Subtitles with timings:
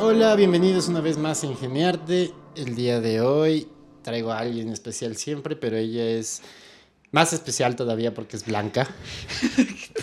[0.00, 2.32] Hola, bienvenidos una vez más a Ingeniarte.
[2.56, 3.68] El día de hoy
[4.02, 6.42] traigo a alguien especial siempre, pero ella es
[7.12, 8.88] más especial todavía porque es blanca.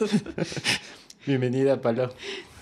[1.26, 2.14] Bienvenida, Palo.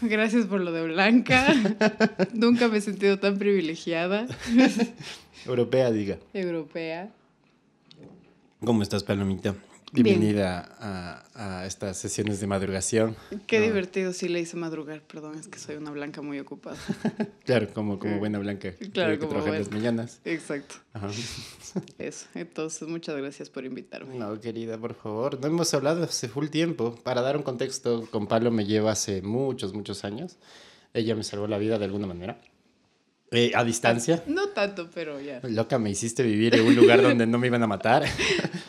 [0.02, 1.54] Gracias por lo de blanca.
[2.34, 4.26] Nunca me he sentido tan privilegiada.
[5.46, 6.18] Europea, diga.
[6.34, 7.12] Europea.
[8.64, 9.56] ¿Cómo estás, Palomita?
[9.92, 13.16] Bienvenida a, a, estas sesiones de madrugación.
[13.46, 16.78] Qué divertido, sí le hice madrugar, perdón, es que soy una blanca muy ocupada.
[17.46, 18.74] claro, como, como buena blanca.
[18.92, 19.60] Claro, como buena.
[19.60, 20.20] las mañanas.
[20.26, 20.76] Exacto.
[20.94, 21.10] Ajá.
[22.00, 24.16] Eso, entonces muchas gracias por invitarme.
[24.16, 26.96] No, querida, por favor, no hemos hablado hace full tiempo.
[27.04, 30.38] Para dar un contexto, con Pablo me llevo hace muchos, muchos años.
[30.94, 32.40] Ella me salvó la vida de alguna manera.
[33.36, 34.24] Eh, a distancia.
[34.28, 35.40] No tanto, pero ya.
[35.42, 38.06] Loca, me hiciste vivir en un lugar donde no me iban a matar.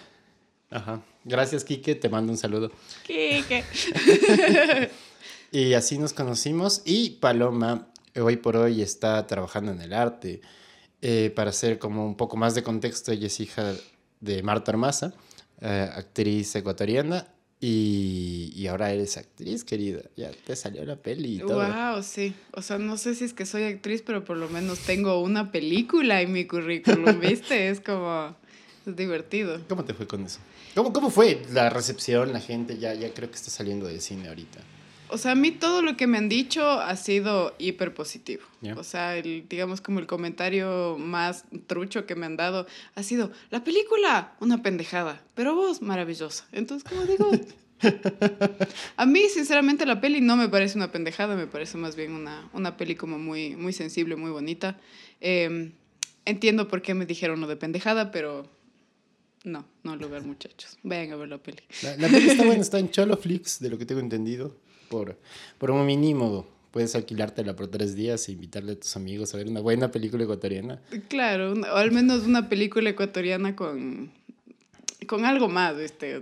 [0.70, 1.02] Ajá.
[1.22, 1.94] Gracias, Kike.
[1.96, 2.72] Te mando un saludo.
[3.06, 3.62] Kike.
[5.52, 6.80] y así nos conocimos.
[6.86, 10.40] Y Paloma, hoy por hoy, está trabajando en el arte.
[11.02, 13.74] Eh, para hacer como un poco más de contexto, ella es hija
[14.20, 15.12] de Marta Armaza,
[15.60, 17.33] eh, actriz ecuatoriana.
[17.60, 20.02] Y, y, ahora eres actriz, querida.
[20.16, 21.66] Ya te salió la peli y todo.
[21.66, 22.34] Wow, sí.
[22.52, 25.50] O sea, no sé si es que soy actriz, pero por lo menos tengo una
[25.50, 27.70] película en mi currículum, ¿viste?
[27.70, 28.36] Es como
[28.86, 29.60] es divertido.
[29.68, 30.40] ¿Cómo te fue con eso?
[30.74, 32.78] ¿Cómo, ¿Cómo fue la recepción, la gente?
[32.78, 34.60] Ya, ya creo que está saliendo de cine ahorita.
[35.14, 38.42] O sea, a mí todo lo que me han dicho ha sido hiper positivo.
[38.76, 43.30] O sea, el, digamos como el comentario más trucho que me han dado ha sido,
[43.50, 46.48] la película, una pendejada, pero vos, maravillosa.
[46.50, 47.30] Entonces, como digo,
[48.96, 52.50] a mí, sinceramente, la peli no me parece una pendejada, me parece más bien una,
[52.52, 54.80] una peli como muy, muy sensible, muy bonita.
[55.20, 55.74] Em,
[56.24, 58.48] entiendo por qué me dijeron lo de pendejada, pero
[59.44, 60.76] no, no lo ver, muchachos.
[60.82, 61.62] Vayan a ver la peli.
[61.98, 64.63] La, peli está buena, está en Choloflix, de lo que tengo entendido.
[64.88, 65.16] Por,
[65.58, 69.46] por un mínimo puedes alquilártela por tres días e invitarle a tus amigos a ver
[69.46, 70.82] una buena película ecuatoriana.
[71.08, 74.10] Claro, o al menos una película ecuatoriana con,
[75.06, 76.16] con algo más, este,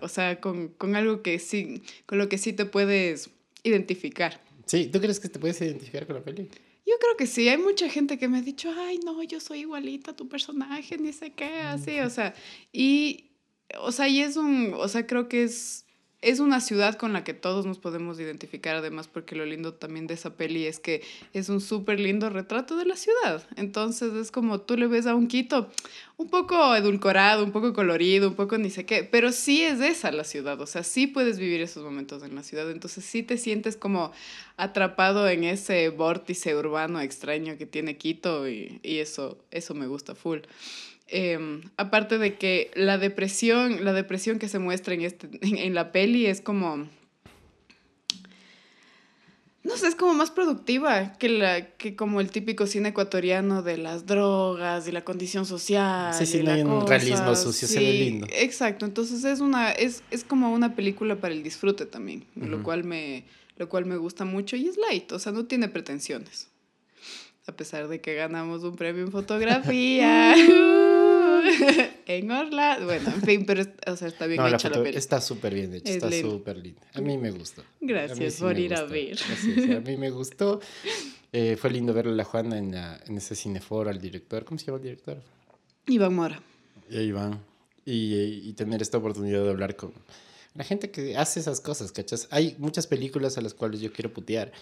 [0.00, 3.30] o sea, con, con algo que sí, con lo que sí te puedes
[3.62, 4.40] identificar.
[4.66, 6.48] Sí, ¿tú crees que te puedes identificar con la peli?
[6.84, 9.60] Yo creo que sí, hay mucha gente que me ha dicho, ay, no, yo soy
[9.60, 12.34] igualita a tu personaje, ni sé qué, así, o sea,
[12.72, 13.30] y,
[13.78, 15.86] o sea, y es un, o sea, creo que es,
[16.22, 20.06] es una ciudad con la que todos nos podemos identificar, además, porque lo lindo también
[20.06, 21.02] de esa peli es que
[21.32, 23.46] es un súper lindo retrato de la ciudad.
[23.56, 25.68] Entonces es como tú le ves a un Quito
[26.16, 30.12] un poco edulcorado, un poco colorido, un poco ni sé qué, pero sí es esa
[30.12, 33.36] la ciudad, o sea, sí puedes vivir esos momentos en la ciudad, entonces sí te
[33.36, 34.12] sientes como
[34.56, 40.14] atrapado en ese vórtice urbano extraño que tiene Quito y, y eso, eso me gusta
[40.14, 40.40] full.
[41.14, 45.92] Em, aparte de que la depresión, la depresión que se muestra en, este, en, la
[45.92, 46.88] peli es como...
[49.62, 53.76] No sé, es como más productiva que, la, que como el típico cine ecuatoriano de
[53.76, 56.14] las drogas y la condición social.
[56.14, 58.26] Sí, sí, no hay un realismo sucio, se ve lindo.
[58.30, 62.84] Exacto, entonces es, una, es, es como una película para el disfrute también, lo, cual
[62.84, 63.24] me,
[63.58, 66.48] lo cual me gusta mucho y es light, o sea, no tiene pretensiones.
[67.46, 70.34] A pesar de que ganamos un premio en fotografía.
[72.06, 72.78] en Orla.
[72.82, 74.96] Bueno, en fin, pero o sea, está bien hecha la, peli.
[74.96, 76.82] Está súper bien hecha, está súper linda.
[76.94, 77.62] A mí me gustó.
[77.80, 79.18] Gracias por ir a ver.
[79.76, 80.60] a mí me gustó.
[81.32, 84.44] Eh, fue lindo verle a la Juana en, en ese cineforo al director.
[84.44, 85.22] ¿Cómo se llama el director?
[85.86, 86.42] Iván Mora.
[86.90, 87.40] Y Iván.
[87.84, 89.92] Y, y tener esta oportunidad de hablar con
[90.54, 92.28] la gente que hace esas cosas, ¿cachas?
[92.30, 94.52] Hay muchas películas a las cuales yo quiero putear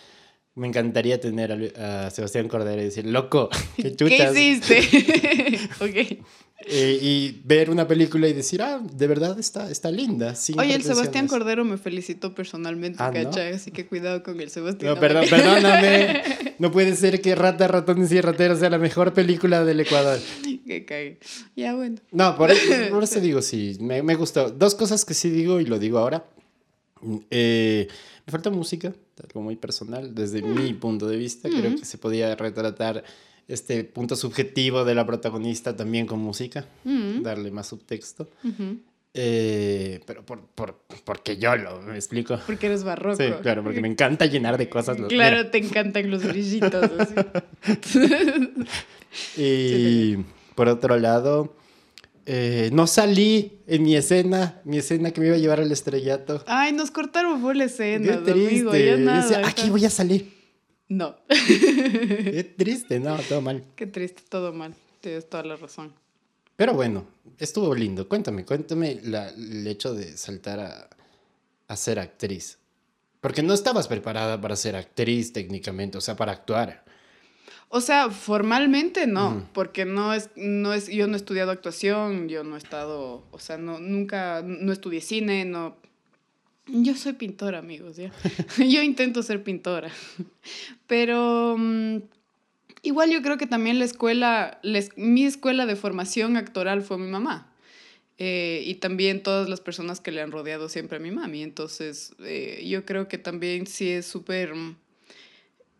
[0.55, 4.33] me encantaría tener a, Sebastián Cordero y decir, loco, ¿qué chutas?
[4.33, 5.59] ¿Qué hiciste?
[5.81, 6.27] ok.
[6.66, 10.34] Eh, y ver una película y decir, ah, de verdad está, está linda.
[10.59, 13.54] Oye, el Sebastián Cordero me felicitó personalmente, ah, ¿cachai?
[13.54, 14.94] Así que cuidado con el Sebastián.
[14.94, 16.22] No, perdón, perdóname.
[16.60, 20.18] No puede ser que Rata, Ratones y Rateros sea la mejor película del Ecuador.
[20.66, 21.18] que cae.
[21.57, 21.97] Ya, bueno.
[22.12, 24.51] No, por, eso, digo, sí, me, me gustó.
[24.51, 26.22] Dos cosas que sí digo y lo digo ahora.
[27.30, 27.89] Eh,
[28.27, 28.92] me falta música,
[29.22, 31.48] algo muy personal, desde mi punto de vista.
[31.48, 33.04] Creo que se podía retratar
[33.51, 38.29] este punto subjetivo de la protagonista también con música, darle más subtexto.
[39.13, 42.39] Eh, pero por, por, porque yo lo me explico.
[42.47, 43.17] Porque eres barroco.
[43.17, 44.97] Sí, claro, porque me encanta llenar de cosas.
[45.09, 46.87] Claro, te encantan los brillitos.
[49.37, 50.17] y
[50.55, 51.57] por otro lado,
[52.27, 56.45] eh, no salí en mi escena, mi escena que me iba a llevar al estrellato.
[56.47, 59.09] Ay, nos cortaron por la escena, Qué triste.
[59.45, 60.40] aquí voy a salir.
[60.91, 61.16] No.
[61.28, 63.65] Qué triste, no, todo mal.
[63.77, 64.75] Qué triste, todo mal.
[65.01, 65.95] Tienes toda la razón.
[66.57, 67.07] Pero bueno,
[67.39, 68.09] estuvo lindo.
[68.09, 70.91] Cuéntame, cuéntame la, el hecho de saltar a,
[71.69, 72.59] a ser actriz.
[73.21, 76.84] Porque no estabas preparada para ser actriz técnicamente, o sea, para actuar.
[77.69, 82.42] O sea, formalmente no, porque no es, no es, yo no he estudiado actuación, yo
[82.42, 85.77] no he estado, o sea, no, nunca, no estudié cine, no.
[86.72, 88.13] Yo soy pintora, amigos, ¿ya?
[88.59, 89.91] yo intento ser pintora.
[90.87, 91.99] Pero mm,
[92.83, 97.11] igual yo creo que también la escuela, les, mi escuela de formación actoral fue mi
[97.11, 97.53] mamá.
[98.19, 101.43] Eh, y también todas las personas que le han rodeado siempre a mi mami.
[101.43, 104.53] Entonces, eh, yo creo que también sí es súper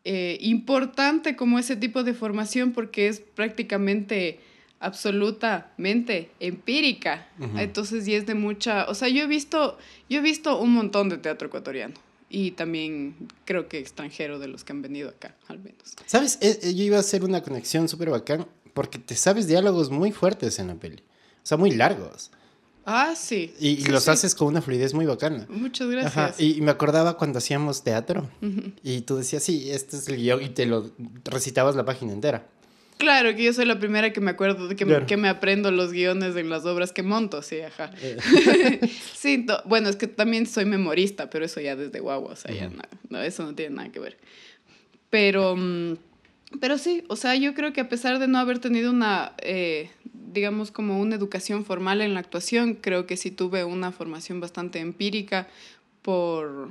[0.05, 4.41] eh, importante como ese tipo de formación porque es prácticamente
[4.81, 7.29] absolutamente empírica.
[7.57, 9.79] Entonces, y es de mucha, o sea, yo he visto,
[10.09, 11.95] yo he visto un montón de teatro ecuatoriano
[12.31, 15.95] y también creo que extranjero de los que han venido acá, al menos.
[16.07, 16.41] ¿Sabes?
[16.41, 20.69] Yo iba a hacer una conexión súper bacán porque te sabes diálogos muy fuertes en
[20.69, 21.03] la peli.
[21.43, 22.31] O sea, muy largos.
[22.87, 23.55] Ah, sí.
[23.61, 25.47] Y, los haces con una fluidez muy bacana.
[25.51, 26.41] Muchas gracias.
[26.41, 28.31] Y, me acordaba cuando hacíamos teatro
[28.83, 30.91] y tú decías, sí, este es el guion y te lo
[31.25, 32.47] recitabas la página entera.
[33.01, 35.71] Claro, que yo soy la primera que me acuerdo, de que, me, que me aprendo
[35.71, 37.91] los guiones de las obras que monto, sí, ajá.
[38.03, 38.81] Eh.
[39.15, 42.71] sí, bueno, es que también soy memorista, pero eso ya desde guagua, o sea, ya
[43.09, 44.19] no, eso no tiene nada que ver.
[45.09, 45.97] Pero, mm,
[46.61, 49.89] pero sí, o sea, yo creo que a pesar de no haber tenido una, eh,
[50.13, 54.79] digamos, como una educación formal en la actuación, creo que sí tuve una formación bastante
[54.79, 55.49] empírica
[56.03, 56.69] por,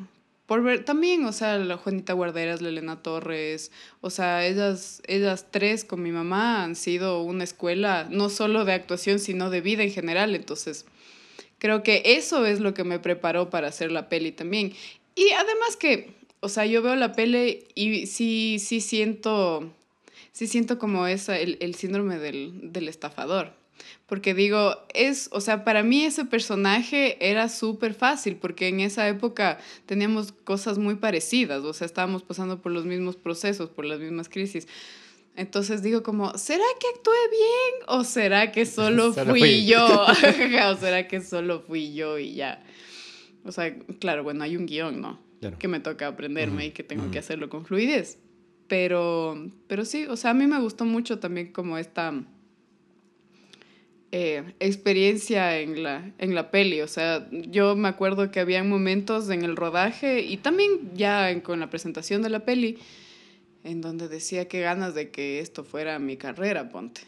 [0.50, 5.46] por ver también, o sea, la Juanita Guarderas, la Elena Torres, o sea, ellas, ellas
[5.52, 9.84] tres con mi mamá han sido una escuela no solo de actuación, sino de vida
[9.84, 10.34] en general.
[10.34, 10.88] Entonces,
[11.60, 14.74] creo que eso es lo que me preparó para hacer la peli también.
[15.14, 19.72] Y además que, o sea, yo veo la peli y sí, sí siento
[20.32, 23.54] sí siento como esa, el, el síndrome del, del, estafador.
[24.10, 29.08] Porque digo, es, o sea, para mí ese personaje era súper fácil, porque en esa
[29.08, 34.00] época teníamos cosas muy parecidas, o sea, estábamos pasando por los mismos procesos, por las
[34.00, 34.68] mismas crisis.
[35.36, 37.86] Entonces digo como, ¿será que actué bien?
[37.88, 39.86] ¿O será que solo, fui, yo?
[40.72, 42.64] ¿O será que solo fui yo y ya?
[43.46, 45.20] O sea, claro, bueno, hay un guion, ¿no?
[45.60, 48.18] Que me toca aprenderme y que tengo que hacerlo con fluidez.
[48.68, 52.14] Pero, pero sí, o sea, a mí me gustó mucho también como esta
[54.12, 56.82] eh, experiencia en la, en la peli.
[56.82, 61.60] O sea, yo me acuerdo que había momentos en el rodaje y también ya con
[61.60, 62.80] la presentación de la peli
[63.64, 67.02] en donde decía que ganas de que esto fuera mi carrera, ponte.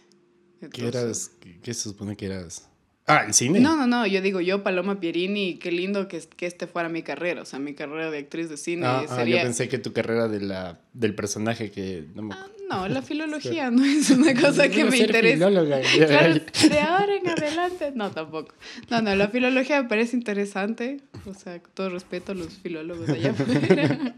[0.72, 1.32] ¿Qué eras?
[1.64, 2.68] ¿Qué se supone que eras?
[3.08, 3.60] Ah, el cine.
[3.60, 7.02] No, no, no, yo digo yo, Paloma Pierini, qué lindo que, que este fuera mi
[7.02, 8.86] carrera, o sea, mi carrera de actriz de cine.
[8.86, 12.06] Ah, ah yo pensé que tu carrera de la, del personaje que...
[12.14, 15.50] No, ah, no la filología no es una cosa que me interesa.
[15.50, 18.54] de ahora en adelante, no, tampoco.
[18.90, 23.08] No, no, la filología me parece interesante, o sea, con todo respeto a los filólogos
[23.08, 24.16] de allá afuera.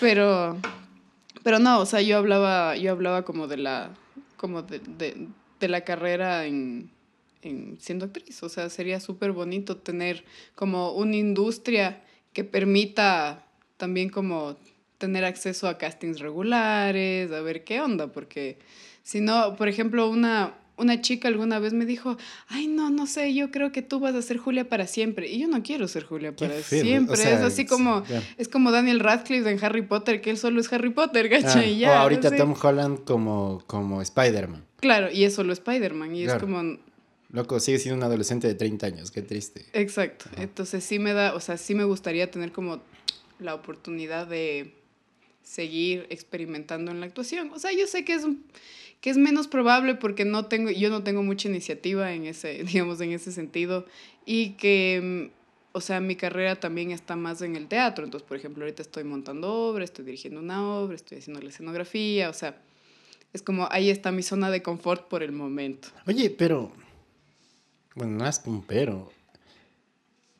[0.00, 0.58] pero,
[1.44, 3.94] pero no, o sea, yo hablaba, yo hablaba como de la,
[4.36, 5.28] como de, de,
[5.60, 6.90] de la carrera en en
[7.78, 8.42] siendo actriz.
[8.42, 10.24] O sea, sería súper bonito tener
[10.54, 12.02] como una industria
[12.32, 13.46] que permita
[13.76, 14.56] también como
[14.98, 18.58] tener acceso a castings regulares, a ver qué onda, porque
[19.02, 22.16] si no, por ejemplo, una, una chica alguna vez me dijo,
[22.48, 25.28] ay, no, no sé, yo creo que tú vas a ser Julia para siempre.
[25.28, 27.14] Y yo no quiero ser Julia para siempre.
[27.14, 28.02] es así como,
[28.36, 31.60] es como Daniel Radcliffe en Harry Potter, que él solo es Harry Potter, ¿gacha?
[31.60, 34.64] Ah, o ahorita Tom Holland como, como Spider-Man.
[34.80, 36.14] Claro, y es solo Spider-Man.
[36.14, 36.78] Y es como,
[37.30, 39.66] Loco, sigue siendo un adolescente de 30 años, qué triste.
[39.72, 40.26] Exacto.
[40.36, 42.80] Entonces sí me da, o sea, sí me gustaría tener como
[43.38, 44.74] la oportunidad de
[45.42, 47.50] seguir experimentando en la actuación.
[47.52, 48.24] O sea, yo sé que es
[49.00, 53.00] que es menos probable porque no tengo yo no tengo mucha iniciativa en ese digamos
[53.00, 53.86] en ese sentido
[54.26, 55.30] y que
[55.72, 58.04] o sea, mi carrera también está más en el teatro.
[58.04, 62.30] Entonces, por ejemplo, ahorita estoy montando obra, estoy dirigiendo una obra, estoy haciendo la escenografía,
[62.30, 62.60] o sea,
[63.32, 65.88] es como ahí está mi zona de confort por el momento.
[66.06, 66.72] Oye, pero
[67.98, 69.10] bueno, no es un pero.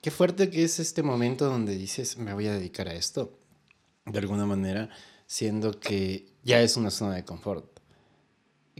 [0.00, 3.36] Qué fuerte que es este momento donde dices, me voy a dedicar a esto,
[4.06, 4.88] de alguna manera,
[5.26, 7.66] siendo que ya es una zona de confort,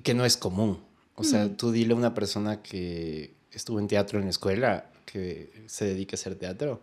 [0.02, 0.82] que no es común.
[1.16, 5.64] O sea, tú dile a una persona que estuvo en teatro en la escuela, que
[5.66, 6.80] se dedica a hacer teatro.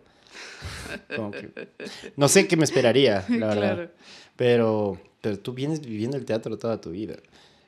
[2.16, 3.90] no sé qué me esperaría, la verdad.
[4.36, 7.16] Pero, pero tú vienes viviendo el teatro toda tu vida.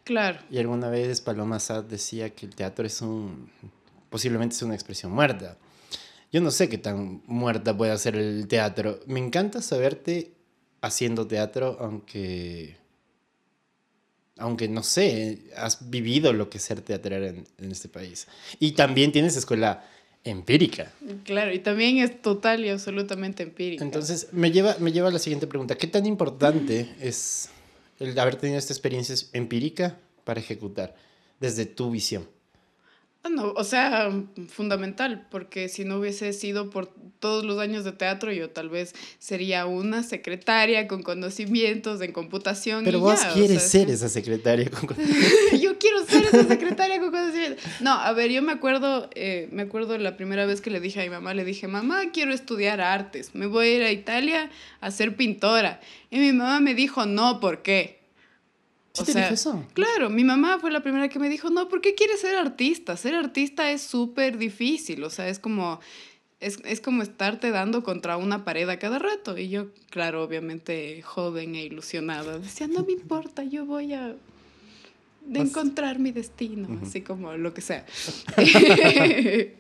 [0.05, 0.41] Claro.
[0.51, 3.51] Y alguna vez Paloma Sad decía que el teatro es un
[4.11, 5.57] posiblemente es una expresión muerta.
[6.33, 9.01] Yo no sé qué tan muerta puede ser el teatro.
[9.07, 10.33] Me encanta saberte
[10.81, 12.77] haciendo teatro, aunque
[14.41, 18.29] aunque no sé, has vivido lo que es ser teatral en, en este país.
[18.61, 19.85] Y también tienes escuela
[20.25, 20.93] empírica.
[21.25, 23.85] Claro, y también es total y absolutamente empírica.
[23.85, 25.77] Entonces, me lleva, me lleva a la siguiente pregunta.
[25.77, 27.51] ¿Qué tan importante es
[27.99, 30.95] el haber tenido esta experiencia empírica para ejecutar
[31.41, 32.29] desde tu visión?
[33.29, 34.11] No, o sea,
[34.49, 38.95] fundamental, porque si no hubiese sido por todos los años de teatro, yo tal vez
[39.19, 42.85] sería una secretaria con conocimientos en computación.
[42.85, 45.61] Pero vos quieres ser esa secretaria con conocimientos.
[45.61, 47.63] yo quiero ser esa secretaria con conocimientos.
[47.81, 51.01] No, a ver, yo me acuerdo, eh, me acuerdo la primera vez que le dije
[51.01, 54.51] a mi mamá, le dije, mamá, quiero estudiar artes, me voy a ir a Italia
[54.81, 55.81] a ser pintora.
[56.11, 57.98] Y mi mamá me dijo, no, ¿por qué?
[59.01, 59.65] O sea, eso?
[59.75, 62.97] Claro, mi mamá fue la primera que me dijo, no, ¿por qué quieres ser artista?
[62.97, 65.81] Ser artista es súper difícil, o sea, es como,
[66.41, 69.37] es, es, como estarte dando contra una pared a cada rato.
[69.39, 74.15] Y yo, claro, obviamente joven e ilusionada, decía, no me importa, yo voy a
[75.29, 77.85] de encontrar mi destino, así como lo que sea.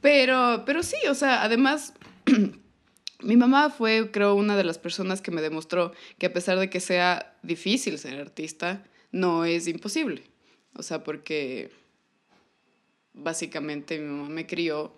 [0.00, 1.94] pero, pero sí, o sea, además...
[3.24, 6.70] Mi mamá fue, creo, una de las personas que me demostró que a pesar de
[6.70, 10.22] que sea difícil ser artista, no es imposible.
[10.76, 11.70] O sea, porque
[13.14, 14.92] básicamente mi mamá me crió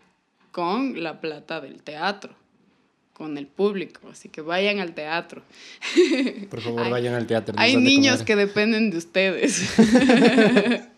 [0.50, 2.34] con la plata del teatro,
[3.12, 4.08] con el público.
[4.10, 5.42] Así que vayan al teatro.
[6.50, 7.54] Por favor, vayan al teatro.
[7.58, 9.62] Hay niños que dependen de ustedes.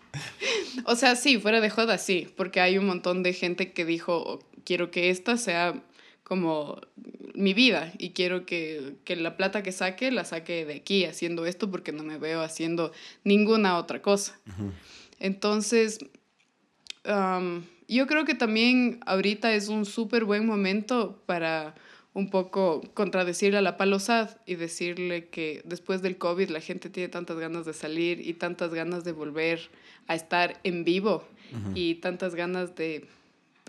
[0.85, 4.41] o sea, sí, fuera de joda, sí, porque hay un montón de gente que dijo,
[4.65, 5.83] quiero que esta sea
[6.29, 6.81] como
[7.35, 11.71] mi vida y quiero que, la plata que saque la saque de aquí haciendo esto
[11.71, 12.93] porque no me veo haciendo
[13.25, 14.39] ninguna otra cosa.
[15.19, 15.99] Entonces,
[17.05, 21.75] yo creo que también ahorita es un súper buen momento para
[22.13, 27.09] un poco contradecirle a la palosad y decirle que después del COVID la gente tiene
[27.09, 29.71] tantas ganas de salir y tantas ganas de volver
[30.09, 31.27] a estar en vivo
[31.75, 33.07] y tantas ganas de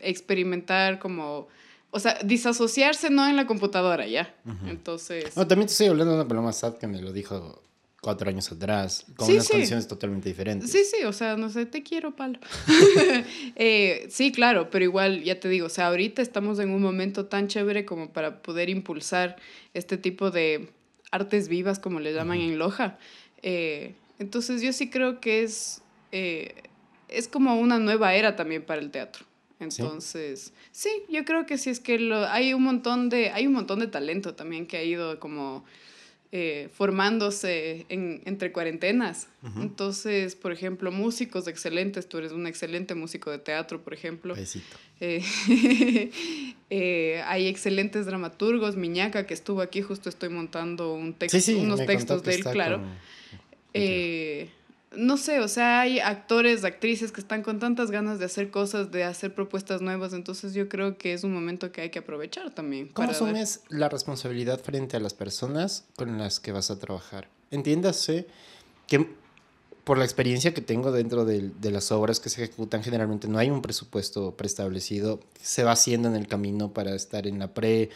[0.01, 1.47] experimentar como
[1.91, 4.34] o sea, disasociarse no en la computadora, ya.
[4.67, 5.36] Entonces.
[5.36, 7.63] No, también te estoy hablando de una paloma sad que me lo dijo
[8.01, 10.72] cuatro años atrás, con unas condiciones totalmente diferentes.
[10.72, 12.39] Sí, sí, o sea, no sé, te quiero, palo.
[13.55, 17.25] Eh, sí, claro, pero igual, ya te digo, o sea, ahorita estamos en un momento
[17.25, 19.36] tan chévere como para poder impulsar
[19.74, 20.69] este tipo de
[21.12, 22.98] artes vivas, como le llaman en Loja.
[23.41, 25.81] Eh, entonces, yo sí creo que es,
[26.12, 26.55] eh,
[27.10, 29.25] es como una nueva era también para el teatro.
[29.59, 30.89] Entonces, ¿Sí?
[31.09, 33.87] yo creo que sí es que lo, hay un montón de, hay un montón de
[33.87, 35.65] talento también que ha ido como
[36.31, 39.27] eh, formándose en, entre cuarentenas.
[39.57, 44.35] Entonces, por ejemplo, músicos excelentes, tú eres un excelente músico de teatro, por ejemplo.
[45.01, 45.23] Eh,
[46.69, 52.23] eh, hay excelentes dramaturgos, Miñaca, que estuvo aquí, justo estoy montando un texto, unos textos
[52.23, 52.81] de él, claro
[54.96, 58.91] no sé, o sea, hay actores, actrices que están con tantas ganas de hacer cosas,
[58.91, 62.53] de hacer propuestas nuevas, entonces yo creo que es un momento que hay que aprovechar
[62.53, 62.88] también.
[62.89, 67.27] ¿Cómo asumes la responsabilidad frente a las personas con las que vas a trabajar?
[67.51, 68.27] Entiéndase
[68.88, 69.08] que
[69.84, 73.39] por la experiencia que tengo dentro de, de, las obras que se ejecutan, generalmente no
[73.39, 77.89] hay un presupuesto preestablecido, se va haciendo en el camino para estar en la pre,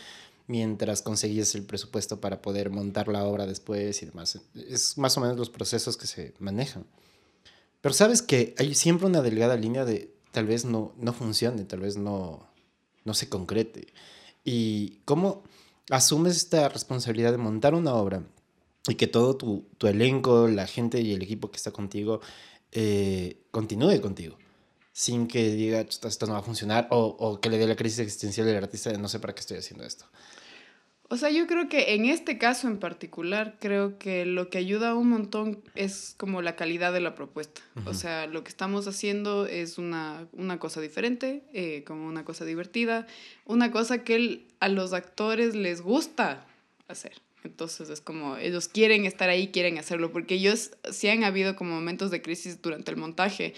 [0.48, 4.40] mientras conseguías el presupuesto para poder montar la obra después y demás.
[4.56, 6.86] Es más o menos los procesos que se manejan.
[7.82, 11.82] Pero sabes que hay siempre una delgada línea de tal vez no, no funcione, tal
[11.82, 12.48] vez no,
[13.04, 13.88] no se concrete.
[14.44, 15.44] Y cómo
[15.90, 18.24] asumes esta responsabilidad de montar una obra
[18.88, 22.20] y que todo tu, tu elenco, la gente y el equipo que está contigo
[22.72, 24.38] eh, continúe contigo
[24.94, 28.00] sin que diga esto no va a funcionar o, o que le dé la crisis
[28.00, 30.06] existencial del artista de no sé para qué estoy haciendo esto.
[31.14, 34.96] O sea, yo creo que en este caso en particular, creo que lo que ayuda
[34.96, 37.62] un montón es como la calidad de la propuesta.
[37.86, 42.46] O sea, lo que estamos haciendo es una, una cosa diferente, eh, como una cosa
[42.46, 43.06] divertida,
[43.46, 46.48] una cosa que a los actores les gusta
[46.88, 47.22] hacer.
[47.44, 51.76] Entonces es como ellos quieren estar ahí, quieren hacerlo, porque ellos sí han habido como
[51.76, 53.54] momentos de crisis durante el montaje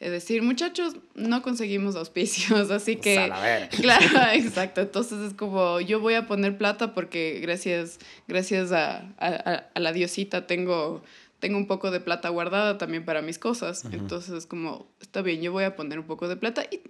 [0.00, 3.30] es decir, muchachos, no conseguimos auspicios, así que...
[3.80, 4.80] Claro, exacto.
[4.80, 9.92] Entonces es como, yo voy a poner plata porque gracias, gracias a, a, a la
[9.92, 11.02] diosita tengo,
[11.40, 13.84] tengo un poco de plata guardada también para mis cosas.
[13.92, 16.64] Entonces es como, está bien, yo voy a poner un poco de plata.
[16.70, 16.80] Y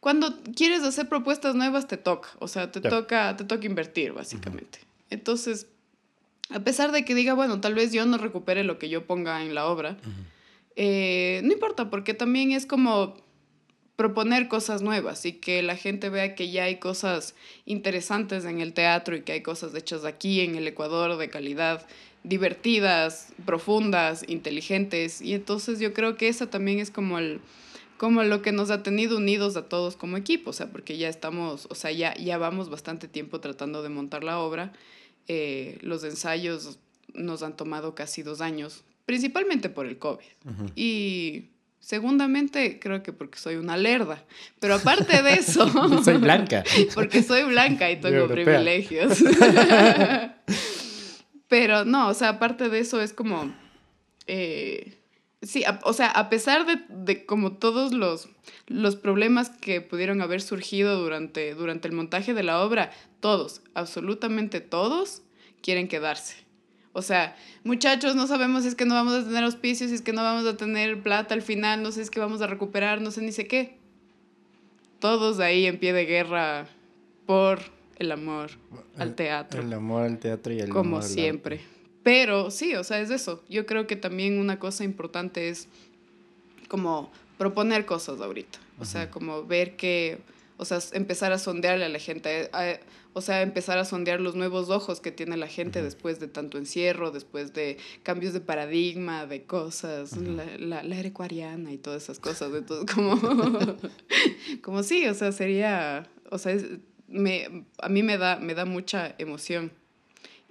[0.00, 2.28] cuando quieres hacer propuestas nuevas, te toca.
[2.38, 4.80] O sea, te, toca, te toca invertir, básicamente.
[5.10, 5.66] Entonces,
[6.50, 9.42] a pesar de que diga, bueno, tal vez yo no recupere lo que yo ponga
[9.42, 9.96] en la obra,
[10.76, 13.16] eh, no importa, porque también es como
[13.96, 17.34] proponer cosas nuevas y que la gente vea que ya hay cosas
[17.66, 21.86] interesantes en el teatro y que hay cosas hechas aquí en el Ecuador de calidad
[22.22, 25.20] divertidas, profundas, inteligentes.
[25.20, 27.40] Y entonces yo creo que esa también es como el
[28.00, 31.10] como lo que nos ha tenido unidos a todos como equipo, o sea, porque ya
[31.10, 34.72] estamos, o sea, ya, ya vamos bastante tiempo tratando de montar la obra.
[35.28, 36.78] Eh, los ensayos
[37.12, 40.24] nos han tomado casi dos años, principalmente por el COVID.
[40.76, 41.46] Y
[41.80, 44.24] segundamente creo que porque soy una lerda,
[44.60, 45.68] pero aparte de eso...
[46.04, 46.62] soy blanca.
[46.94, 49.18] porque soy blanca y tengo privilegios.
[51.48, 53.52] pero no, o sea, aparte de eso es como...
[54.28, 54.96] Eh,
[55.42, 58.28] Sí, o sea, a pesar de, de, como todos los,
[58.66, 62.90] los problemas que pudieron haber surgido durante, durante el montaje de la obra,
[63.20, 65.22] todos, absolutamente todos,
[65.62, 66.44] quieren quedarse.
[66.92, 70.02] O sea, muchachos, no sabemos si es que no vamos a tener auspicios, si es
[70.02, 72.46] que no vamos a tener plata al final, no sé si es que vamos a
[72.46, 73.78] recuperar, no sé ni sé qué.
[74.98, 76.66] Todos ahí en pie de guerra
[77.26, 77.60] por
[77.96, 78.50] el amor
[78.96, 79.62] al teatro.
[79.62, 81.60] El amor al teatro y el Como siempre.
[82.02, 83.44] Pero sí, o sea, es eso.
[83.48, 85.68] Yo creo que también una cosa importante es
[86.68, 88.58] como proponer cosas ahorita.
[88.78, 90.18] O sea, como ver que,
[90.60, 92.50] o sea, empezar a sondearle a la gente,
[93.14, 96.58] o sea, empezar a sondear los nuevos ojos que tiene la gente después de tanto
[96.58, 102.52] encierro, después de cambios de paradigma, de cosas, la, la, ecuariana y todas esas cosas.
[102.52, 103.18] Entonces, como,
[104.62, 106.54] como sí, o sea, sería, o sea,
[107.08, 109.72] me, a mí me da, me da mucha emoción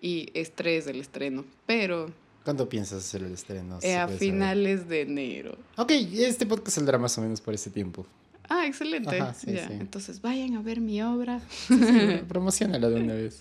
[0.01, 2.11] y estrés del estreno, pero...
[2.43, 3.77] ¿Cuándo piensas hacer el estreno?
[3.83, 5.55] Eh, a finales de enero.
[5.77, 8.07] Ok, este podcast saldrá más o menos por ese tiempo.
[8.49, 9.17] Ah, excelente.
[9.45, 11.39] Entonces vayan a ver mi obra.
[12.27, 13.37] Promocionala de una vez.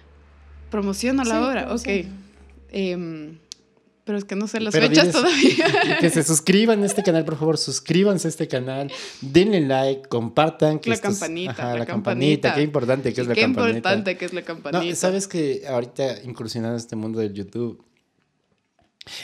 [0.70, 1.88] Promociono la obra, ok.
[2.74, 3.36] Eh,
[4.04, 5.98] pero es que no sé las fechas todavía.
[6.00, 10.80] Que se suscriban a este canal, por favor, suscríbanse a este canal, denle like, compartan.
[10.80, 13.70] Que la, campanita, la, campanita, qué importante que es la campanita.
[13.70, 14.84] Qué importante que es la campanita.
[14.84, 17.84] No, Sabes que ahorita incursionando en este mundo del YouTube,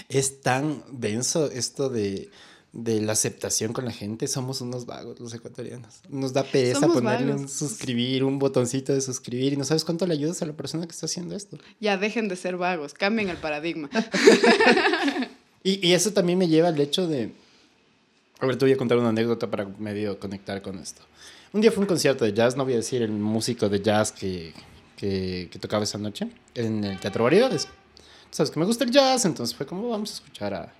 [0.09, 2.31] es tan denso esto de
[2.85, 6.01] de la aceptación con la gente, somos unos vagos los ecuatorianos.
[6.09, 10.14] Nos da pereza ponerle un suscribir, un botoncito de suscribir y no sabes cuánto le
[10.14, 11.59] ayudas a la persona que está haciendo esto.
[11.81, 13.91] Ya dejen de ser vagos, cambien el paradigma.
[15.64, 17.33] y, y, eso también me lleva al hecho de...
[18.38, 21.03] A ver, te voy a contar una anécdota para medio conectar con esto.
[21.53, 24.12] Un día fue un concierto de jazz, no voy a decir el músico de jazz
[24.12, 24.55] que,
[24.97, 27.67] que, que tocaba esa noche, en el Teatro Variedades.
[28.31, 30.73] Sabes que me gusta el jazz, entonces fue como vamos a escuchar a,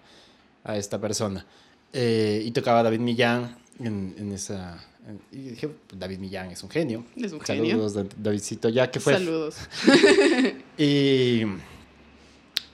[0.63, 1.45] a esta persona.
[1.92, 4.85] Eh, y tocaba David Millán en, en esa...
[5.33, 7.05] y dije, David Millán es un genio.
[7.16, 8.11] Es un Saludos, genio.
[8.16, 9.14] Davidcito, ya que fue...
[9.14, 9.57] Saludos.
[10.79, 11.42] y,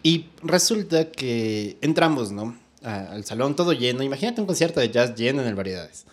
[0.03, 2.57] y resulta que entramos, ¿no?
[2.85, 4.03] al salón todo lleno.
[4.03, 6.05] Imagínate un concierto de jazz lleno en el Variedades.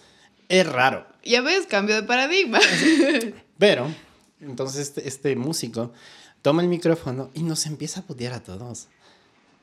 [0.48, 1.06] Es raro.
[1.24, 2.60] Ya ves, cambio de paradigma.
[3.58, 3.94] Pero,
[4.40, 5.92] entonces este, este músico
[6.42, 8.88] toma el micrófono y nos empieza a putear a todos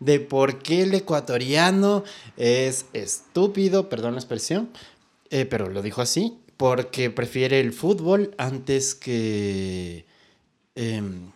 [0.01, 2.05] de por qué el ecuatoriano
[2.37, 4.71] es estúpido, perdón la expresión,
[5.31, 10.07] eh, pero lo dijo así, porque prefiere el fútbol antes que
[10.75, 11.31] em,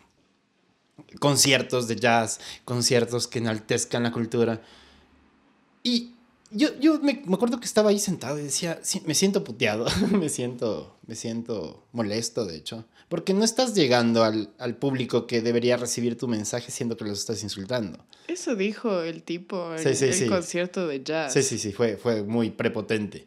[1.20, 4.62] conciertos de jazz, conciertos que enaltezcan la cultura.
[5.83, 6.14] Y
[6.52, 9.86] yo, yo me, me, acuerdo que estaba ahí sentado y decía, sí, me siento puteado,
[10.12, 15.40] me, siento, me siento molesto, de hecho, porque no estás llegando al, al, público que
[15.40, 18.04] debería recibir tu mensaje siendo que los estás insultando.
[18.28, 21.32] Eso dijo el tipo en el concierto de jazz.
[21.32, 23.26] Sí, sí, sí, fue, fue muy prepotente,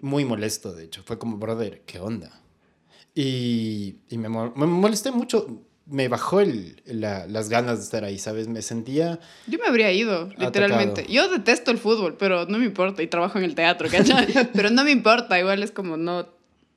[0.00, 2.40] muy molesto, de hecho, fue como, brother, ¿qué onda?
[3.14, 8.18] Y, y me, me molesté mucho me bajó el, la, las ganas de estar ahí,
[8.18, 8.48] ¿sabes?
[8.48, 9.20] Me sentía...
[9.46, 11.06] Yo me habría ido, literalmente.
[11.06, 14.26] Yo detesto el fútbol, pero no me importa, y trabajo en el teatro, ¿cachai?
[14.54, 16.26] pero no me importa, igual es como no...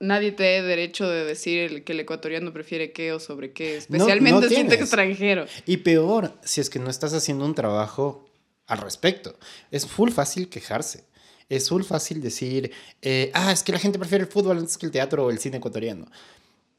[0.01, 4.63] Nadie te da derecho de decir que el ecuatoriano prefiere qué o sobre qué, especialmente
[4.63, 5.45] no, extranjero.
[5.65, 8.29] Y peor, si es que no estás haciendo un trabajo
[8.67, 9.39] al respecto.
[9.71, 11.05] Es full fácil quejarse.
[11.47, 14.85] Es full fácil decir, eh, ah, es que la gente prefiere el fútbol antes que
[14.85, 16.07] el teatro o el cine ecuatoriano.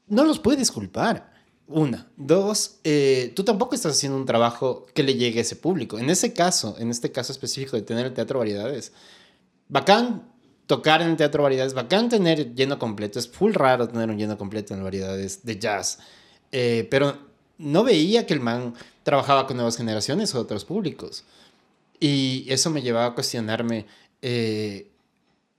[0.05, 1.36] No los puedes culpar
[1.67, 2.07] una.
[2.15, 5.99] Dos, eh, tú tampoco estás haciendo un trabajo que le llegue a ese público.
[5.99, 8.93] En ese caso, en este caso específico de tener el teatro variedades,
[9.67, 10.23] bacán
[10.65, 13.19] tocar en el teatro variedades, bacán tener lleno completo.
[13.19, 15.99] Es full raro tener un lleno completo en variedades de jazz.
[16.51, 17.17] Eh, pero
[17.57, 21.23] no veía que el man trabajaba con nuevas generaciones o otros públicos.
[21.99, 23.87] Y eso me llevaba a cuestionarme
[24.21, 24.89] eh,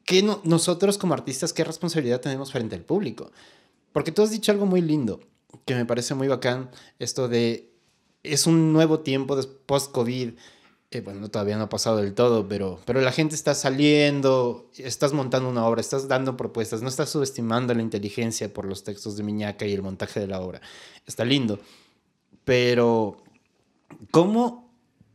[0.04, 3.30] que nosotros como artistas, qué responsabilidad tenemos frente al público.
[3.92, 5.20] Porque tú has dicho algo muy lindo
[5.64, 7.72] que me parece muy bacán, esto de,
[8.22, 10.34] es un nuevo tiempo post-COVID,
[10.90, 15.12] eh, bueno, todavía no ha pasado del todo, pero, pero la gente está saliendo, estás
[15.12, 19.22] montando una obra, estás dando propuestas, no estás subestimando la inteligencia por los textos de
[19.22, 20.62] Miñaca y el montaje de la obra.
[21.06, 21.60] Está lindo.
[22.44, 23.22] Pero,
[24.10, 24.72] ¿cómo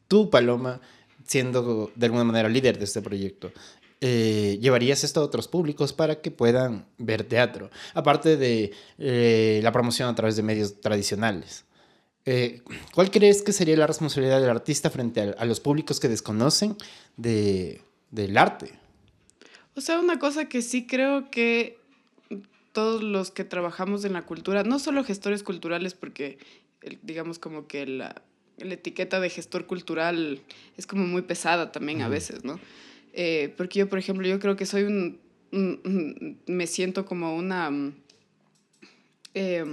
[0.08, 0.80] tú, Paloma,
[1.26, 3.52] siendo de alguna manera líder de este proyecto,
[4.06, 9.72] eh, llevarías esto a otros públicos para que puedan ver teatro, aparte de eh, la
[9.72, 11.64] promoción a través de medios tradicionales.
[12.26, 12.64] Eh,
[12.94, 16.76] ¿Cuál crees que sería la responsabilidad del artista frente a, a los públicos que desconocen
[17.16, 18.78] de, del arte?
[19.74, 21.78] O sea, una cosa que sí creo que
[22.74, 26.40] todos los que trabajamos en la cultura, no solo gestores culturales, porque
[27.04, 28.22] digamos como que la,
[28.58, 30.42] la etiqueta de gestor cultural
[30.76, 32.60] es como muy pesada también a veces, ¿no?
[33.14, 35.20] Eh, porque yo, por ejemplo, yo creo que soy un,
[36.48, 37.72] me siento como una...
[39.34, 39.64] Eh,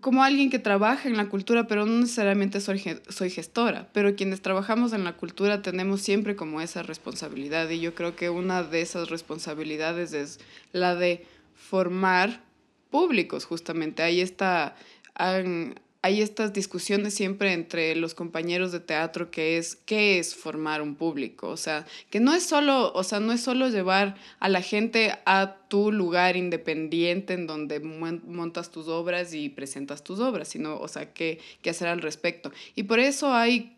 [0.00, 4.42] como alguien que trabaja en la cultura, pero no necesariamente soy, soy gestora, pero quienes
[4.42, 8.80] trabajamos en la cultura tenemos siempre como esa responsabilidad y yo creo que una de
[8.80, 10.40] esas responsabilidades es
[10.72, 12.42] la de formar
[12.90, 14.02] públicos, justamente.
[14.02, 14.74] Ahí está,
[15.14, 20.82] han, hay estas discusiones siempre entre los compañeros de teatro que es qué es formar
[20.82, 24.48] un público, o sea, que no es solo, o sea, no es solo llevar a
[24.48, 30.48] la gente a tu lugar independiente en donde montas tus obras y presentas tus obras,
[30.48, 32.50] sino, o sea, qué, qué hacer al respecto.
[32.74, 33.76] Y por eso hay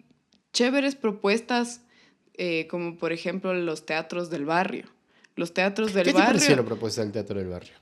[0.54, 1.82] chéveres propuestas
[2.36, 4.86] eh, como por ejemplo los teatros del barrio.
[5.36, 6.14] Los teatros del barrio.
[6.14, 7.74] ¿Qué te pareció la propuesta del teatro del barrio?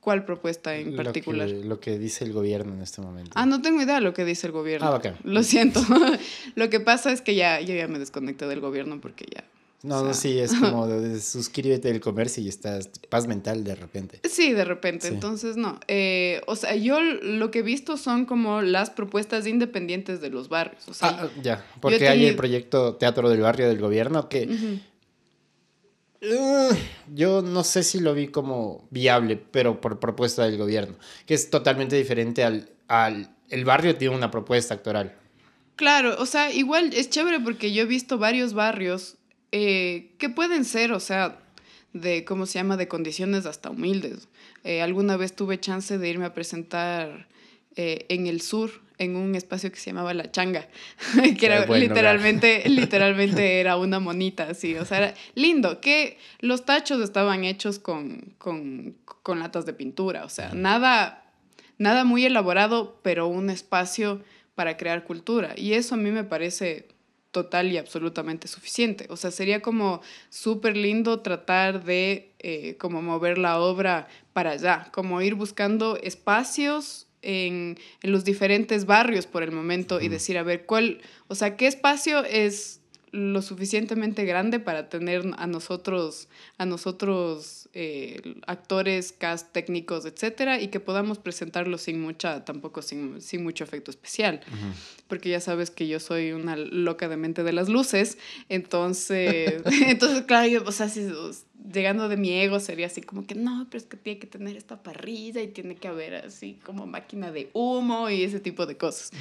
[0.00, 1.48] ¿Cuál propuesta en particular?
[1.48, 3.32] Lo que, dice el gobierno en este momento.
[3.34, 4.86] Ah, no tengo idea de lo que dice el gobierno.
[4.86, 5.16] Ah, bacán.
[5.24, 5.80] Lo siento.
[6.54, 9.44] lo que pasa es que ya, yo ya me desconecté del gobierno porque ya...
[9.82, 10.86] No, no, sí, es como
[11.20, 14.20] suscríbete del comercio y estás paz mental de repente.
[14.28, 15.08] Sí, de repente.
[15.08, 15.80] Entonces, no.
[15.88, 20.50] Eh, o sea, yo lo que he visto son como las propuestas independientes de los
[20.50, 20.86] barrios.
[20.86, 21.64] O sea, ah, ya.
[21.80, 24.48] Porque hay el proyecto Teatro del Barrio del Gobierno que...
[24.48, 24.89] Uh,
[27.14, 31.50] yo no sé si lo vi como viable, pero por propuesta del gobierno, que es
[31.50, 33.34] totalmente diferente al, al...
[33.48, 35.16] El barrio tiene una propuesta actoral.
[35.76, 39.16] Claro, o sea, igual es chévere porque yo he visto varios barrios
[39.50, 41.40] eh, que pueden ser, o sea,
[41.92, 44.28] de, ¿cómo se llama?, de condiciones hasta humildes.
[44.62, 47.28] Eh, alguna vez tuve chance de irme a presentar
[47.76, 50.68] eh, en el sur, en un espacio que se llamaba La Changa,
[51.38, 57.00] que era literalmente, literalmente era una monita, así, o sea, era lindo, que los tachos
[57.00, 61.24] estaban hechos con, con, con latas de pintura, o sea, nada,
[61.78, 64.22] nada muy elaborado, pero un espacio
[64.54, 66.86] para crear cultura, y eso a mí me parece
[67.30, 69.06] total y absolutamente suficiente.
[69.08, 74.88] O sea, sería como súper lindo tratar de eh, como mover la obra para allá,
[74.92, 80.42] como ir buscando espacios en, en, los diferentes barrios por el momento y decir, a
[80.42, 82.80] ver, ¿cuál, o sea, qué espacio es
[83.12, 86.28] lo suficientemente grande para tener a nosotros,
[86.58, 93.20] a nosotros eh, actores, cast, técnicos, etcétera, y que podamos presentarlo sin mucha, tampoco sin,
[93.20, 94.40] sin mucho efecto especial.
[95.06, 100.22] Porque ya sabes que yo soy una loca de mente de las luces, entonces, entonces
[100.22, 101.08] claro, o sea, si,
[101.72, 104.56] llegando de mi ego sería así como que no, pero es que tiene que tener
[104.56, 108.76] esta parrilla y tiene que haber así como máquina de humo y ese tipo de
[108.76, 109.12] cosas.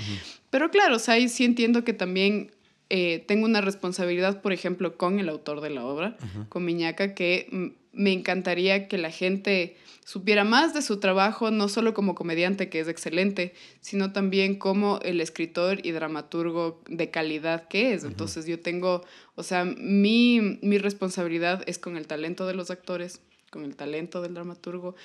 [0.50, 2.52] Pero claro, o sea, sí entiendo que también
[2.90, 6.18] eh, tengo una responsabilidad, por ejemplo, con el autor de la obra,
[6.50, 9.76] con Miñaca, que me encantaría que la gente
[10.06, 15.00] supiera más de su trabajo, no solo como comediante, que es excelente, sino también como
[15.04, 18.04] el escritor y dramaturgo de calidad que es.
[18.04, 19.04] Entonces yo tengo,
[19.36, 23.22] o sea, mi, mi responsabilidad es con el talento de los actores,
[23.52, 24.96] con el talento del dramaturgo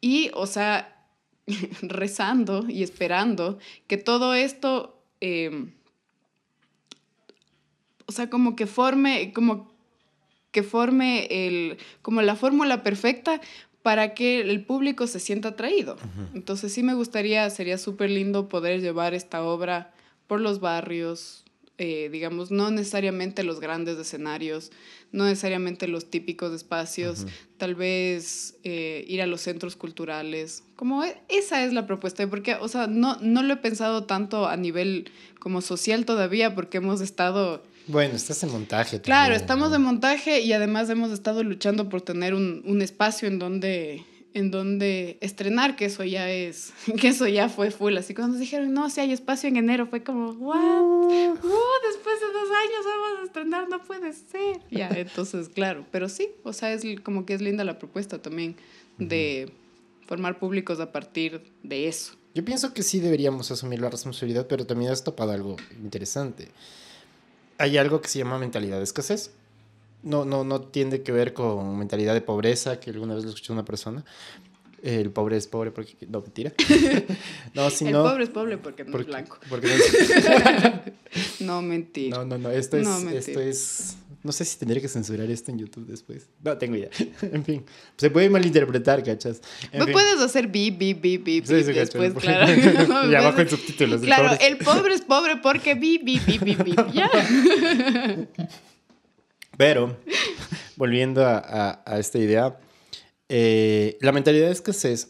[0.00, 1.06] y, o sea,
[1.82, 5.02] rezando y esperando que todo esto...
[5.20, 5.72] Eh,
[8.06, 9.70] o sea, como que forme, como
[10.50, 13.40] que forme el, como la fórmula perfecta
[13.82, 15.96] para que el público se sienta atraído.
[16.34, 19.94] Entonces sí me gustaría, sería súper lindo poder llevar esta obra
[20.26, 21.44] por los barrios,
[21.78, 24.72] eh, digamos, no necesariamente los grandes escenarios,
[25.12, 31.16] no necesariamente los típicos espacios, tal vez eh, ir a los centros culturales, como e,
[31.28, 35.10] esa es la propuesta, porque, o sea, no, no lo he pensado tanto a nivel
[35.38, 39.00] como social todavía, porque hemos estado bueno, estás en montaje.
[39.00, 43.38] claro, estamos en montaje y además hemos estado luchando por tener un, un, espacio en
[43.38, 47.96] donde, en donde estrenar, que eso ya es, que eso ya fue full.
[47.96, 50.58] Así cuando nos dijeron, no, si hay espacio en enero, fue como, ¿what?
[50.58, 54.60] Uh, después de dos años vamos a estrenar, no puede ser.
[54.70, 58.56] Ya, entonces, claro, pero sí, o sea, es como que es linda la propuesta también
[58.98, 59.50] de
[60.06, 62.12] formar públicos a partir de eso.
[62.34, 66.48] Yo pienso que sí deberíamos asumir la responsabilidad, pero también has topado algo interesante
[67.58, 69.32] hay algo que se llama mentalidad de escasez.
[70.02, 73.52] No, no, no tiene que ver con mentalidad de pobreza, que alguna vez lo escuché
[73.52, 74.04] una persona,
[74.80, 75.96] El pobre es pobre porque...
[76.08, 76.52] No, mentira.
[77.54, 79.38] no, si el pobre es pobre porque no porque- es blanco.
[79.48, 82.18] porque no es- No, mentira.
[82.18, 83.96] No, no, no, esto es, No, esto es,
[84.28, 86.28] no sé si tendría que censurar esto en YouTube después.
[86.44, 86.90] No, tengo idea.
[87.22, 87.64] en fin,
[87.96, 89.40] se puede malinterpretar, ¿cachas?
[89.72, 89.92] En fin.
[89.92, 92.20] puedes hacer bip, bip, bip, bip, Sí, sí, después, cacho.
[92.86, 93.10] claro.
[93.10, 94.00] y abajo en subtítulos.
[94.02, 96.78] el Claro, pobre- el pobre es pobre porque bip, bip, bip, bip, bip.
[96.92, 97.10] Ya.
[99.56, 99.96] Pero,
[100.76, 102.60] volviendo a, a- a esta idea,
[103.28, 105.08] eh, la mentalidad de escasez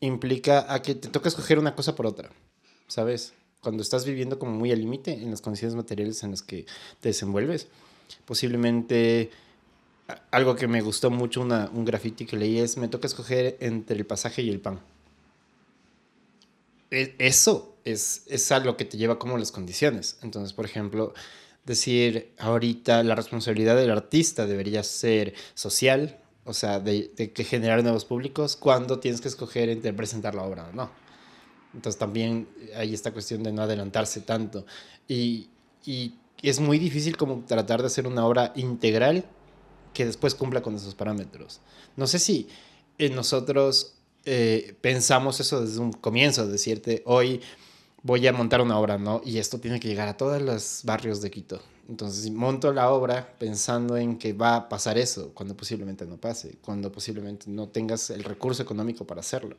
[0.00, 2.30] implica a que te toca escoger una cosa por otra,
[2.86, 3.34] ¿sabes?
[3.60, 6.64] Cuando estás viviendo como muy al límite en las condiciones materiales en las que
[7.00, 7.68] te desenvuelves,
[8.24, 9.30] posiblemente
[10.30, 13.96] algo que me gustó mucho, una, un graffiti que leí es, me toca escoger entre
[13.96, 14.80] el pasaje y el pan.
[16.90, 20.18] E- Eso es, es algo que te lleva como las condiciones.
[20.22, 21.14] Entonces, por ejemplo,
[21.64, 27.82] decir ahorita la responsabilidad del artista debería ser social, o sea, de, de que generar
[27.82, 30.90] nuevos públicos, cuando tienes que escoger entre presentar la obra o no.
[31.74, 34.66] Entonces también hay esta cuestión de no adelantarse tanto.
[35.08, 35.48] Y,
[35.86, 36.14] y
[36.50, 39.24] es muy difícil como tratar de hacer una obra integral
[39.94, 41.60] que después cumpla con esos parámetros.
[41.96, 42.48] No sé si
[42.98, 47.40] eh, nosotros eh, pensamos eso desde un comienzo, decirte, hoy
[48.02, 49.20] voy a montar una obra, ¿no?
[49.24, 51.60] Y esto tiene que llegar a todos los barrios de Quito.
[51.88, 56.56] Entonces monto la obra pensando en que va a pasar eso, cuando posiblemente no pase,
[56.62, 59.56] cuando posiblemente no tengas el recurso económico para hacerlo.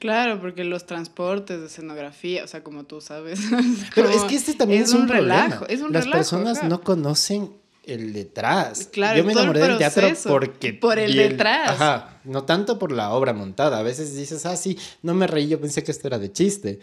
[0.00, 3.40] Claro, porque los transportes de escenografía, o sea, como tú sabes.
[3.94, 5.44] Pero como- es que este también es, es un problema.
[5.44, 7.52] relajo, es un Las relajo, personas no conocen
[7.84, 8.88] el detrás.
[8.92, 10.72] Claro, Yo me enamoré del teatro porque...
[10.74, 11.70] por el detrás.
[11.70, 13.78] Ajá, no tanto por la obra montada.
[13.78, 16.80] A veces dices, ah, sí, no me reí, yo pensé que esto era de chiste.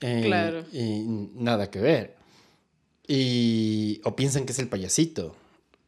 [0.00, 0.64] Eh, Claro.
[0.72, 2.16] Y nada que ver.
[3.06, 4.00] Y...
[4.04, 5.34] O piensan que es el payasito.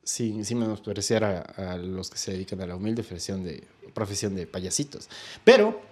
[0.02, 4.34] Sí, sí menospreciar a, a los que se dedican a la humilde profesión de, profesión
[4.34, 5.08] de payasitos.
[5.44, 5.82] Pero,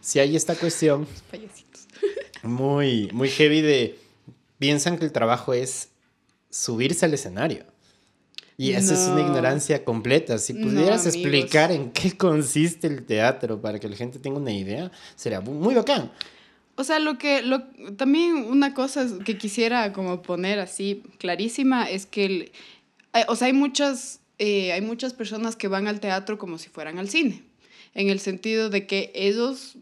[0.00, 1.86] si hay esta cuestión Payasitos.
[2.42, 3.98] muy, muy heavy de...
[4.58, 5.88] Piensan que el trabajo es
[6.50, 7.71] subirse al escenario.
[8.62, 9.26] Y esa es una No.
[9.26, 10.38] ignorancia completa.
[10.38, 14.90] Si pudieras explicar en qué consiste el teatro para que la gente tenga una idea,
[15.16, 16.12] sería mu- muy bacán.
[16.76, 17.62] O sea, lo que, lo,
[17.96, 22.52] también una cosa que quisiera como poner así clarísima es que, el-
[23.12, 26.68] hay- o sea, hay muchas, eh, hay muchas personas que van al teatro como si
[26.68, 27.42] fueran al cine,
[27.94, 29.74] en el sentido de que ellos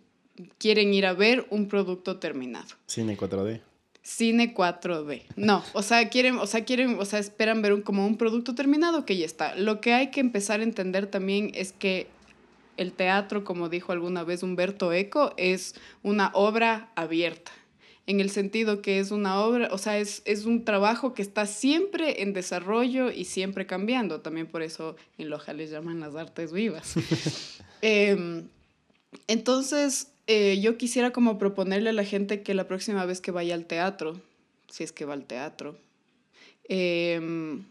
[0.59, 2.69] quieren ir a ver un producto terminado.
[2.87, 3.61] Cine 4D.
[4.03, 5.23] Cine 4D.
[5.37, 8.55] No, o sea, quieren, o sea, quieren, o sea, esperan ver un, como un producto
[8.55, 9.55] terminado que ya está.
[9.55, 12.07] Lo que hay que empezar a entender también es que
[12.77, 17.53] el teatro, como dijo alguna vez Humberto Eco, es una obra abierta.
[18.07, 21.45] En el sentido que es una obra, o sea, es, es un trabajo que está
[21.45, 24.23] siempre en desarrollo y siempre cambiando.
[24.23, 26.95] También por eso en Loja les llaman las artes vivas.
[27.83, 28.49] Em,
[29.27, 33.53] entonces, eh, yo quisiera como proponerle a la gente que la próxima vez que vaya
[33.53, 34.21] al teatro,
[34.69, 35.77] si es que va al teatro,
[36.69, 37.65] em,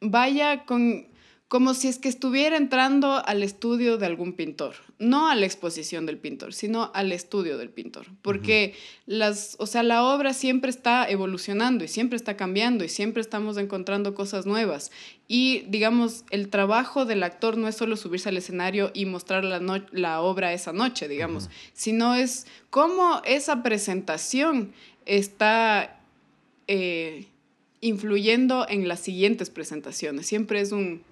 [0.00, 1.08] vaya con
[1.54, 6.04] como si es que estuviera entrando al estudio de algún pintor, no a la exposición
[6.04, 8.74] del pintor, sino al estudio del pintor, porque
[9.06, 13.56] las, o sea, la obra siempre está evolucionando y siempre está cambiando y siempre estamos
[13.56, 14.90] encontrando cosas nuevas.
[15.28, 19.60] Y digamos, el trabajo del actor no es solo subirse al escenario y mostrar la,
[19.60, 24.72] no- la obra esa noche, digamos, sino es cómo esa presentación
[25.06, 26.00] está
[26.66, 27.26] eh,
[27.80, 30.26] influyendo en las siguientes presentaciones.
[30.26, 31.02] Siempre es un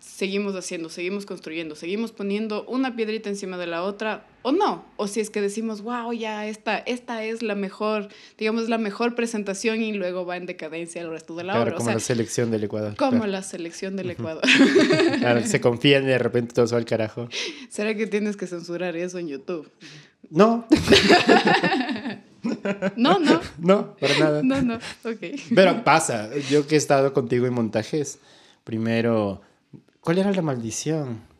[0.00, 4.84] seguimos haciendo, seguimos construyendo, seguimos poniendo una piedrita encima de la otra o no.
[4.96, 9.14] O si es que decimos, wow, ya esta, esta es la mejor, digamos, la mejor
[9.14, 11.74] presentación y luego va en decadencia el resto de la Claro, obra.
[11.74, 12.96] O como sea, la selección del Ecuador.
[12.96, 13.26] como claro.
[13.26, 14.42] la selección del Ecuador.
[15.18, 17.28] Claro, se confían y de repente todo se va al carajo.
[17.68, 19.70] ¿Será que tienes que censurar eso en YouTube?
[20.30, 20.66] No,
[22.96, 24.42] No, no, no, para nada.
[24.42, 24.74] no, no,
[25.04, 25.20] ok.
[25.54, 28.18] Pero pasa, yo que he estado contigo en montajes,
[28.64, 29.40] primero,
[30.00, 31.31] ¿cuál era la maldición?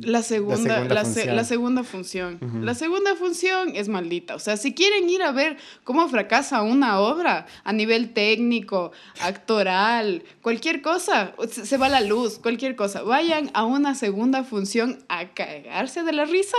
[0.00, 1.36] La segunda, segunda la, se- función.
[1.36, 2.38] la segunda función.
[2.64, 4.34] La segunda función es maldita.
[4.34, 10.22] O sea, si quieren ir a ver cómo fracasa una obra a nivel técnico, actoral,
[10.40, 16.02] cualquier cosa, se, va la luz, cualquier cosa, vayan a una segunda función a cagarse
[16.02, 16.56] de la risa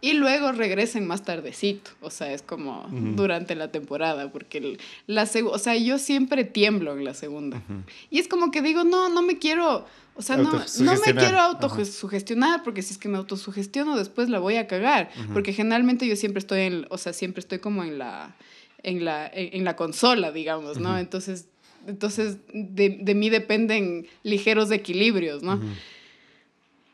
[0.00, 1.90] y luego regresen más tardecito.
[2.00, 6.92] O sea, es como durante la temporada, porque el- la o sea, yo siempre tiemblo
[6.96, 7.62] en la segunda.
[8.10, 9.86] Y es como que digo, no, no me quiero...
[10.18, 11.14] O sea, no, no me Autosugestionar.
[11.24, 11.46] quiero Ajá.
[11.46, 15.10] autosugestionar porque si es que me autosugestiono después la voy a cagar.
[15.32, 18.34] Porque generalmente yo siempre estoy en, o sea, siempre estoy como en la,
[18.82, 20.98] en la, en, en la consola, digamos, ¿no?
[20.98, 21.46] Entonces,
[21.86, 25.60] entonces de, de mí dependen ligeros equilibrios, ¿no?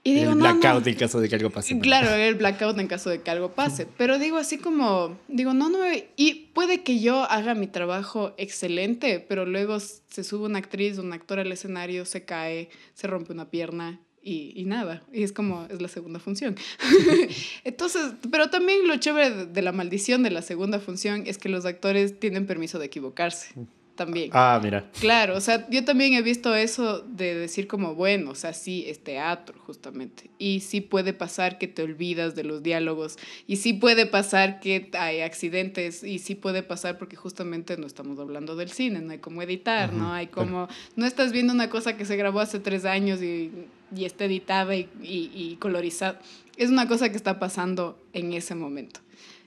[0.06, 0.60] Y digo, el no, no.
[0.60, 1.78] blackout en caso de que algo pase.
[1.78, 3.86] Claro, el blackout en caso de que algo pase.
[3.96, 5.78] Pero digo así como, digo, no, no,
[6.16, 11.14] y puede que yo haga mi trabajo excelente, pero luego se sube una actriz, un
[11.14, 15.02] actor al escenario, se cae, se rompe una pierna y, y nada.
[15.10, 16.54] Y es como, es la segunda función.
[17.64, 21.64] Entonces, pero también lo chévere de la maldición de la segunda función es que los
[21.64, 23.54] actores tienen permiso de equivocarse
[23.94, 24.30] también.
[24.32, 24.90] Ah, mira.
[25.00, 28.84] Claro, o sea, yo también he visto eso de decir como, bueno, o sea, sí,
[28.86, 30.30] es teatro, justamente.
[30.38, 33.16] Y sí puede pasar que te olvidas de los diálogos.
[33.46, 36.02] Y sí puede pasar que hay accidentes.
[36.02, 39.92] Y sí puede pasar porque justamente no estamos hablando del cine, no hay cómo editar,
[39.92, 40.68] no hay como...
[40.96, 43.52] No estás viendo una cosa que se grabó hace tres años y,
[43.94, 46.20] y está editada y, y, y colorizada.
[46.56, 49.00] Es una cosa que está pasando en ese momento.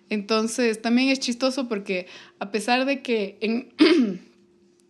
[0.09, 2.07] Entonces, también es chistoso porque
[2.39, 3.73] a pesar de que en,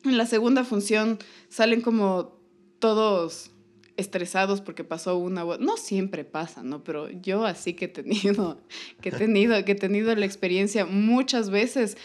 [0.10, 2.40] en la segunda función salen como
[2.80, 3.52] todos
[3.98, 8.62] estresados porque pasó una no siempre pasa no pero yo así que he tenido
[9.02, 11.98] que he tenido que he tenido la experiencia muchas veces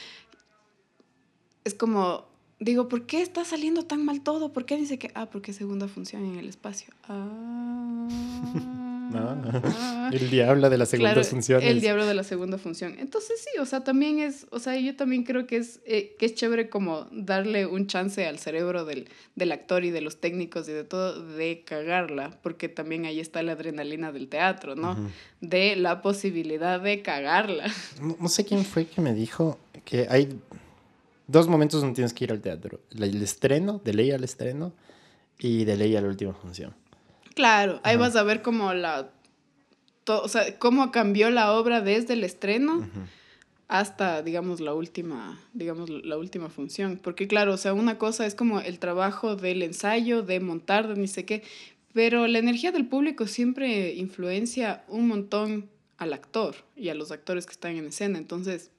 [1.65, 2.32] es como
[2.65, 5.89] digo por qué está saliendo tan mal todo por qué dice que ah porque segunda
[5.89, 8.09] función en el espacio ah,
[9.15, 11.69] Ah, el diablo de las segundas Claro, funciones.
[11.69, 12.97] El diablo de la segunda función.
[12.99, 16.27] Entonces sí, o sea, también es, o sea, yo también creo que es, eh, que
[16.27, 20.69] es chévere como darle un chance al cerebro del, del actor y de los técnicos
[20.69, 24.97] y de todo de cagarla, porque también ahí está la adrenalina del teatro, ¿no?
[25.41, 27.71] De la posibilidad de cagarla.
[28.01, 30.29] No, no sé quién fue que me dijo que hay
[31.33, 32.81] dos momentos donde tienes que ir al teatro.
[32.91, 34.73] El estreno, de ley al estreno,
[35.39, 36.75] y de ley a la última función.
[37.35, 38.05] Claro, ahí Ajá.
[38.05, 39.11] vas a ver como la,
[40.05, 42.87] to- o sea, cómo cambió la obra desde el estreno.
[43.69, 47.01] Hasta, digamos, la última, digamos, la última función.
[47.03, 50.97] Porque claro, o sea, una cosa es como el trabajo del ensayo, de montar, de
[51.01, 51.43] ni sé qué,
[51.95, 57.47] pero la energía del público siempre influencia un montón al actor y a los actores
[57.47, 58.19] que están en escena.
[58.19, 58.71] Entonces,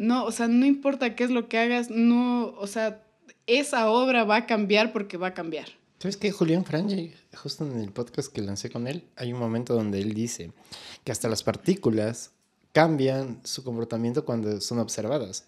[0.00, 3.02] no, o sea, no importa qué es lo que hagas, no, o sea,
[3.46, 5.68] esa obra va a cambiar porque va a cambiar.
[5.98, 6.30] ¿Sabes qué?
[6.32, 10.14] Julián Frange, justo en el podcast que lancé con él, hay un momento donde él
[10.14, 10.52] dice
[11.04, 12.30] que hasta las partículas
[12.72, 15.44] cambian su comportamiento cuando son observadas.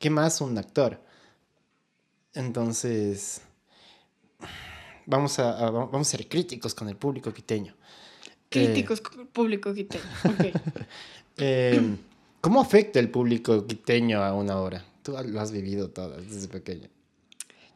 [0.00, 0.98] ¿Qué más un actor?
[2.34, 3.42] Entonces,
[5.06, 7.74] vamos a, a- vamos a ser críticos con el público quiteño.
[8.48, 9.00] Críticos,
[9.32, 10.04] público quiteño.
[10.24, 10.60] Ok.
[11.38, 11.80] Eh,
[12.42, 14.84] ¿Cómo afecta el público quiteño a una obra?
[15.02, 16.88] Tú lo has vivido todas desde pequeño.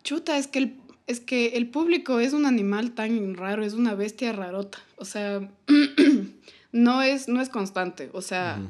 [0.03, 0.77] Chuta, es que el,
[1.07, 4.79] es que el público es un animal tan raro, es una bestia rarota.
[4.99, 5.49] O sea,
[6.73, 8.11] no es, no es constante.
[8.13, 8.61] O sea,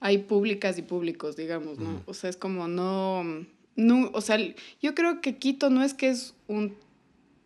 [0.00, 2.02] hay públicas y públicos, digamos, ¿no?
[2.06, 3.24] O sea, es como no,
[3.76, 4.10] no.
[4.12, 4.38] O sea,
[4.82, 6.74] yo creo que Quito no es que es un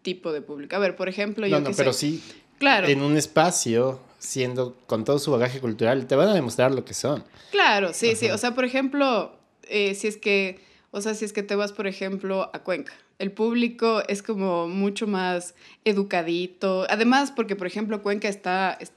[0.02, 0.74] tipo de público.
[0.76, 2.22] A ver, por ejemplo, yo No, no, que pero sé- sí
[2.58, 2.88] Claro.
[2.88, 6.94] en un espacio, siendo con todo su bagaje cultural, te van a demostrar lo que
[6.94, 7.24] son.
[7.50, 8.30] Claro, sí, sí.
[8.30, 10.60] O sea, por ejemplo, eh, si es que,
[10.92, 14.68] o sea, si es que te vas, por ejemplo, a Cuenca, el público es como
[14.68, 15.54] mucho más
[15.84, 16.86] educadito.
[16.88, 18.92] Además, porque, por ejemplo, Cuenca está, es-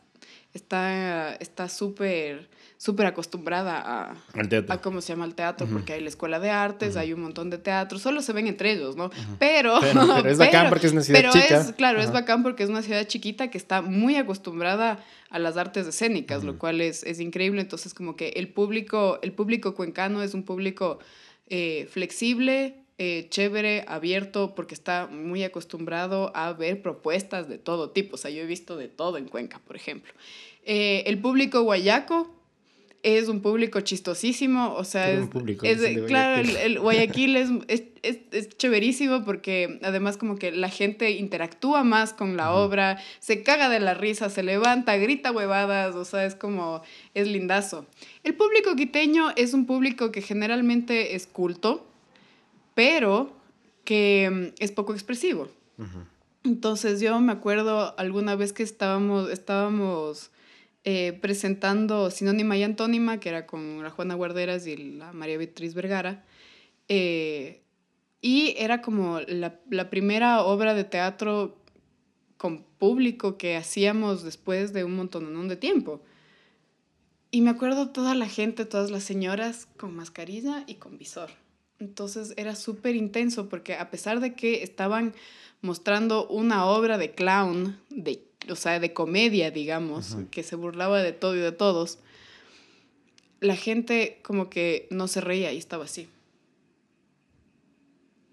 [0.54, 2.50] está, está súper,
[2.84, 4.74] súper acostumbrada a, Al teatro.
[4.74, 7.50] a cómo se llama el teatro, porque hay la escuela de artes, hay un montón
[7.50, 9.10] de teatros, solo se ven entre ellos, ¿no?
[9.40, 11.62] Pero, Pero, pero es bacán porque es una ciudad pero chica.
[11.62, 15.56] es, claro, es bacán porque es una ciudad chiquita que está muy acostumbrada a las
[15.56, 17.62] artes escénicas, lo cual es, es increíble.
[17.62, 21.00] Entonces, como que el público, el público cuencano es un público
[21.48, 28.16] eh, flexible, eh, chévere, abierto, porque está muy acostumbrado a ver propuestas de todo tipo.
[28.16, 30.12] O sea, yo he visto de todo en Cuenca, por ejemplo.
[30.66, 32.43] Eh, el público guayaco
[33.04, 36.72] es un público chistosísimo, o sea, es, público, es de claro, el, Guayaquil.
[36.72, 42.14] el Guayaquil es, es, es, es chéverísimo porque además como que la gente interactúa más
[42.14, 46.34] con la obra, se caga de la risa, se levanta, grita huevadas, o sea, es
[46.34, 46.82] como,
[47.14, 47.86] es lindazo.
[48.24, 51.86] El público quiteño es un público que generalmente es culto,
[52.74, 53.34] pero
[53.84, 55.50] que mm, es poco expresivo.
[56.46, 60.30] Entonces yo me acuerdo alguna vez que estábamos, estábamos
[60.84, 65.74] eh, presentando Sinónima y Antónima, que era con la Juana Guarderas y la María Beatriz
[65.74, 66.26] Vergara,
[66.88, 67.62] eh,
[68.22, 71.58] y era como la, la primera obra de teatro
[72.38, 76.02] con público que hacíamos después de un montón de tiempo.
[77.32, 81.30] Y me acuerdo toda la gente, todas las señoras con mascarilla y con visor.
[81.80, 85.14] Entonces era súper intenso porque a pesar de que estaban
[85.62, 91.14] mostrando una obra de clown, de, o sea, de comedia, digamos, que se burlaba de
[91.14, 92.00] todo y de todos,
[93.40, 96.08] la gente como que no se reía y estaba así.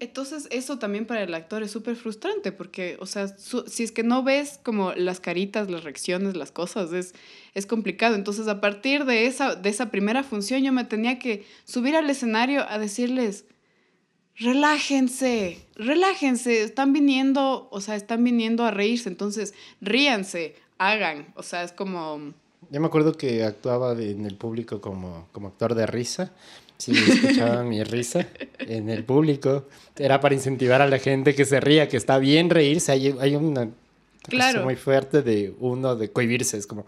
[0.01, 4.01] Entonces, eso también para el actor es súper frustrante porque, o sea, si es que
[4.01, 7.13] no ves como las caritas, las reacciones, las cosas, es,
[7.53, 8.15] es complicado.
[8.15, 12.09] Entonces, a partir de esa, de esa primera función, yo me tenía que subir al
[12.09, 13.45] escenario a decirles,
[14.41, 21.63] relájense, relájense, están viniendo, o sea, están viniendo a reírse, entonces ríanse, hagan, o sea,
[21.63, 22.33] es como...
[22.69, 26.31] Yo me acuerdo que actuaba en el público como, como actor de risa
[26.81, 28.27] Sí, escuchaba mi risa
[28.57, 29.67] en el público.
[29.95, 32.91] Era para incentivar a la gente que se ría, que está bien reírse.
[32.91, 33.69] Hay, hay una
[34.23, 34.63] claro.
[34.63, 36.57] muy fuerte de uno de cohibirse.
[36.57, 36.85] Es como,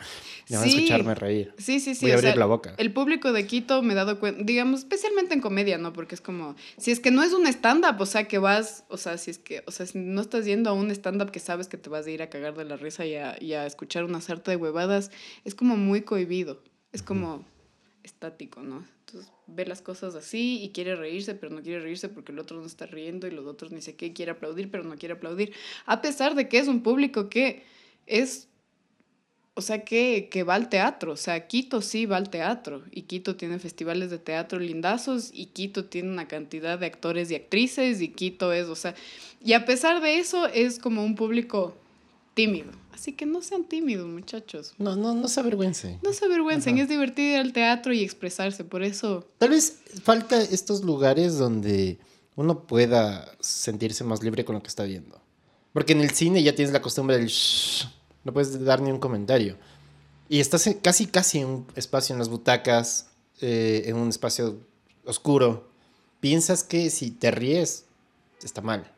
[0.49, 1.53] no van a escucharme reír.
[1.57, 2.05] Sí, sí, sí.
[2.05, 2.73] Voy a abrir la boca.
[2.77, 5.93] El público de Quito me he dado cuenta, digamos, especialmente en comedia, ¿no?
[5.93, 8.97] Porque es como, si es que no es un stand-up, o sea, que vas, o
[8.97, 11.67] sea, si es que, o sea, si no estás yendo a un stand-up que sabes
[11.67, 14.03] que te vas a ir a cagar de la risa y a, y a escuchar
[14.03, 15.11] una sarta de huevadas,
[15.45, 16.61] es como muy cohibido.
[16.91, 17.43] Es como
[18.03, 18.85] estático, ¿no?
[19.47, 22.65] ve las cosas así y quiere reírse, pero no quiere reírse porque el otro no
[22.65, 25.53] está riendo y los otros ni sé qué, quiere aplaudir, pero no quiere aplaudir.
[25.85, 27.63] A pesar de que es un público que
[28.05, 28.47] es,
[29.53, 31.11] o sea, que, que va al teatro.
[31.11, 35.47] O sea, Quito sí va al teatro y Quito tiene festivales de teatro lindazos y
[35.47, 38.95] Quito tiene una cantidad de actores y actrices y Quito es, o sea,
[39.43, 41.77] y a pesar de eso es como un público
[42.33, 42.71] tímido.
[42.93, 44.73] Así que no sean tímidos, muchachos.
[44.77, 45.99] No, no, no se avergüencen.
[46.03, 49.27] No se avergüencen, es divertido ir al teatro y expresarse, por eso.
[49.39, 51.97] Tal vez falta estos lugares donde
[52.35, 55.21] uno pueda sentirse más libre con lo que está viendo.
[55.73, 57.87] Porque en el cine ya tienes la costumbre del shh,
[58.23, 59.57] no puedes dar ni un comentario.
[60.29, 63.07] Y estás casi, casi en un espacio en las butacas,
[63.41, 64.59] eh, en un espacio
[65.05, 65.69] oscuro.
[66.19, 67.85] Piensas que si te ríes,
[68.41, 68.92] está mal.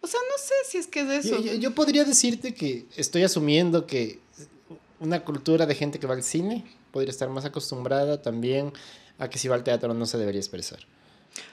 [0.00, 1.40] O sea, no sé si es que es eso.
[1.40, 4.20] Yo, podría decirte que estoy asumiendo que
[5.00, 8.72] una cultura de gente que va al cine podría estar más acostumbrada también
[9.18, 10.80] a que si va al teatro no se debería expresar.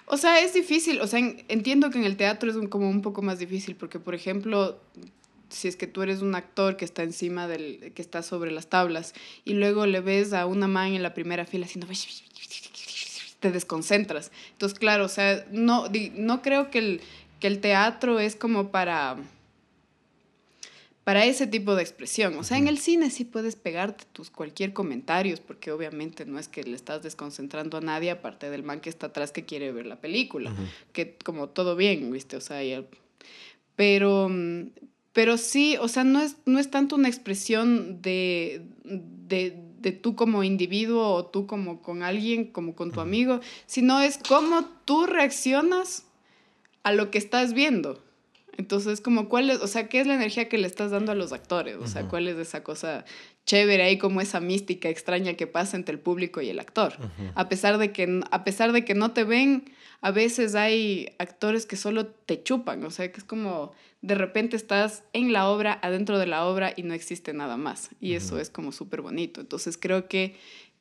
[0.07, 3.21] O sea, es difícil, o sea, entiendo que en el teatro es como un poco
[3.21, 4.79] más difícil, porque por ejemplo,
[5.49, 8.67] si es que tú eres un actor que está encima del, que está sobre las
[8.67, 11.87] tablas, y luego le ves a una man en la primera fila haciendo
[13.39, 14.31] te desconcentras.
[14.53, 15.85] Entonces, claro, o sea, no,
[16.15, 17.01] no creo que el,
[17.39, 19.17] que el teatro es como para
[21.05, 22.35] para ese tipo de expresión.
[22.39, 26.47] O sea, en el cine sí puedes pegarte tus cualquier comentarios, porque obviamente no es
[26.47, 29.85] que le estás desconcentrando a nadie, aparte del man que está atrás que quiere ver
[29.85, 30.51] la película,
[30.93, 32.35] que como todo bien, ¿viste?
[32.37, 32.59] O sea,
[33.75, 34.31] pero,
[35.13, 40.15] pero sí, o sea, no es, no es tanto una expresión de, de, de tú
[40.15, 45.05] como individuo o tú como con alguien, como con tu amigo, sino es cómo tú
[45.05, 46.04] reaccionas
[46.85, 48.01] a lo que estás viendo.
[48.57, 51.15] Entonces, como cuál es, o sea, ¿qué es la energía que le estás dando a
[51.15, 51.75] los actores?
[51.77, 53.03] O sea, ¿cuál es esa cosa
[53.45, 56.93] chévere ahí, como esa mística extraña que pasa entre el público y el actor?
[57.33, 59.65] A pesar de que a pesar de que no te ven,
[59.99, 64.55] a veces hay actores que solo te chupan, o sea, que es como de repente
[64.55, 67.89] estás en la obra, adentro de la obra y no existe nada más.
[67.99, 69.41] Y eso es como súper bonito.
[69.41, 70.35] Entonces, creo que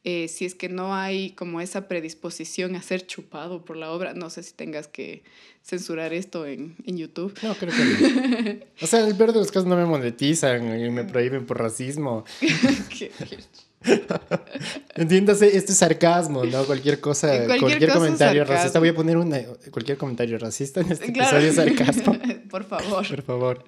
[0.04, 4.12] eh, si es que no hay como esa predisposición a ser chupado por la obra,
[4.12, 5.22] no sé si tengas que
[5.62, 7.34] censurar esto en, en YouTube.
[7.42, 8.60] No, creo que no.
[8.82, 12.24] O sea, el peor de los casos no me monetizan y me prohíben por racismo.
[14.94, 16.64] Entiéndase, este sarcasmo, ¿no?
[16.64, 18.78] Cualquier cosa, cualquier, comentario racista.
[18.78, 19.40] Voy a poner una,
[19.70, 22.18] cualquier comentario racista en este episodio sarcasmo.
[22.50, 23.06] por favor.
[23.08, 23.64] Por favor.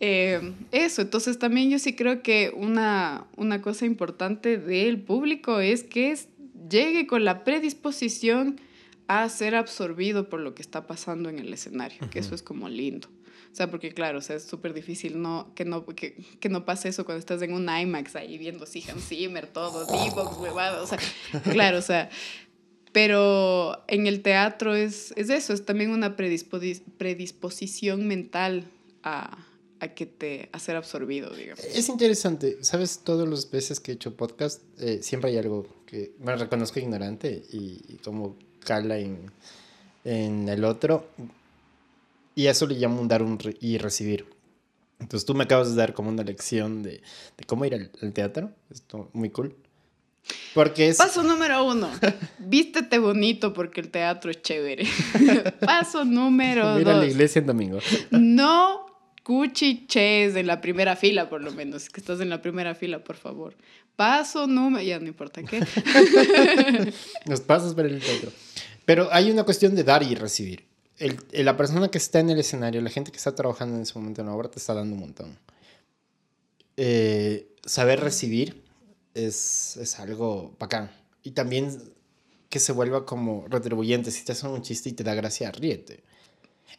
[0.00, 5.82] Eh, eso, entonces también yo sí creo que una, una cosa importante del público es
[5.82, 6.16] que
[6.68, 8.60] llegue con la predisposición
[9.08, 12.68] a ser absorbido por lo que está pasando en el escenario, que eso es como
[12.68, 13.08] lindo.
[13.50, 16.64] O sea, porque claro, o sea, es súper difícil no, que, no, que, que, no
[16.66, 20.86] pase eso cuando estás en un IMAX ahí viendo si Zimmer, todo, D-Box, huevado, o
[20.86, 20.98] sea,
[21.50, 22.10] claro, o sea,
[22.92, 28.64] pero en el teatro es, es eso, es también una predisposición mental
[29.02, 29.47] a,
[29.80, 31.64] a que te a ser absorbido, digamos.
[31.64, 36.12] Es interesante, sabes, todas las veces que he hecho podcast, eh, siempre hay algo que
[36.18, 39.30] me reconozco ignorante y, como cala en,
[40.04, 41.08] en, el otro.
[42.34, 44.26] Y eso le llamo un dar un y recibir.
[45.00, 47.00] Entonces tú me acabas de dar como una lección de,
[47.36, 48.50] de cómo ir al, teatro.
[48.70, 49.56] Esto muy cool.
[50.54, 50.98] Porque es...
[50.98, 51.88] Paso número uno,
[52.38, 54.86] vístete bonito porque el teatro es chévere.
[55.64, 56.78] Paso número dos.
[56.78, 57.78] Mira la iglesia en domingo.
[58.10, 58.87] no
[59.28, 63.16] cuchiches en la primera fila, por lo menos, que estás en la primera fila, por
[63.16, 63.54] favor.
[63.94, 65.60] Paso número, ya no importa qué.
[67.26, 68.32] Los pasos para el teatro.
[68.86, 70.64] Pero hay una cuestión de dar y recibir.
[71.32, 74.22] La persona que está en el escenario, la gente que está trabajando en ese momento
[74.22, 75.38] en la obra, te está dando un montón.
[76.78, 78.62] Eh, saber recibir
[79.12, 80.90] es, es algo bacán.
[81.22, 81.78] Y también
[82.48, 84.10] que se vuelva como retribuyente.
[84.10, 86.02] Si te hacen un chiste y te da gracia, ríete.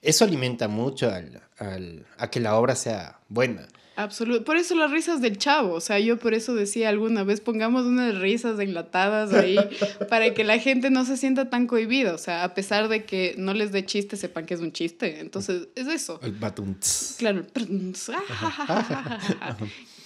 [0.01, 3.67] Eso alimenta mucho al, al, a que la obra sea buena.
[3.99, 4.45] Absoluto.
[4.45, 5.73] Por eso las risas del chavo.
[5.73, 9.57] O sea, yo por eso decía alguna vez, pongamos unas risas enlatadas ahí
[10.09, 12.13] para que la gente no se sienta tan cohibida.
[12.13, 15.19] O sea, a pesar de que no les dé chiste, sepan que es un chiste.
[15.19, 16.17] Entonces, es eso.
[16.23, 17.17] El batuntz.
[17.17, 17.45] Claro.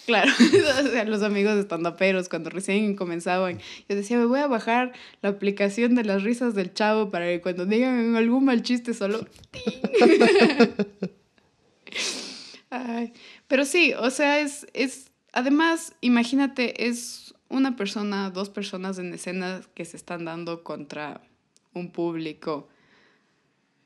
[0.05, 0.31] Claro,
[0.83, 4.91] o sea, los amigos estandaperos cuando recién comenzaban, yo decía, me voy a bajar
[5.21, 9.25] la aplicación de las risas del chavo para que cuando digan algún mal chiste solo...
[12.69, 13.13] Ay,
[13.47, 19.61] pero sí, o sea, es, es, además, imagínate, es una persona, dos personas en escena
[19.75, 21.21] que se están dando contra
[21.73, 22.67] un público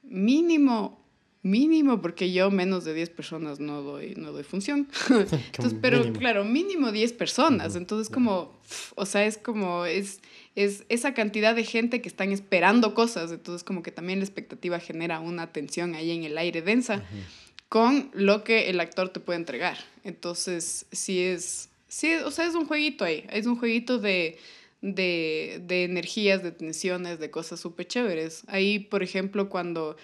[0.03, 1.05] mínimo,
[1.47, 4.87] mínimo, porque yo menos de 10 personas no doy, no doy función.
[5.09, 7.75] Entonces, pero claro, mínimo 10 personas.
[7.75, 8.59] Entonces, como,
[8.95, 10.19] o sea, es como, es,
[10.55, 13.31] es esa cantidad de gente que están esperando cosas.
[13.31, 17.03] Entonces, como que también la expectativa genera una tensión ahí en el aire densa
[17.69, 19.77] con lo que el actor te puede entregar.
[20.03, 24.37] Entonces, sí es, sí, o sea, es un jueguito ahí, es un jueguito de,
[24.81, 28.43] de, de energías, de tensiones, de cosas súper chéveres.
[28.47, 29.97] Ahí, por ejemplo, cuando,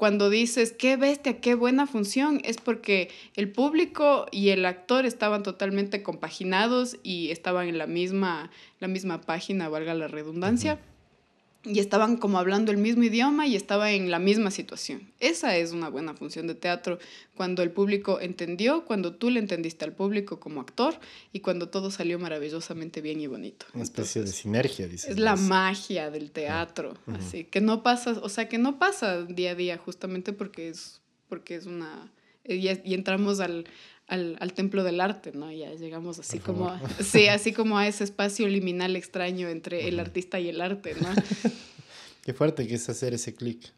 [0.00, 5.42] cuando dices, qué bestia, qué buena función, es porque el público y el actor estaban
[5.42, 10.80] totalmente compaginados y estaban en la misma, la misma página, valga la redundancia
[11.64, 15.12] y estaban como hablando el mismo idioma y estaba en la misma situación.
[15.20, 16.98] Esa es una buena función de teatro,
[17.34, 20.98] cuando el público entendió, cuando tú le entendiste al público como actor
[21.32, 23.66] y cuando todo salió maravillosamente bien y bonito.
[23.74, 25.10] Una especie de sinergia, dices.
[25.10, 29.50] Es la magia del teatro, así que no pasa, o sea, que no pasa día
[29.50, 32.10] a día justamente porque es porque es una
[32.54, 33.66] y, y entramos al,
[34.06, 35.50] al, al, templo del arte, ¿no?
[35.52, 40.00] Ya llegamos así como, a, sí, así como a ese espacio liminal extraño entre el
[40.00, 41.08] artista y el arte, ¿no?
[42.22, 43.72] Qué fuerte que es hacer ese clic.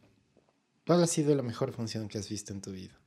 [0.87, 2.99] ¿Cuál ha sido la mejor función que has visto en tu vida?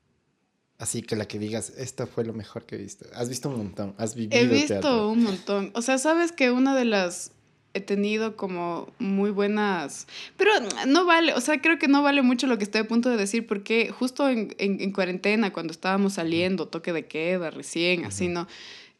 [0.77, 3.05] Así que la que digas, esta fue lo mejor que he visto.
[3.13, 4.37] Has visto un montón, has vivido.
[4.37, 5.71] He visto un montón.
[5.73, 7.31] O sea, sabes que una de las
[7.75, 10.07] he tenido como muy buenas,
[10.37, 10.51] pero
[10.87, 13.17] no vale, o sea, creo que no vale mucho lo que estoy a punto de
[13.17, 18.47] decir porque justo en, en, cuarentena, cuando estábamos saliendo, toque de queda, recién, así, ¿no?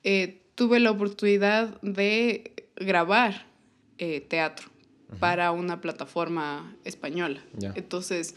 [0.04, 3.48] Eh, tuve la oportunidad de grabar
[3.98, 4.70] eh, teatro
[5.22, 7.42] para una plataforma española.
[7.76, 8.36] Entonces,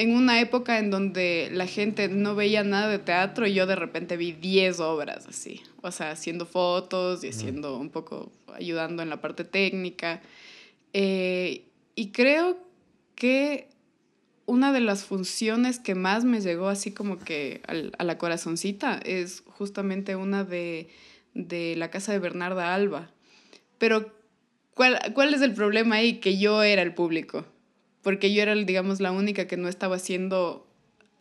[0.00, 4.16] en una época en donde la gente no veía nada de teatro, yo de repente
[4.16, 9.20] vi 10 obras así, o sea, haciendo fotos y haciendo un poco ayudando en la
[9.20, 10.22] parte técnica.
[10.94, 12.56] Eh, y creo
[13.14, 13.68] que
[14.46, 19.42] una de las funciones que más me llegó así como que a la corazoncita es
[19.48, 20.88] justamente una de,
[21.34, 23.10] de la casa de Bernarda Alba.
[23.76, 24.10] Pero,
[24.72, 26.20] ¿cuál, ¿cuál es el problema ahí?
[26.20, 27.44] Que yo era el público.
[28.02, 30.66] Porque yo era, digamos, la única que no estaba haciendo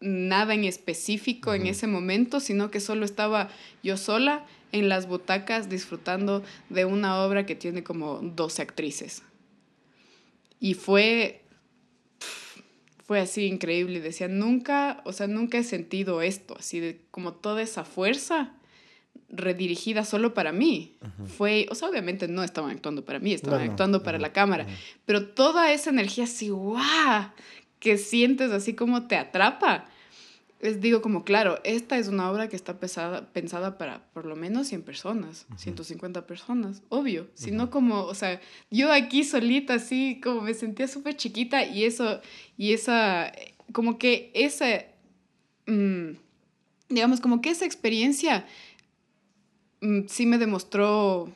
[0.02, 3.50] nada en específico en ese momento, sino que solo estaba
[3.84, 9.24] yo sola en las butacas disfrutando de una obra que tiene como 12 actrices.
[10.60, 11.42] Y fue,
[13.06, 14.00] fue así increíble.
[14.00, 18.54] Decía, nunca, o sea, nunca he sentido esto, así de como toda esa fuerza
[19.30, 20.98] redirigida solo para mí.
[21.38, 24.66] Fue, o sea, obviamente no estaban actuando para mí, estaban actuando para la cámara,
[25.06, 27.32] pero toda esa energía así, ¡guau!
[27.80, 29.86] que sientes así como te atrapa
[30.62, 34.36] les digo como, claro, esta es una obra que está pesada, pensada para por lo
[34.36, 37.30] menos 100 personas, 150 personas, obvio.
[37.34, 41.86] Si no como, o sea, yo aquí solita así, como me sentía súper chiquita y
[41.86, 42.20] eso,
[42.58, 43.32] y esa,
[43.72, 44.84] como que esa,
[45.66, 46.18] mm,
[46.90, 48.46] digamos, como que esa experiencia
[50.08, 51.32] sí me demostró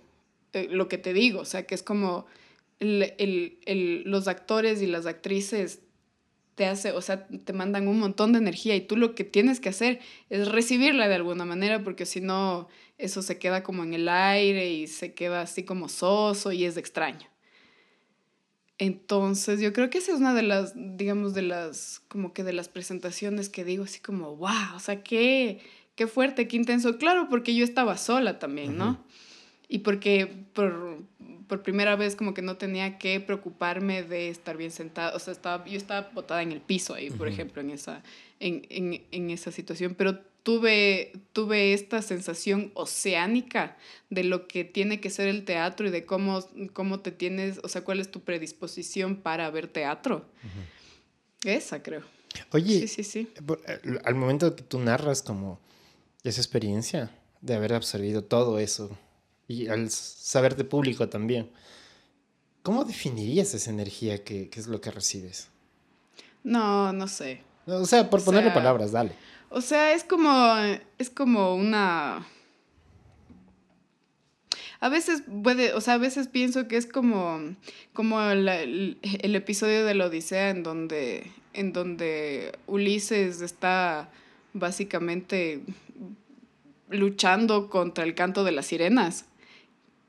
[0.54, 2.26] eh, lo que te digo, o sea, que es como
[2.80, 5.80] el, el, el, los actores y las actrices
[6.56, 9.60] te hace, o sea, te mandan un montón de energía y tú lo que tienes
[9.60, 12.68] que hacer es recibirla de alguna manera porque si no,
[12.98, 16.78] eso se queda como en el aire y se queda así como soso y es
[16.78, 17.28] extraño.
[18.78, 22.54] Entonces, yo creo que esa es una de las, digamos, de las, como que de
[22.54, 25.62] las presentaciones que digo así como, wow, o sea, qué,
[25.96, 26.98] qué fuerte, qué intenso.
[26.98, 29.04] Claro, porque yo estaba sola también, ¿no?
[29.68, 31.00] Y porque por,
[31.48, 35.16] por primera vez como que no tenía que preocuparme de estar bien sentada.
[35.16, 38.04] O sea, estaba, yo estaba botada en el piso ahí, por ejemplo, en esa,
[38.40, 39.96] en, en, en, esa situación.
[39.96, 43.78] Pero tuve, tuve esta sensación oceánica
[44.10, 47.68] de lo que tiene que ser el teatro y de cómo, cómo te tienes, o
[47.68, 50.26] sea, cuál es tu predisposición para ver teatro.
[51.44, 52.04] Esa, creo.
[52.52, 53.28] Oye, sí, sí, sí.
[53.68, 55.60] Eh, al momento que tú narras como
[56.24, 57.12] esa experiencia
[57.42, 58.98] de haber absorbido todo eso
[59.48, 61.50] y al saber de público también.
[62.62, 65.50] ¿Cómo definirías esa energía que, que es lo que recibes?
[66.44, 67.42] No, no sé.
[67.66, 69.12] O sea, por ponerle palabras, dale.
[69.50, 70.56] O sea, es como,
[70.98, 72.26] es como una...
[74.80, 77.56] A veces puede, o sea, a veces pienso que es como,
[77.94, 84.10] como el, episodio de la Odisea en donde, en donde Ulises está
[84.54, 85.62] básicamente
[86.90, 89.26] luchando contra el canto de las sirenas.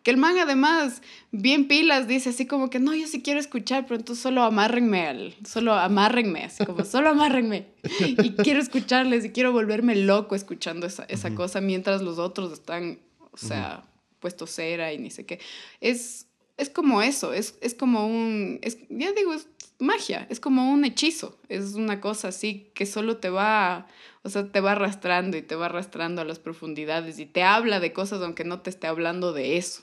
[0.03, 1.01] Que el man además,
[1.33, 5.07] bien pilas, dice así como que no, yo sí quiero escuchar, pero entonces solo amárrenme
[5.07, 7.69] al, solo amárrenme, así como solo amárrenme.
[8.01, 12.99] Y quiero escucharles y quiero volverme loco escuchando esa, esa cosa mientras los otros están,
[13.33, 13.85] o sea,
[14.21, 15.41] puesto cera y ni sé qué.
[15.81, 16.27] Es,
[16.59, 19.49] es como eso, es, es como un, es, ya digo, es
[19.79, 23.87] magia, es como un hechizo, es una cosa así que solo te va,
[24.25, 27.79] o sea, te va arrastrando y te va arrastrando a las profundidades y te habla
[27.79, 29.83] de cosas aunque no te esté hablando de eso.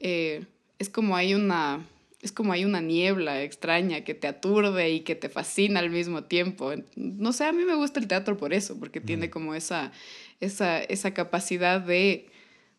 [0.00, 0.46] Eh,
[0.78, 1.80] es como hay una
[2.20, 6.24] es como hay una niebla extraña que te aturde y que te fascina al mismo
[6.24, 6.72] tiempo.
[6.96, 9.92] No sé, a mí me gusta el teatro por eso, porque tiene como esa,
[10.40, 12.26] esa, esa capacidad de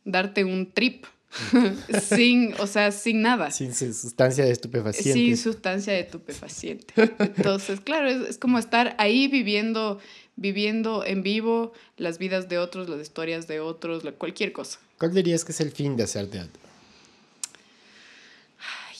[0.03, 1.05] darte un trip.
[2.01, 3.51] sin, o sea, sin nada.
[3.51, 5.13] Sin sustancia de estupefaciente.
[5.13, 6.91] Sin sustancia de estupefaciente.
[7.19, 9.99] Entonces, claro, es, es, como estar ahí viviendo,
[10.39, 14.79] viviendo en vivo las vidas de otros, las historias de otros, cualquier cosa.
[14.97, 16.61] ¿Cuál dirías que es el fin de hacer teatro?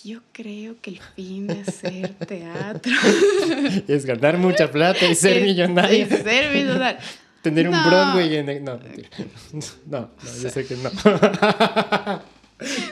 [0.03, 2.93] Yo creo que el fin de hacer teatro
[3.87, 6.05] es ganar mucha plata y ser millonario.
[6.05, 7.01] Y ser millonario.
[7.41, 8.65] Tener un Broadway en.
[8.65, 10.11] No, no, no,
[10.41, 10.91] yo sé que no.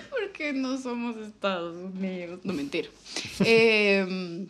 [0.09, 2.39] Porque no somos Estados Unidos.
[2.45, 2.87] No, mentira.
[3.41, 4.47] Em,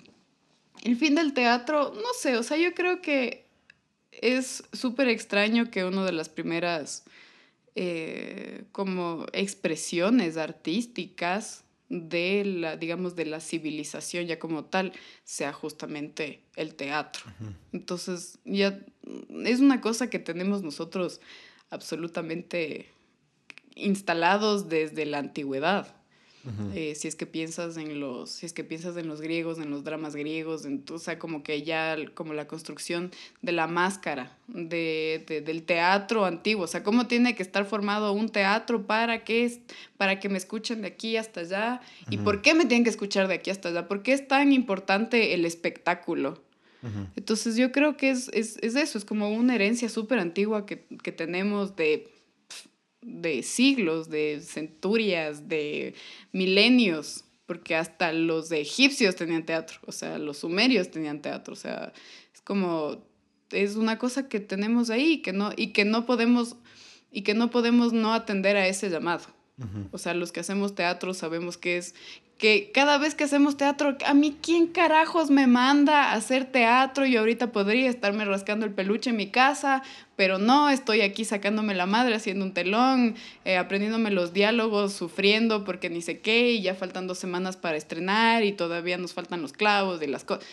[0.84, 3.47] el fin del teatro, no sé, o sea, yo creo que
[4.22, 7.04] es súper extraño que una de las primeras
[7.76, 14.94] eh, como expresiones artísticas de la, digamos, de la civilización ya como tal,
[15.24, 17.24] sea justamente el teatro.
[17.72, 18.80] Entonces, ya
[19.46, 21.22] es una cosa que tenemos nosotros
[21.70, 22.90] absolutamente
[23.76, 25.97] instalados desde la antigüedad.
[26.74, 29.70] Eh, si es que piensas en los si es que piensas en los griegos en
[29.70, 34.38] los dramas griegos en, o sea como que ya como la construcción de la máscara
[34.48, 36.64] de, del teatro antiguo.
[36.64, 39.62] O sea cómo tiene que estar formado un teatro para que
[39.98, 43.28] para que me escuchen de aquí hasta allá y por qué me tienen que escuchar
[43.28, 46.42] de aquí hasta allá por qué es tan importante el espectáculo
[47.18, 50.86] entonces yo creo que es, es, es eso es como una herencia súper antigua que,
[51.04, 52.08] que tenemos de
[53.02, 55.94] de siglos, de centurias, de
[56.32, 61.94] milenios, porque hasta los egipcios tenían teatro, o sea, los sumerios tenían teatro, o sea,
[62.34, 63.06] es como,
[63.52, 66.58] es una cosa que tenemos ahí y que no, y que no podemos,
[67.12, 69.26] y que no podemos no atender a ese llamado.
[69.92, 71.96] O sea, los que hacemos teatro sabemos que es
[72.38, 77.06] que cada vez que hacemos teatro, a mí quién carajos me manda a hacer teatro,
[77.06, 79.82] yo ahorita podría estarme rascando el peluche en mi casa,
[80.18, 83.16] pero no, estoy aquí sacándome la madre haciendo un telón,
[83.46, 87.78] eh, aprendiéndome los diálogos, sufriendo porque ni sé qué, y ya faltan dos semanas para
[87.78, 90.46] estrenar y todavía nos faltan los clavos de las cosas.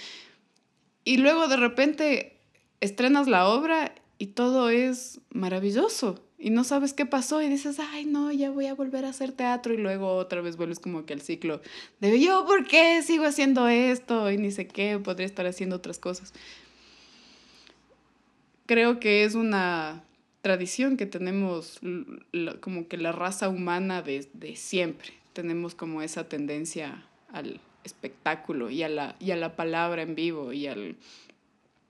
[1.02, 2.36] Y luego de repente
[2.80, 8.04] estrenas la obra y todo es maravilloso y no sabes qué pasó y dices, ay,
[8.04, 11.14] no, ya voy a volver a hacer teatro y luego otra vez vuelves como que
[11.14, 11.62] al ciclo
[12.00, 14.30] de yo, ¿por qué sigo haciendo esto?
[14.30, 16.34] Y ni sé qué, podría estar haciendo otras cosas.
[18.66, 20.04] Creo que es una
[20.40, 21.80] tradición que tenemos
[22.60, 25.10] como que la raza humana desde siempre.
[25.32, 30.52] Tenemos como esa tendencia al espectáculo y a la, y a la palabra en vivo
[30.52, 30.96] y, al,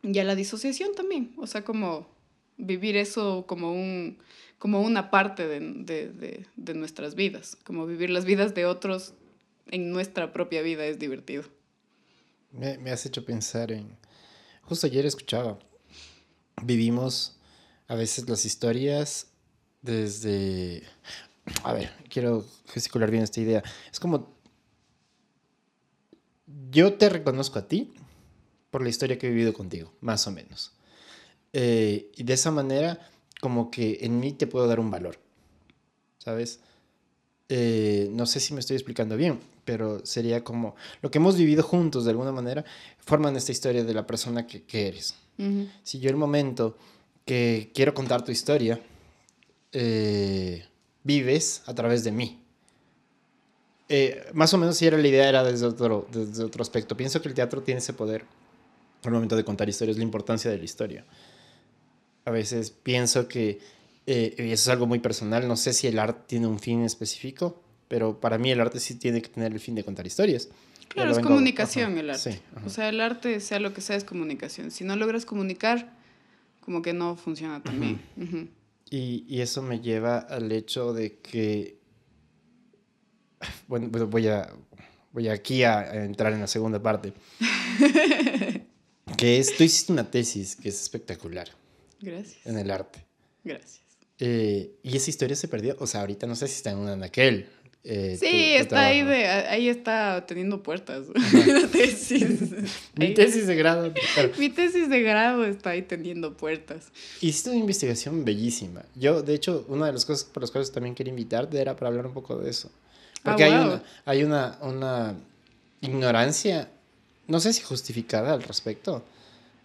[0.02, 1.32] y a la disociación también.
[1.36, 2.06] O sea, como
[2.56, 4.18] vivir eso como un
[4.58, 9.12] como una parte de, nuestras vidas, como vivir las vidas de otros
[9.70, 11.44] en nuestra propia vida es divertido.
[12.50, 13.98] Me, me has hecho pensar en,
[14.62, 15.58] justo ayer escuchaba,
[16.64, 17.36] vivimos
[17.88, 19.28] a veces las historias
[19.82, 20.82] desde,
[21.62, 23.62] a ver, quiero gesticular bien esta idea,
[23.92, 24.34] es como,
[26.70, 27.92] yo te reconozco a ti
[28.70, 30.72] por la historia que he vivido contigo, más o menos.
[31.52, 33.08] Eh, y de esa manera
[33.40, 35.18] como que en mí te puedo dar un valor,
[36.18, 36.60] ¿sabes?
[37.48, 41.62] Eh, no sé si me estoy explicando bien, pero sería como lo que hemos vivido
[41.62, 42.64] juntos de alguna manera
[42.98, 45.14] forman esta historia de la persona que, eres.
[45.82, 46.76] Si yo el momento
[47.24, 48.80] que quiero contar tu historia,
[49.72, 50.64] eh,
[51.02, 52.40] vives a través de mí.
[53.88, 56.96] Eh, más o menos si era la idea era desde otro, desde otro aspecto.
[56.96, 58.24] Pienso que el teatro tiene ese poder
[59.02, 61.04] al momento de contar historias, la importancia de la historia
[62.24, 63.60] a veces pienso que,
[64.06, 66.82] eh, y eso es algo muy personal, no sé si el arte tiene un fin
[66.82, 70.48] específico, pero para mí el arte sí tiene que tener el fin de contar historias.
[70.88, 72.40] Claro, es comunicación el arte.
[72.64, 74.70] o sea, el arte, sea lo que sea, es comunicación.
[74.70, 75.92] Si no logras comunicar,
[76.60, 78.00] como que no funciona también.
[78.90, 81.78] Y, y, eso me lleva al hecho de que,
[83.66, 84.52] bueno, voy a,
[85.12, 87.12] voy aquí a entrar en la segunda parte.
[89.16, 91.48] que es, tú hiciste una tesis que es espectacular.
[92.00, 92.46] Gracias.
[92.46, 93.04] En el arte.
[93.42, 93.80] Gracias.
[94.18, 95.76] Eh, y esa historia se perdió.
[95.78, 97.48] O sea, ahorita no sé si está en un anaquel.
[97.86, 101.06] Eh, sí, está ahí, de, ahí está teniendo puertas.
[102.94, 103.92] Mi tesis de grado.
[104.38, 106.86] Mi tesis de grado está ahí teniendo puertas.
[107.20, 108.82] Hiciste una investigación bellísima.
[108.94, 111.88] Yo, de hecho, una de las cosas por las cuales también quería invitarte era para
[111.88, 112.70] hablar un poco de eso.
[113.22, 115.14] Porque ah, hay, una, hay una, una
[115.82, 116.70] ignorancia,
[117.26, 119.04] no sé si justificada al respecto,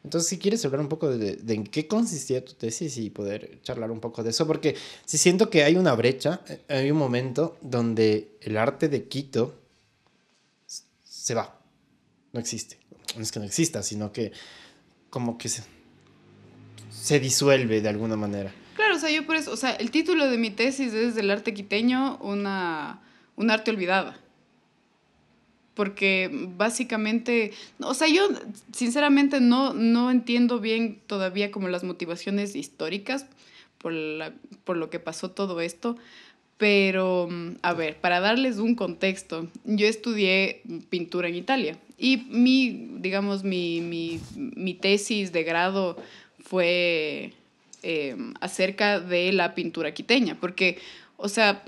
[0.03, 3.91] entonces, si quieres hablar un poco de, en qué consistía tu tesis y poder charlar
[3.91, 4.75] un poco de eso, porque
[5.05, 9.59] si siento que hay una brecha, eh, hay un momento donde el arte de Quito
[11.03, 11.59] se va,
[12.31, 12.77] no existe.
[13.17, 14.31] No es que no exista, sino que
[15.09, 15.63] como que se,
[16.89, 18.53] se disuelve de alguna manera.
[18.75, 21.29] Claro, o sea, yo por eso, o sea, el título de mi tesis es del
[21.29, 23.01] arte quiteño, una,
[23.35, 24.13] un arte olvidado
[25.79, 28.27] porque básicamente, o sea, yo
[28.73, 33.27] sinceramente no, no entiendo bien todavía como las motivaciones históricas
[33.77, 34.33] por, la,
[34.65, 35.95] por lo que pasó todo esto,
[36.57, 37.29] pero
[37.61, 43.79] a ver, para darles un contexto, yo estudié pintura en Italia y mi, digamos, mi,
[43.79, 45.95] mi, mi tesis de grado
[46.43, 47.31] fue
[47.83, 50.77] eh, acerca de la pintura quiteña, porque,
[51.15, 51.63] o sea,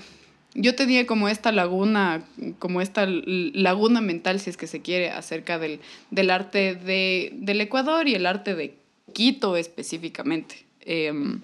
[0.53, 2.25] yo tenía como esta laguna,
[2.59, 5.79] como esta laguna mental, si es que se quiere, acerca del,
[6.09, 8.75] del arte de, del Ecuador y el arte de
[9.13, 10.65] Quito específicamente.
[10.81, 11.41] Em,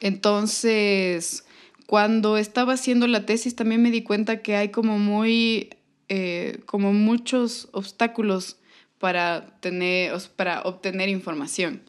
[0.00, 1.44] entonces,
[1.86, 5.70] cuando estaba haciendo la tesis también me di cuenta que hay como muy,
[6.08, 8.56] eh, como muchos obstáculos
[8.98, 11.82] para, tener, para obtener información.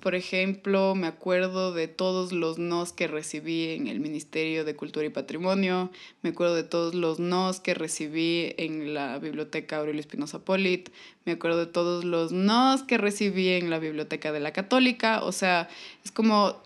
[0.00, 5.06] Por ejemplo, me acuerdo de todos los nos que recibí en el Ministerio de Cultura
[5.06, 5.90] y Patrimonio,
[6.22, 10.90] me acuerdo de todos los nos que recibí en la Biblioteca Aurelio Espinosa Polit,
[11.24, 15.32] me acuerdo de todos los nos que recibí en la Biblioteca de la Católica, o
[15.32, 15.68] sea,
[16.04, 16.56] es como,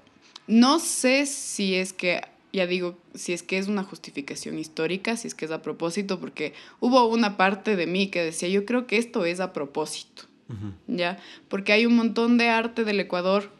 [0.46, 2.20] no sé si es que
[2.54, 6.20] ya digo, si es que es una justificación histórica, si es que es a propósito,
[6.20, 10.24] porque hubo una parte de mí que decía, yo creo que esto es a propósito,
[10.86, 11.18] ¿ya?
[11.48, 13.50] Porque hay un montón de arte del Ecuador,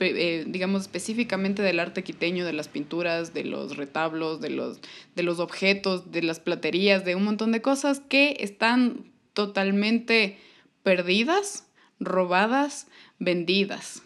[0.00, 4.80] eh, digamos específicamente del arte quiteño, de las pinturas, de los retablos, de los,
[5.14, 10.38] de los objetos, de las platerías, de un montón de cosas que están totalmente
[10.82, 11.68] perdidas,
[12.00, 12.88] robadas,
[13.20, 14.02] vendidas.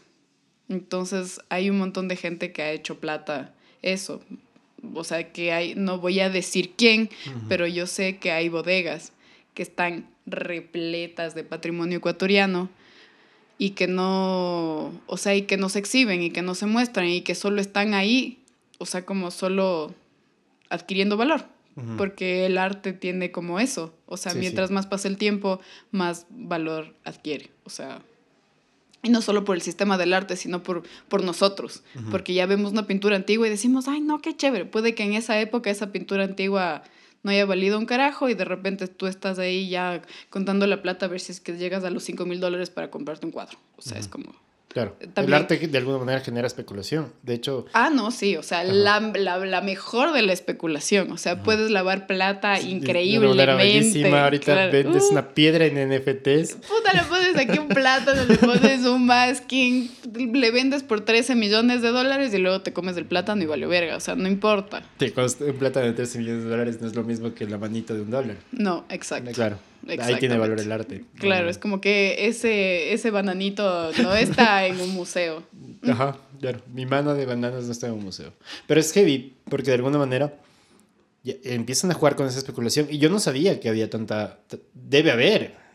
[0.68, 3.56] Entonces hay un montón de gente que ha hecho plata
[3.93, 4.20] eso.
[4.95, 7.11] O sea, que hay, no voy a decir quién,
[7.49, 9.12] pero yo sé que hay bodegas
[9.55, 12.68] que están repletas de patrimonio ecuatoriano
[13.59, 17.09] y que no, o sea, y que no se exhiben y que no se muestran
[17.09, 18.39] y que solo están ahí,
[18.78, 19.95] o sea, como solo
[20.68, 21.47] adquiriendo valor,
[21.99, 25.61] porque el arte tiene como eso, o sea, mientras más pasa el tiempo,
[25.91, 28.03] más valor adquiere, o sea,
[29.07, 31.85] y no solo por el sistema del arte, sino por, por nosotros.
[32.11, 34.65] Porque ya vemos una pintura antigua y decimos, ay, no, qué chévere.
[34.65, 36.83] Puede que en esa época esa pintura antigua
[37.23, 41.07] no haya valido un carajo y de repente tú estás ahí ya contando la plata
[41.07, 43.59] a ver si es que llegas a los 5 mil dólares para comprarte un cuadro.
[43.77, 44.35] O sea, es como
[44.77, 44.95] Claro.
[45.16, 47.11] El arte de alguna manera genera especulación.
[47.22, 47.64] De hecho.
[47.72, 48.37] Ah, no, sí.
[48.37, 51.11] O sea, la, la, la, mejor de la especulación.
[51.12, 53.47] O sea, puedes lavar plata increíblemente.
[53.47, 54.24] De bellísima.
[54.24, 55.12] Ahorita vendes uh.
[55.12, 56.57] una piedra en NFTs.
[56.57, 61.81] Puta, le pones aquí un plátano, le pones un masking, le vendes por 13 millones
[61.81, 63.97] de dólares y luego te comes el plátano y vale verga.
[63.97, 64.83] O sea, no importa.
[65.01, 65.11] Sí,
[65.41, 68.03] un plátano de 13 millones de dólares no es lo mismo que la manita de
[68.03, 68.37] un dólar.
[68.53, 69.31] No, exacto.
[69.33, 69.59] Claro.
[70.01, 71.05] Ahí tiene valor el arte.
[71.18, 75.43] Claro, es como que ese, ese bananito no está en un museo.
[75.82, 76.61] Ajá, claro.
[76.72, 78.32] Mi mano de bananas no está en un museo.
[78.66, 80.34] Pero es heavy, porque de alguna manera
[81.24, 82.87] empiezan a jugar con esa especulación.
[82.91, 84.39] Y yo no sabía que había tanta.
[84.74, 85.66] Debe haber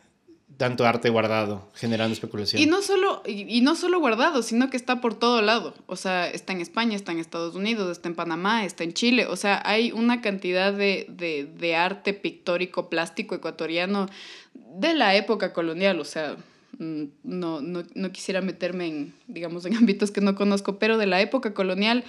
[0.62, 2.62] tanto arte guardado, generando especulación.
[2.62, 5.74] Y no solo, y, no solo guardado, sino que está por todo lado.
[5.88, 9.26] O sea, está en España, está en Estados Unidos, está en Panamá, está en Chile.
[9.26, 14.05] O sea, hay una cantidad de, de, de arte pictórico, plástico ecuatoriano
[14.53, 15.99] de la época colonial.
[15.99, 16.36] O sea,
[16.78, 21.07] mm, no, no, no, quisiera meterme en, digamos, en ámbitos que no conozco, pero de
[21.07, 22.03] la época colonial,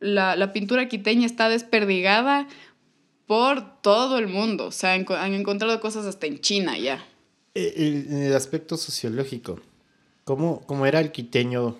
[0.00, 2.48] la, la pintura quiteña está desperdigada
[3.28, 4.66] por todo el mundo.
[4.66, 7.06] O sea, han encontrado cosas hasta en China ya.
[7.54, 9.60] En el aspecto sociológico,
[10.24, 11.76] ¿cómo, ¿cómo era el quiteño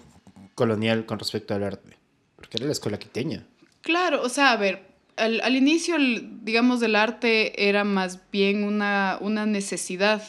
[0.55, 1.97] colonial con respecto al arte?
[2.37, 3.45] Porque era la escuela quiteña.
[3.81, 4.83] Claro, o sea, a ver,
[5.17, 5.97] al, al inicio,
[6.43, 10.23] digamos, del arte era más bien una, una necesidad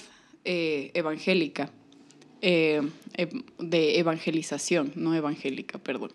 [0.45, 1.69] eh, evangélica,
[2.41, 2.81] eh,
[3.57, 6.11] de evangelización, no evangélica, perdón.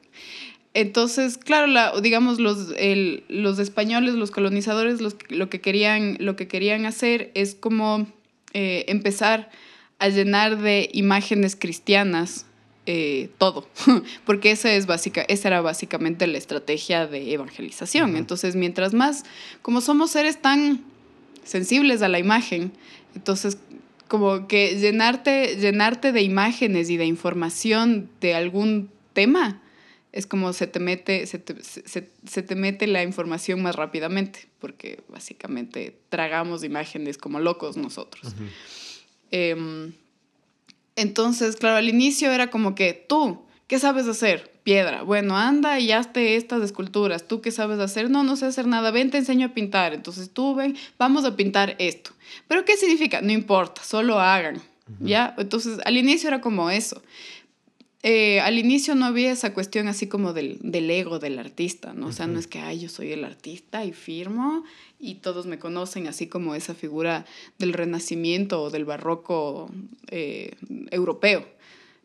[0.73, 6.37] Entonces, claro, la, digamos, los, el, los españoles, los colonizadores, los, lo, que querían, lo
[6.37, 8.07] que querían hacer es como
[8.55, 9.51] eh, empezar
[9.99, 12.47] a llenar de imágenes cristianas
[12.87, 13.69] eh, todo,
[14.25, 18.17] porque esa, es básica, esa era básicamente la estrategia de evangelización.
[18.17, 19.25] Entonces, mientras más,
[19.63, 20.83] como somos seres tan
[21.45, 22.73] sensibles a la imagen,
[23.15, 23.59] entonces
[24.09, 29.61] como que llenarte, llenarte de imágenes y de información de algún tema
[30.13, 35.03] es como se te mete, se te, se, te mete la información más rápidamente, porque
[35.09, 38.35] básicamente tragamos imágenes como locos nosotros.
[39.31, 39.93] Em,
[40.97, 44.51] entonces, claro, al inicio era como que tú, ¿qué sabes hacer?
[44.65, 45.03] Piedra.
[45.03, 47.27] Bueno, anda y hazte estas esculturas.
[47.27, 48.11] ¿Tú qué sabes hacer?
[48.11, 48.91] No, no sé hacer nada.
[48.91, 49.95] Ven, te enseño a pintar.
[49.95, 52.11] Entonces tú ven, vamos a pintar esto.
[52.47, 53.23] ¿Pero qué significa?
[53.23, 54.61] No importa, solo hagan.
[54.99, 55.35] ¿Ya?
[55.39, 57.01] Entonces, al inicio era como eso.
[58.03, 62.07] Eh, al inicio no había esa cuestión así como del, del ego del artista, ¿no?
[62.07, 64.65] O sea, no es que, ay, yo soy el artista y firmo
[64.99, 67.27] y todos me conocen así como esa figura
[67.59, 69.71] del renacimiento o del barroco
[70.11, 70.53] eh,
[70.91, 71.47] europeo.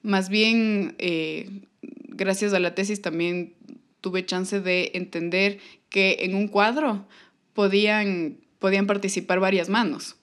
[0.02, 3.54] Más bien, eh, gracias a la tesis también
[4.02, 7.08] tuve chance de entender que en un cuadro
[7.54, 10.18] podían, podían participar varias manos.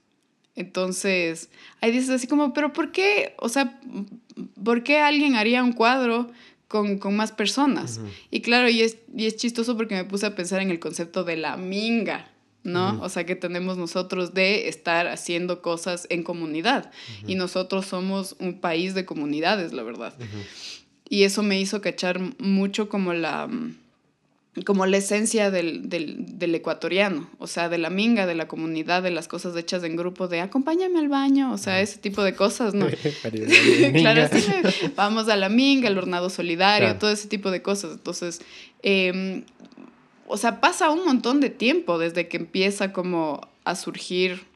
[0.55, 1.49] Entonces,
[1.81, 3.35] ahí dices así como, pero ¿por qué?
[3.39, 3.81] O sea,
[4.63, 6.31] ¿por qué alguien haría un cuadro
[6.69, 8.01] con, más personas?
[8.31, 11.25] Y claro, y es, y es chistoso porque me puse a pensar en el concepto
[11.25, 12.31] de la minga,
[12.65, 13.01] ¿no?
[13.03, 16.91] O sea, que tenemos nosotros de estar haciendo cosas en comunidad.
[17.27, 20.15] Y nosotros somos un país de comunidades, la verdad.
[21.09, 23.49] Y eso me hizo cachar mucho como la
[24.67, 29.11] como la esencia del, del, ecuatoriano, o sea, de la minga, de la comunidad, de
[29.11, 32.75] las cosas hechas en grupo, de acompáñame al baño, o sea, ese tipo de cosas,
[32.75, 32.87] ¿no?
[33.95, 34.45] claro, sí,
[34.95, 37.93] vamos a la minga, el hornado solidario, todo ese tipo de cosas.
[37.93, 38.43] Entonces,
[38.83, 39.45] em,
[40.27, 44.52] o sea, pasa un montón de tiempo desde que empieza como a surgir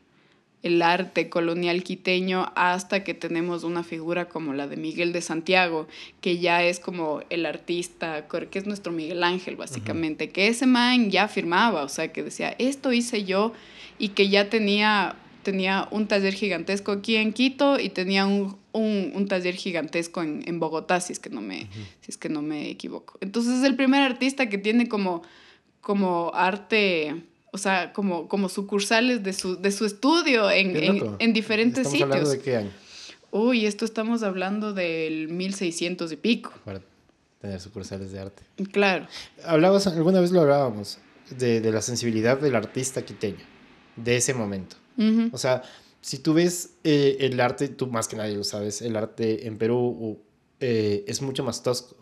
[0.67, 5.87] el arte colonial quiteño hasta que tenemos una figura como la de Miguel de Santiago,
[6.21, 11.11] que ya es como el artista, que es nuestro Miguel Ángel básicamente, que ese man
[11.11, 13.53] ya firmaba, o sea, que decía, esto hice yo
[13.99, 19.27] y que ya tenía, tenía un taller gigantesco aquí en Quito y tenía un, un,
[19.29, 21.69] taller gigantesco en, en, Bogotá, si es, que no me,
[22.01, 23.19] si es que no me equivoco.
[23.21, 25.23] Entonces es el primer artista que tiene como,
[25.81, 27.23] como arte
[27.57, 31.93] o sea, como, como sucursales de su, de su estudio en, en, en, diferentes ¿Estamos
[31.93, 32.11] sitios.
[32.11, 32.71] hablando de qué año?
[33.31, 36.53] Uy, esto estamos hablando del 1600 y pico.
[36.67, 36.83] Para
[37.41, 38.43] tener sucursales de arte.
[38.73, 39.07] Claro.
[39.43, 40.99] Hablabas, alguna vez lo hablábamos,
[41.31, 43.45] de, de la sensibilidad del artista quiteño,
[43.97, 44.77] de ese momento.
[45.33, 45.63] O sea,
[46.03, 49.57] si tú ves eh, el arte, tú más que nadie lo sabes, el arte en
[49.57, 50.21] Perú
[50.61, 51.97] eh, es mucho más tosco.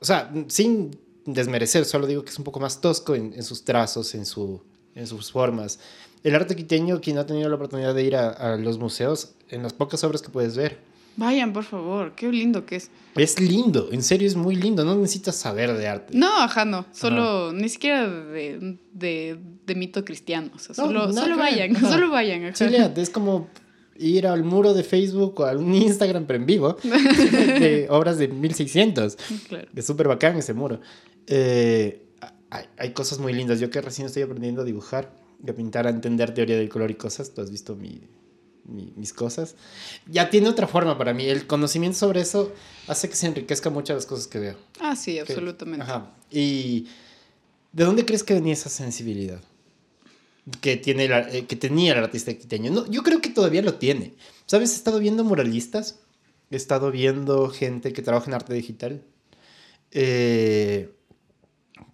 [0.00, 0.98] O sea, sin
[1.32, 4.62] desmerecer, solo digo que es un poco más tosco en, sus trazos, en, su,
[4.94, 5.78] en sus formas.
[6.24, 9.62] El arte quiteño, quien no ha tenido la oportunidad de ir a, los museos, en
[9.62, 10.78] las pocas obras que puedes ver.
[11.16, 12.90] Vayan, por favor, qué lindo que es.
[13.16, 16.16] Es lindo, en serio es muy lindo, no necesitas saber de arte.
[16.16, 21.36] No, ajá, no, solo, ni siquiera de, de, de, mito cristiano, o sea, solo, solo
[21.36, 22.44] vayan, solo vayan.
[22.44, 22.92] Ajá.
[22.96, 23.48] es como
[23.98, 28.28] ir al muro de Facebook o a un Instagram, pero en vivo, de obras de
[28.28, 29.16] 1600.
[29.48, 29.68] Claro.
[29.74, 30.80] Es súper bacán ese muro.
[31.28, 32.02] Eh,
[32.50, 33.60] hay, hay, cosas muy lindas.
[33.60, 35.12] Yo que recién estoy aprendiendo a dibujar,
[35.46, 38.00] a pintar, a entender teoría del color y cosas, tú has visto mi,
[38.64, 39.54] mis cosas.
[40.06, 41.26] Ya tiene otra forma para mí.
[41.26, 42.52] El conocimiento sobre eso
[42.86, 44.56] hace que se enriquezca muchas las cosas que veo.
[44.80, 45.84] Ah, sí, absolutamente.
[45.84, 46.14] Ajá.
[46.30, 46.88] ¿Y
[47.72, 49.40] de dónde crees que venía esa sensibilidad?
[50.60, 52.70] que, tiene eh, que tenía el artista quiteño.
[52.70, 54.14] No, yo creo que todavía lo tiene.
[54.46, 54.72] ¿Sabes?
[54.72, 56.00] He estado viendo muralistas,
[56.50, 59.02] he estado viendo gente que trabaja en arte digital.
[59.90, 60.90] Eh,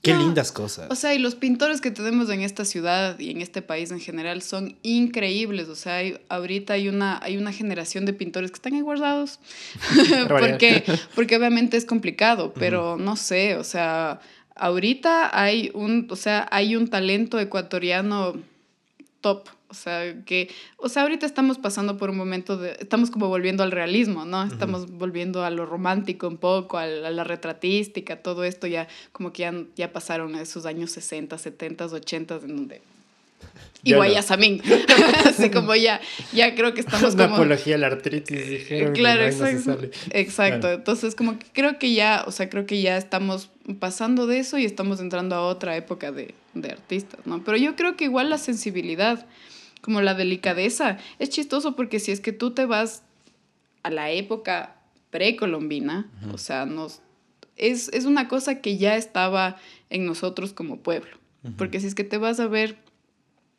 [0.05, 0.87] qué lindas cosas.
[0.91, 4.01] O sea, y los pintores que tenemos en esta ciudad y en este país en
[4.01, 5.69] general son increíbles.
[5.69, 9.41] O sea, ahorita hay una, hay una generación de pintores que están ahí guardados.
[10.29, 10.85] porque,
[11.15, 14.21] porque obviamente es complicado, pero no sé, o sea
[14.57, 18.35] ahorita hay un, o sea, hay un talento ecuatoriano
[19.21, 19.49] top.
[19.75, 23.62] O sea, que, o sea, ahorita estamos pasando por un momento de, estamos como volviendo
[23.62, 24.45] al realismo, ¿no?
[24.45, 29.43] Estamos volviendo a lo romántico un poco, a la, retratística, todo esto ya, como que
[29.43, 32.83] ya, ya pasaron esos años 60, 70, 80, en donde
[33.83, 34.62] y Guayasamín.
[35.27, 36.01] Así como ya,
[36.33, 37.37] ya creo que estamos Una como...
[37.37, 38.95] apología a la artritis, dijeron.
[38.95, 39.81] Claro, que no, ahí no se exacto.
[39.81, 40.20] sale.
[40.20, 40.61] Exacto.
[40.61, 40.77] Claro.
[40.77, 44.57] Entonces, como que creo que ya, o sea, creo que ya estamos pasando de eso
[44.59, 47.45] y estamos entrando a otra época de, de artistas, ¿no?
[47.45, 49.27] Pero yo creo que igual la sensibilidad,
[49.85, 53.03] como la delicadeza, es chistoso porque si es que tú te vas
[53.82, 54.76] a la época
[55.11, 57.03] precolombina, o sea, nos,
[57.57, 59.59] es, es una cosa que ya estaba
[59.91, 61.18] en nosotros como pueblo.
[61.59, 62.78] Porque si es que te vas a ver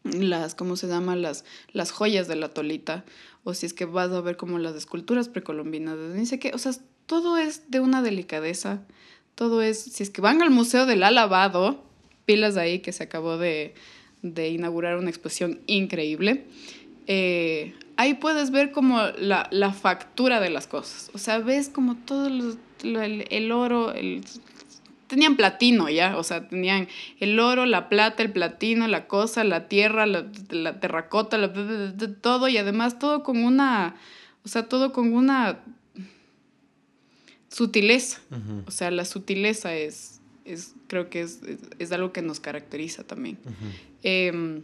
[0.03, 1.15] las, ¿cómo se llama?
[1.15, 3.05] Las, las joyas de la tolita,
[3.43, 5.95] o si es que vas a ver como las esculturas precolombinas,
[6.27, 6.71] sé qué, o sea,
[7.05, 8.81] todo es de una delicadeza,
[9.35, 11.83] todo es, si es que van al Museo del Alabado,
[12.25, 13.75] pilas ahí que se acabó de,
[14.33, 16.45] de inaugurar una exposición increíble,
[17.07, 21.95] eh, ahí puedes ver como la, la factura de las cosas, o sea, ves como
[21.95, 24.23] todo los- el, el oro, el,
[25.07, 26.87] tenían platino ya, o sea, tenían
[27.19, 31.53] el oro, la plata, el platino, la cosa, la tierra, la, la terracota, la,
[32.21, 33.95] todo y además todo con una,
[34.43, 35.59] o sea, todo con una
[37.49, 38.19] sutileza.
[38.67, 40.14] O sea, la sutileza es,
[40.45, 43.37] es creo que es, es, es algo que nos caracteriza también.
[43.43, 43.71] ujú.
[44.03, 44.61] Eh,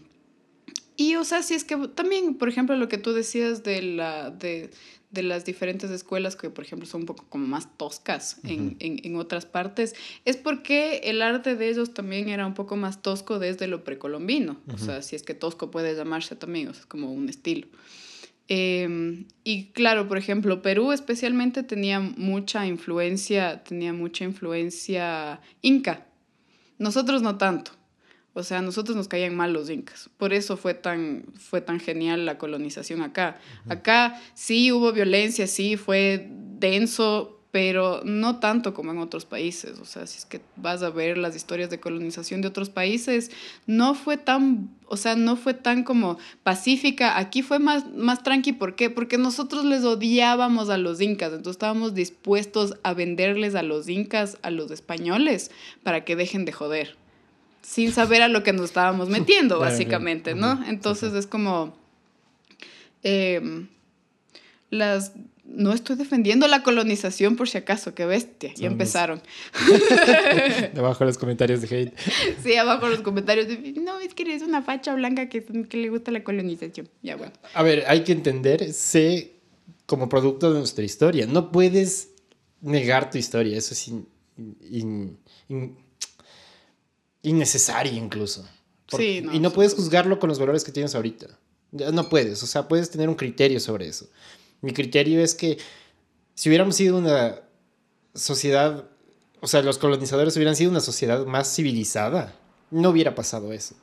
[1.02, 4.30] y, o sea, si es que también, por ejemplo, lo que tú decías de, la,
[4.30, 4.70] de,
[5.10, 9.00] de las diferentes escuelas que, por ejemplo, son un poco como más toscas en, en,
[9.04, 13.40] en otras partes, es porque el arte de ellos también era un poco más tosco
[13.40, 14.58] desde lo precolombino.
[14.72, 17.68] O sea, si es que tosco puede llamarse también, o sea, es como un estilo.
[18.54, 26.06] Eh, y claro, por ejemplo, Perú especialmente tenía mucha influencia, tenía mucha influencia inca.
[26.78, 27.72] Nosotros no tanto.
[28.34, 30.10] O sea, a nosotros nos caían mal los incas.
[30.18, 33.39] Por eso fue tan, fue tan genial la colonización acá.
[33.70, 39.80] Acá sí hubo violencia, sí fue denso, pero no tanto como en otros países.
[39.80, 43.30] O sea, si es que vas a ver las historias de colonización de otros países,
[43.68, 47.18] no fue tan, o sea, no fue tan como pacífica.
[47.18, 48.54] Aquí fue más, más tranqui.
[48.54, 48.89] ¿Por qué?
[48.89, 51.34] Porque nosotros les odiábamos a los incas.
[51.34, 55.52] Entonces estábamos dispuestos a venderles a los incas, a los españoles,
[55.84, 57.02] para que dejen de joder
[57.62, 60.36] sin saber a lo que nos estábamos metiendo, básicamente.
[60.36, 60.64] ¿no?
[60.66, 61.76] Entonces es como...
[63.04, 63.68] em,
[64.70, 65.14] las...
[65.54, 68.54] No estoy defendiendo la colonización por si acaso, qué bestia.
[68.56, 69.22] Ya empezaron.
[70.74, 71.93] Debajo los comentarios de hate.
[72.43, 73.47] Sí, abajo en los comentarios.
[73.47, 76.89] de, no, es que eres una facha blanca que, que le gusta la colonización.
[77.02, 77.34] Ya bueno.
[77.54, 79.34] A ver, hay que entender, sé
[79.86, 81.26] como producto de nuestra historia.
[81.28, 82.10] No puedes
[82.62, 84.08] negar tu historia, eso es in-
[84.70, 85.18] in-
[85.49, 85.78] in-
[87.24, 88.47] innecesario incluso.
[88.88, 91.28] Sí, no, y no puedes juzgarlo con los valores que tienes ahorita.
[91.72, 94.10] No puedes, o sea, puedes tener un criterio sobre eso.
[94.62, 95.57] Mi criterio es que
[96.36, 97.36] si hubiéramos sido una
[98.14, 98.86] sociedad,
[99.39, 102.34] o sea, los colonizadores hubieran sido una sociedad más civilizada,
[102.70, 103.76] no hubiera pasado eso.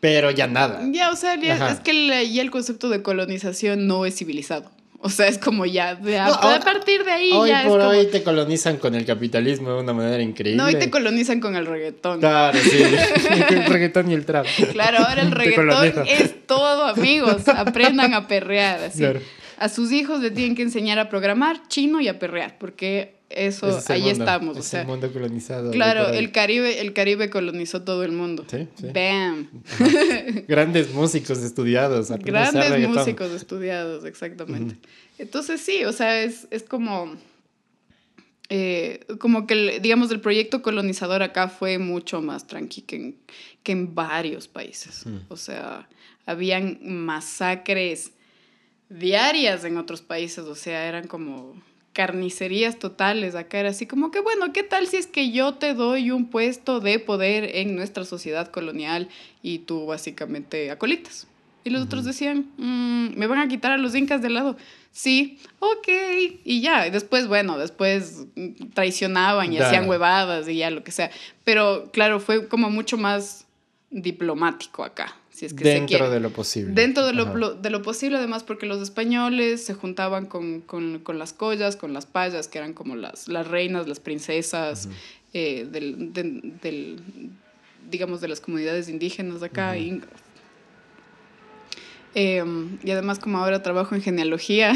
[0.00, 0.80] Pero ya nada.
[0.92, 4.70] Ya, o sea, ya- es que el- ya el concepto de colonización no es civilizado.
[5.00, 7.62] O sea, es como ya, de a, No, a ahora- partir de ahí Hoy ya
[7.62, 7.90] es por como...
[7.90, 10.60] hoy te colonizan con el capitalismo de una manera increíble.
[10.60, 12.18] No, y te colonizan con el reggaetón.
[12.18, 12.82] Claro, sí.
[13.50, 14.46] el reggaetón y el trap.
[14.72, 17.46] Claro, ahora el reggaetón es todo, amigos.
[17.48, 18.80] Aprendan a perrear.
[18.84, 18.98] Así.
[18.98, 19.20] Claro.
[19.58, 23.76] A sus hijos le tienen que enseñar a programar chino y a perrear, porque eso,
[23.78, 24.56] es ahí mundo, estamos.
[24.56, 25.70] O es sea, el mundo colonizado.
[25.70, 28.44] claro, el Caribe, el Caribe colonizó todo el mundo.
[28.50, 28.86] Sí, sí.
[28.94, 29.48] Bam.
[30.48, 32.10] Grandes músicos estudiados.
[32.20, 34.76] Grandes músicos estudiados, exactamente.
[35.18, 37.16] Entonces sí, o sea, es, es como...
[38.50, 43.16] eh, como que, el- digamos, el proyecto colonizador acá fue mucho más tranqui que en,
[43.62, 45.04] que en varios países.
[45.28, 45.88] O sea,
[46.24, 48.12] habían masacres
[48.88, 51.54] diarias en otros países, o sea, eran como
[51.92, 53.34] carnicerías totales.
[53.34, 56.30] Acá era así como que, bueno, ¿qué tal si es que yo te doy un
[56.30, 59.08] puesto de poder en nuestra sociedad colonial
[59.42, 61.26] y tú básicamente acolitas?
[61.64, 64.56] Y los otros decían, "Mm, ¿me van a quitar a los incas de lado?
[64.92, 65.88] Sí, ok.
[66.44, 68.26] Y ya, y después, bueno, después
[68.74, 71.10] traicionaban y hacían huevadas y ya lo que sea.
[71.44, 73.46] Pero claro, fue como mucho más
[73.90, 76.10] diplomático acá, si es que se Dentro quiere.
[76.10, 76.72] de lo posible.
[76.74, 81.18] Dentro de lo, de lo posible, además, porque los españoles se juntaban con, con- con
[81.18, 84.88] las collas, con las payas, que eran como las, las reinas, las princesas
[85.32, 87.00] eh, del, del- del-
[87.90, 89.76] digamos, de las comunidades indígenas de acá.
[89.78, 90.00] y,
[92.14, 92.44] eh,
[92.82, 94.72] y además, como ahora trabajo en genealogía,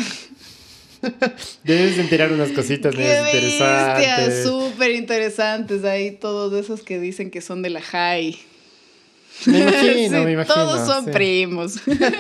[1.65, 4.45] Debes de enterar unas cositas interesantes.
[4.45, 8.39] Súper interesantes ahí, todos esos que dicen que son de la high.
[9.47, 10.55] Me imagino, Sí, me imagino.
[10.55, 11.11] Todos son sí.
[11.11, 11.77] primos.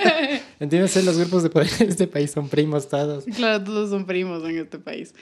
[0.60, 3.24] Entiéndase, los grupos de poder en este país son primos todos.
[3.24, 5.14] Claro, todos son primos en este país.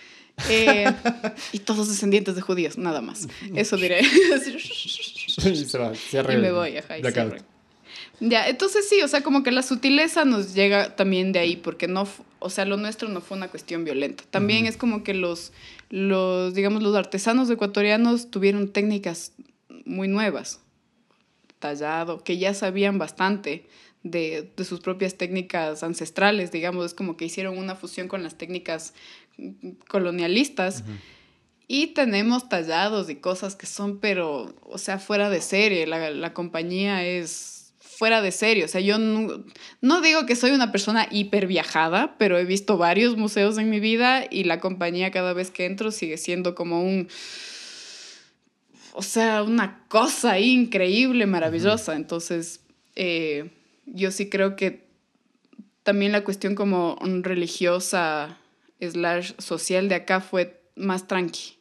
[0.49, 0.87] Eh,
[1.53, 3.29] y todos descendientes de judíos, nada más.
[3.55, 4.03] Eso diré.
[4.05, 7.03] se va, cierra y me voy, ajá, y.
[8.21, 11.89] Ya, entonces sí, o sea, como que la sutileza nos llega también de ahí, porque
[11.89, 12.07] no,
[12.39, 14.25] o sea, lo nuestro no fue una cuestión violenta.
[14.31, 15.53] También es como que los,
[15.89, 19.33] los, digamos, los artesanos ecuatorianos tuvieron técnicas
[19.87, 20.61] muy nuevas,
[21.61, 23.67] tallado, que ya sabían bastante
[24.03, 28.37] de, de, sus propias técnicas ancestrales, digamos, es como que hicieron una fusión con las
[28.37, 28.95] técnicas
[29.89, 30.85] colonialistas.
[31.69, 35.87] Y tenemos tallados y cosas que son, pero, o sea, fuera de serie.
[35.87, 38.65] La, la compañía es fuera de serie.
[38.65, 39.45] O sea, yo no,
[39.81, 43.79] no, digo que soy una persona hiper viajada, pero he visto varios museos en mi
[43.79, 47.09] vida y la compañía cada vez que entro sigue siendo como un...
[48.93, 51.95] O sea, una cosa increíble, maravillosa.
[51.95, 52.61] Entonces,
[52.97, 53.51] eh,
[53.87, 54.89] yo sí creo que
[55.83, 58.39] también la cuestión como religiosa
[58.81, 61.59] slash social de acá fue más tranqui.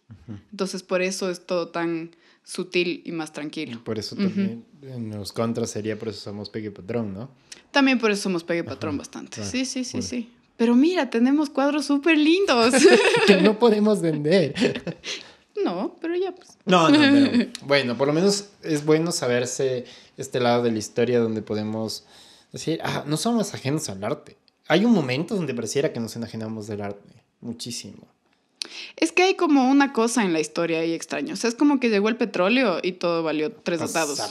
[0.51, 2.11] Entonces por eso es todo tan
[2.43, 3.83] sutil y más tranquilo.
[3.83, 7.29] Por eso también en los contras sería por eso somos pegue patrón, ¿no?
[7.71, 9.43] También por eso somos pegue patrón bastante.
[9.43, 10.29] sí, sí, sí, sí.
[10.57, 12.73] Pero mira, tenemos cuadros súper lindos.
[13.27, 14.53] que no podemos vender.
[15.63, 16.57] No, pero ya pues.
[16.65, 16.99] No, no,
[17.65, 19.85] bueno, por lo menos es bueno saberse
[20.17, 22.05] este lado de la historia donde podemos
[22.51, 24.37] decir, ah, no somos ajenos al arte.
[24.67, 28.07] Hay un momento donde pareciera que nos enajenamos del arte, muchísimo.
[28.95, 31.33] Es que hay como una cosa en la historia ahí extraña.
[31.33, 34.21] O sea, es como que llegó el petróleo y todo valió tres pues, atados.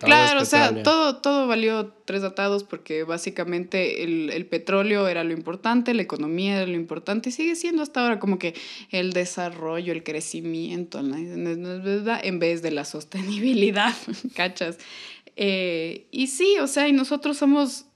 [0.00, 5.32] claro, o sea, todo, todo valió tres atados porque básicamente el, el, petróleo era lo
[5.32, 8.54] importante, la economía era lo importante y sigue siendo hasta ahora como que
[8.90, 13.94] el desarrollo, el crecimiento, en vez de la sostenibilidad,
[14.34, 14.78] ¿cachas?
[15.36, 17.86] Eh, y sí, o sea, y nosotros somos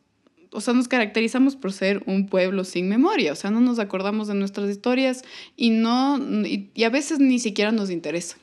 [0.56, 4.26] o sea, nos caracterizamos por ser un pueblo sin memoria, o sea, no nos acordamos
[4.26, 5.22] de nuestras historias
[5.54, 8.38] y no, y, a veces ni siquiera nos interesa.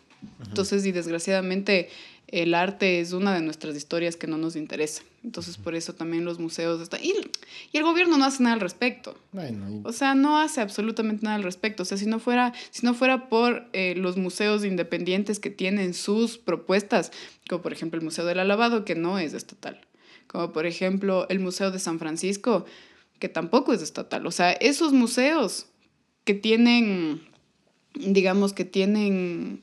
[0.45, 1.89] Entonces, y desgraciadamente
[2.27, 5.01] el arte es una de nuestras historias que no nos interesa.
[5.23, 7.03] Entonces, por eso también los museos están...
[7.03, 7.13] Y,
[7.71, 9.17] y el gobierno no hace nada al respecto.
[9.83, 11.83] O sea, no hace absolutamente nada al respecto.
[11.83, 15.93] O sea, si no fuera, si no fuera por eh, los museos independientes que tienen
[15.93, 17.11] sus propuestas,
[17.49, 19.81] como por ejemplo el Museo del Alabado, que no es estatal
[20.27, 22.65] como por ejemplo el Museo de San Francisco,
[23.19, 24.25] que tampoco es estatal.
[24.27, 25.67] O sea, esos museos
[26.23, 27.21] que tienen,
[27.93, 29.61] digamos, que tienen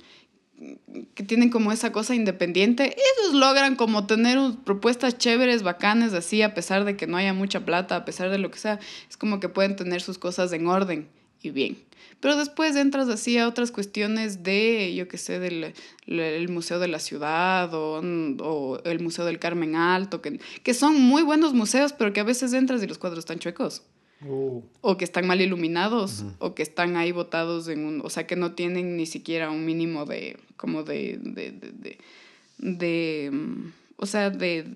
[1.14, 6.52] que tienen como esa cosa independiente, ellos logran como tener propuestas chéveres, bacanes, así, a
[6.54, 9.40] pesar de que no haya mucha plata, a pesar de lo que sea, es como
[9.40, 11.08] que pueden tener sus cosas en orden
[11.42, 11.78] y bien.
[12.20, 15.74] Pero después entras así a otras cuestiones de, yo qué sé, del
[16.06, 21.00] el Museo de la Ciudad o, o, el Museo del Carmen Alto, que, que son
[21.00, 23.82] muy buenos museos, pero que a veces entras y los cuadros están chuecos.
[24.22, 24.60] Uh.
[24.82, 28.02] O que están mal iluminados, o que están ahí botados en un...
[28.04, 30.38] O sea, que no tienen ni siquiera un mínimo de...
[30.58, 31.18] como de...
[31.22, 31.98] de, de,
[32.58, 33.32] de,
[33.96, 34.66] o sea, de...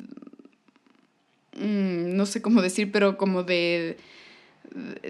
[1.59, 3.99] Mm, no sé cómo decir, pero como de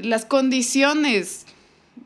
[0.03, 1.47] las condiciones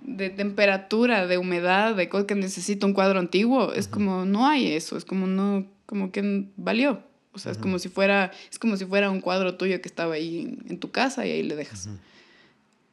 [0.02, 4.72] de temperatura, de humedad, de cosas que necesita un cuadro antiguo, es como no hay
[4.72, 7.02] eso, es como no, como que valió.
[7.32, 10.14] O sea, es como si fuera, es como si fuera un cuadro tuyo que estaba
[10.14, 11.88] ahí en, tu casa y ahí le dejas.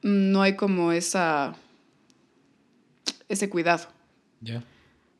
[0.04, 1.56] No hay como esa
[3.28, 3.88] ese cuidado.
[4.42, 4.64] Ya.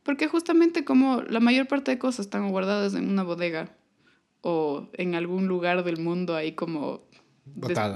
[0.02, 3.74] Porque justamente como la mayor parte de cosas están guardadas en una bodega
[4.42, 7.02] o en algún lugar del mundo ahí como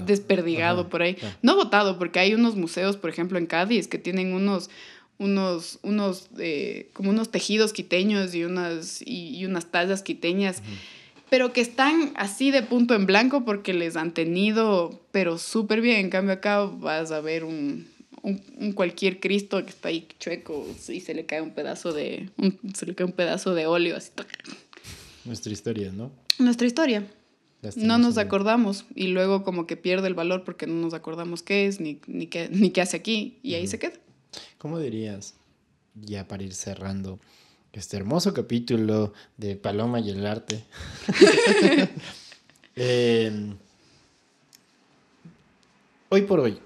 [0.04, 1.16] desperdigado por ahí.
[1.42, 4.70] No botado, porque hay unos museos, por ejemplo, en Cádiz, que tienen unos,
[5.18, 10.62] unos, unos, eh, como unos tejidos quiteños y unas, y, unas tallas quiteñas,
[11.28, 15.96] pero que están así de punto en blanco porque les han tenido, pero súper bien.
[15.96, 17.86] En cambio, acá vas a ver un,
[18.22, 22.30] un, cualquier Cristo que está ahí chueco y se le cae un pedazo de,
[22.74, 24.10] se le cae un pedazo de óleo así.
[25.24, 26.10] Nuestra historia, ¿no?
[26.38, 27.04] Nuestra historia.
[27.76, 31.66] No nos acordamos y luego como que pierde el valor porque no nos acordamos qué
[31.66, 33.92] es ni, ni, qué, ni qué hace aquí y ahí se queda.
[34.58, 35.34] ¿Cómo dirías,
[35.94, 37.18] ya para ir cerrando
[37.72, 40.64] este hermoso capítulo de Paloma y el arte?
[42.76, 43.58] Em,
[46.08, 46.60] hoy por hoy,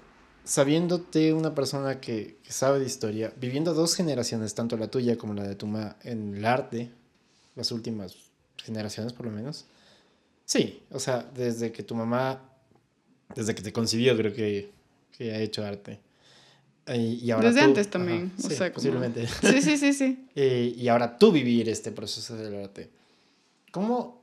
[0.45, 5.33] sabiéndote una persona que, que, sabe de historia, viviendo dos generaciones, tanto la tuya como
[5.33, 6.91] la de tu mamá, en el arte,
[7.55, 8.15] las últimas
[8.63, 9.65] generaciones por lo menos,
[10.45, 12.41] Sí, o sea, desde que tu mamá,
[13.35, 14.71] desde que te concibió, creo que,
[15.17, 15.99] que ha hecho arte.
[16.87, 19.27] Y, ahora desde antes también, o sea, posiblemente.
[19.41, 20.27] Sí, sí, sí, sí.
[20.35, 22.89] y ahora tú vivir este proceso del arte.
[23.71, 24.21] ¿Cómo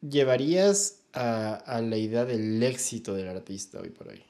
[0.00, 4.22] llevarías a, a la idea del éxito del artista hoy por hoy?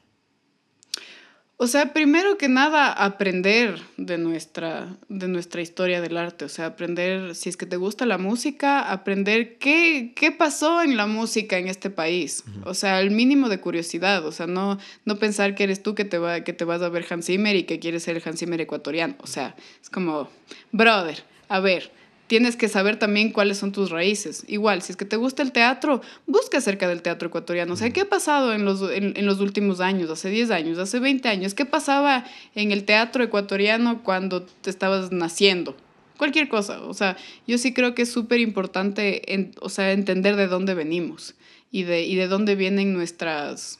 [1.63, 6.43] O sea, primero que nada, aprender de nuestra, de nuestra historia del arte.
[6.43, 10.97] O sea, aprender, si es que te gusta la música, aprender qué, qué pasó en
[10.97, 12.43] la música en este país.
[12.65, 14.25] O sea, el mínimo de curiosidad.
[14.25, 16.89] O sea, no, no pensar que eres tú que te, va, que te vas a
[16.89, 19.13] ver Hans Zimmer y que quieres ser el Hans Zimmer ecuatoriano.
[19.19, 20.29] O sea, es como,
[20.71, 21.91] brother, a ver,
[22.31, 24.45] tienes que saber también cuáles son tus raíces.
[24.47, 27.73] Igual, si es que te gusta el teatro, busca acerca del teatro ecuatoriano.
[27.73, 31.01] O sea, ¿qué ha pasado en los, en, los últimos años, hace 10 años, hace
[31.01, 31.53] 20 años?
[31.53, 32.23] ¿Qué pasaba
[32.55, 35.75] en el teatro ecuatoriano cuando te estabas naciendo?
[36.15, 36.81] Cualquier cosa.
[36.83, 37.17] O sea,
[37.47, 41.35] yo sí creo que es súper importante o sea, entender de dónde venimos
[41.69, 43.79] y de, y de dónde vienen nuestras...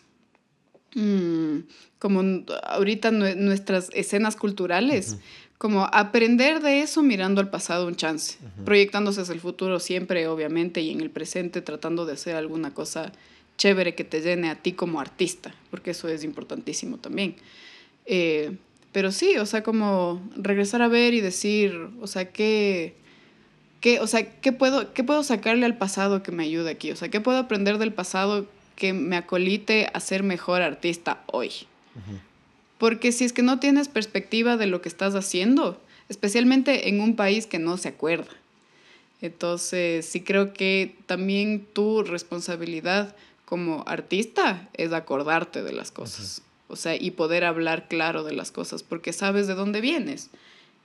[0.94, 1.60] Mm,
[2.00, 5.20] como ahorita nuestras escenas culturales
[5.62, 10.82] como aprender de eso mirando al pasado un chance, proyectándose hacia el futuro siempre, obviamente,
[10.82, 13.12] y en el presente tratando de hacer alguna cosa
[13.60, 17.36] chévere que te llene a ti como artista, porque eso es importantísimo también.
[18.08, 18.58] Eh,
[18.92, 22.96] pero sí, o sea, como regresar a ver y decir, o sea, ¿qué,
[23.82, 26.90] qué, o sea, ¿qué, puedo, ¿qué puedo sacarle al pasado que me ayude aquí?
[26.90, 31.52] O sea, ¿qué puedo aprender del pasado que me acolite a ser mejor artista hoy?
[32.82, 35.80] Porque si es que no tienes perspectiva de lo que estás haciendo,
[36.10, 38.32] especialmente en un país que no se acuerda.
[39.22, 46.42] Entonces, sí creo que también tu responsabilidad como artista es acordarte de las cosas.
[46.70, 50.32] O sea, y poder hablar claro de las cosas, porque sabes de dónde vienes.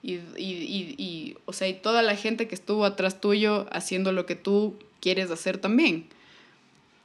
[0.02, 4.26] Y, y, y, o sea, y toda la gente que estuvo atrás tuyo haciendo lo
[4.26, 6.04] que tú quieres hacer también.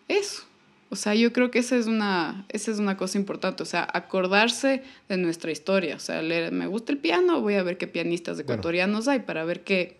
[0.09, 0.43] Eso.
[0.91, 3.88] O sea, yo creo que esa es una, esa es una cosa importante, o sea,
[3.93, 5.95] acordarse de nuestra historia.
[5.95, 9.45] O sea, leer, me gusta el piano, voy a ver qué pianistas ecuatorianos hay para
[9.45, 9.95] ver qué...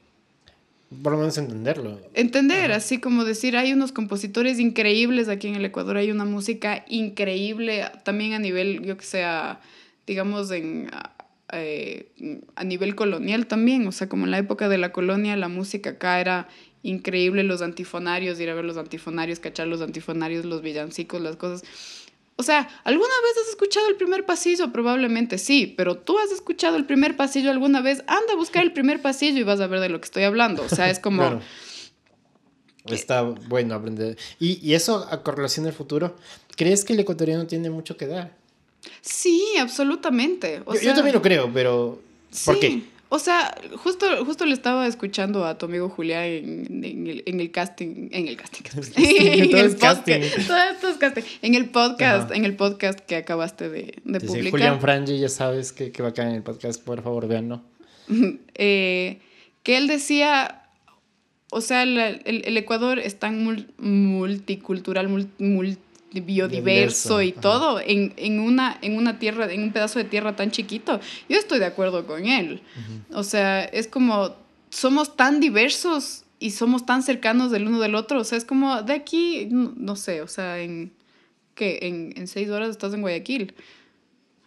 [1.02, 1.98] Por lo menos entenderlo.
[2.14, 6.84] Entender, así como decir, hay unos compositores increíbles aquí en el Ecuador, hay una música
[6.90, 9.62] increíble, también a nivel, yo que sea,
[10.06, 10.92] digamos, en,
[11.54, 12.08] eh,
[12.56, 15.92] a nivel colonial también, o sea, como en la época de la colonia, la música
[15.92, 16.50] acá era
[16.84, 21.64] increíble los antifonarios, ir a ver los antifonarios, cachar los antifonarios, los villancicos, las cosas.
[22.38, 24.72] O sea, ¿alguna vez has escuchado el primer pasillo?
[24.72, 28.00] Probablemente sí, pero tú has escuchado el primer pasillo alguna vez.
[28.08, 30.64] Anda a buscar el primer pasillo y vas a ver de lo que estoy hablando.
[30.64, 31.40] O sea, es como...
[32.86, 34.18] Está bueno aprender.
[34.40, 36.16] Y, y eso a correlación del futuro,
[36.56, 38.36] ¿crees que el ecuatoriano tiene mucho que dar?
[39.02, 40.64] Sí, absolutamente.
[40.82, 42.02] yo, también lo creo, pero
[42.46, 42.84] ¿por qué?
[43.14, 47.52] O sea, justo, justo le estaba escuchando a tu amigo Julián en, el, en el,
[47.52, 48.64] casting, en el casting,
[48.96, 50.22] en el casting.
[50.22, 51.24] Esto es casting.
[51.42, 54.52] En el podcast, en el podcast que acabaste de, de publicar.
[54.52, 57.62] Julián Frangi, ya sabes que, que va a caer en el podcast, por favor, véanlo.
[58.56, 59.20] eh,
[59.64, 60.64] que él decía,
[61.52, 63.44] o sea, el, el, Ecuador es tan
[63.78, 65.78] multicultural, multi
[66.14, 70.52] biodiverso y todo en, en, una, en una tierra, en un pedazo de tierra tan
[70.52, 71.00] chiquito.
[71.30, 72.62] Yo estoy de acuerdo con él.
[73.14, 74.36] O sea, es como
[74.70, 78.20] somos tan diversos y somos tan cercanos del uno del otro.
[78.20, 80.92] O sea, es como de aquí, no, sé, o sea, en,
[81.56, 81.80] ¿qué?
[81.84, 83.54] En, en seis horas estás en Guayaquil.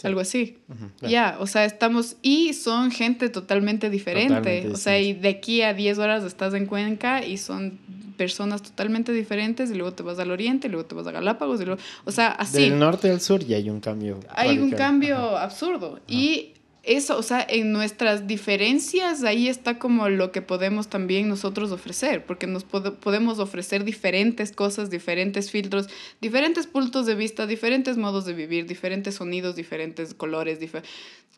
[0.04, 0.58] Algo así.
[1.00, 4.68] Ya, o sea, estamos y son gente totalmente diferente.
[4.68, 7.78] o sea, y de aquí a 10 horas estás en Cuenca y son
[8.14, 11.60] personas totalmente diferentes y luego te vas al oriente y luego te vas a Galápagos
[11.60, 12.62] y luego, o sea, así.
[12.62, 14.20] Del norte al sur ya hay un cambio.
[14.30, 16.00] Hay un cambio absurdo.
[16.08, 16.54] Y
[16.86, 22.26] eso, o sea, en nuestras diferencias, ahí está como lo que podemos también nosotros ofrecer,
[22.26, 25.88] porque nos podemos ofrecer diferentes cosas, diferentes filtros,
[26.20, 30.58] diferentes puntos de vista, diferentes modos de vivir, diferentes sonidos, diferentes colores,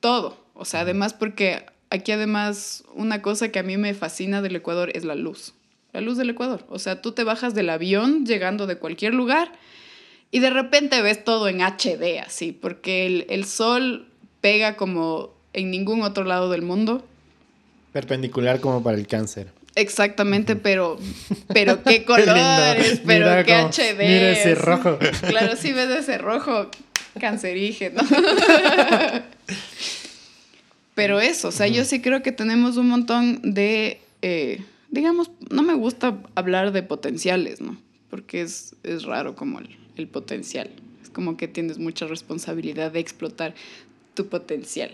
[0.01, 0.37] todo.
[0.55, 4.91] O sea, además porque aquí además una cosa que a mí me fascina del Ecuador
[4.95, 5.55] es la luz
[5.97, 6.63] la luz del Ecuador.
[6.69, 9.51] O sea, tú te bajas del avión llegando de cualquier lugar
[10.31, 14.07] y de repente ves todo en HD, así, porque el, el sol
[14.43, 17.03] pega como en ningún otro lado del mundo.
[17.95, 19.47] Perpendicular como para el cáncer.
[19.75, 20.99] Exactamente, pero,
[21.49, 23.97] pero qué colores, pero qué HD.
[23.97, 24.99] Mira ese rojo.
[25.27, 26.71] Claro, sí ves ese rojo
[27.19, 28.03] cancerígeno.
[30.95, 34.63] pero eso, o sea, yo sí creo que tenemos un montón de eh,
[34.97, 37.77] digamos, no me gusta hablar de potenciales, ¿no?
[38.11, 40.71] Porque es, es raro como el, el, potencial.
[41.03, 43.55] Es como que tienes mucha responsabilidad de explotar
[44.15, 44.91] tu potencial.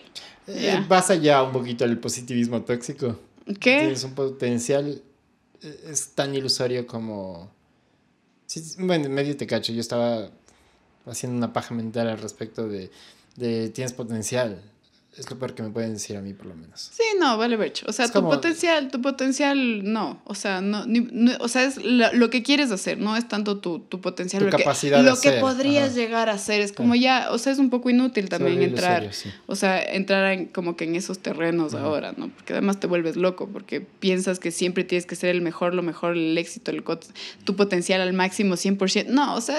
[0.49, 3.19] Eh, vas allá un poquito al positivismo tóxico.
[3.47, 3.79] ¿Qué?
[3.79, 5.01] Tienes un potencial,
[5.63, 7.51] eh, es tan ilusorio como...
[8.79, 10.31] bueno, medio te cacho, yo estaba
[11.07, 12.91] haciendo una paja mental al respecto de,
[13.37, 14.61] de tienes potencial.
[15.15, 16.91] Es lo peor que me pueden decir a mí, por lo menos.
[16.91, 17.85] Sí, no, vale vercho.
[17.87, 20.23] O sea, tu potencial, tu potencial, no.
[20.25, 20.87] O sea, no,
[21.39, 24.41] o sea, es lo, que quieres hacer, no es tanto tu, tu potencial.
[24.41, 27.53] Tu lo capacidad que, Lo que podrías llegar a hacer es como ya, o sea,
[27.53, 29.11] es un poco inútil también entrar.
[29.47, 32.31] O sea, entrar en, como que en esos terrenos ahora, ¿no?
[32.31, 35.83] Porque además te vuelves loco, porque piensas que siempre tienes que ser el mejor, lo
[35.83, 36.83] mejor, el éxito, el,
[37.45, 39.09] tu potencial al máximo, 100%.
[39.09, 39.59] No, o sea,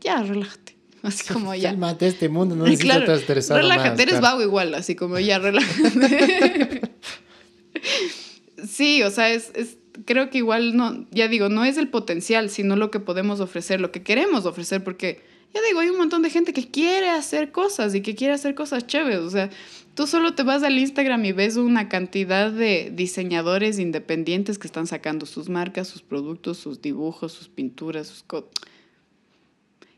[0.00, 0.76] ya relájate.
[1.08, 1.70] Así como ya.
[1.70, 6.80] Cálmate, este mundo no necesita claro, estar Relájate, eres vago igual, así como ya, relájate.
[8.68, 12.50] sí, o sea, es, es, creo que igual no, ya digo, no es el potencial,
[12.50, 15.20] sino lo que podemos ofrecer, lo que queremos ofrecer, porque
[15.52, 18.54] ya digo, hay un montón de gente que quiere hacer cosas y que quiere hacer
[18.54, 19.50] cosas chéveres, o sea,
[19.94, 24.86] tú solo te vas al Instagram y ves una cantidad de diseñadores independientes que están
[24.86, 28.22] sacando sus marcas, sus productos, sus dibujos, sus pinturas, sus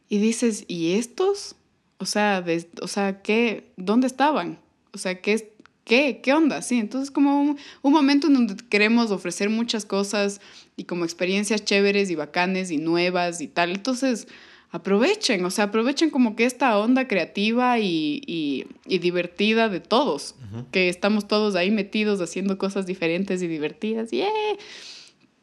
[0.08, 1.56] y dices, ¿y estos?
[1.98, 2.44] O sea,
[2.82, 3.72] o sea, ¿qué?
[3.76, 4.58] ¿Dónde estaban?
[4.92, 5.52] O sea, ¿qué,
[5.84, 6.62] qué, qué onda?
[6.62, 10.40] Sí, entonces como un, un momento en donde queremos ofrecer muchas cosas
[10.76, 13.70] y como experiencias chéveres y bacanes y nuevas y tal.
[13.70, 14.28] Entonces,
[14.74, 20.34] aprovechen, o sea, aprovechen como que esta onda creativa y, y, y divertida de todos,
[20.72, 24.10] que estamos todos ahí metidos haciendo cosas diferentes y divertidas.
[24.10, 24.28] ¡Yeah!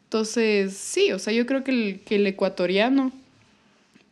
[0.04, 3.14] Entonces, sí, o sea, yo creo que el, que el ecuatoriano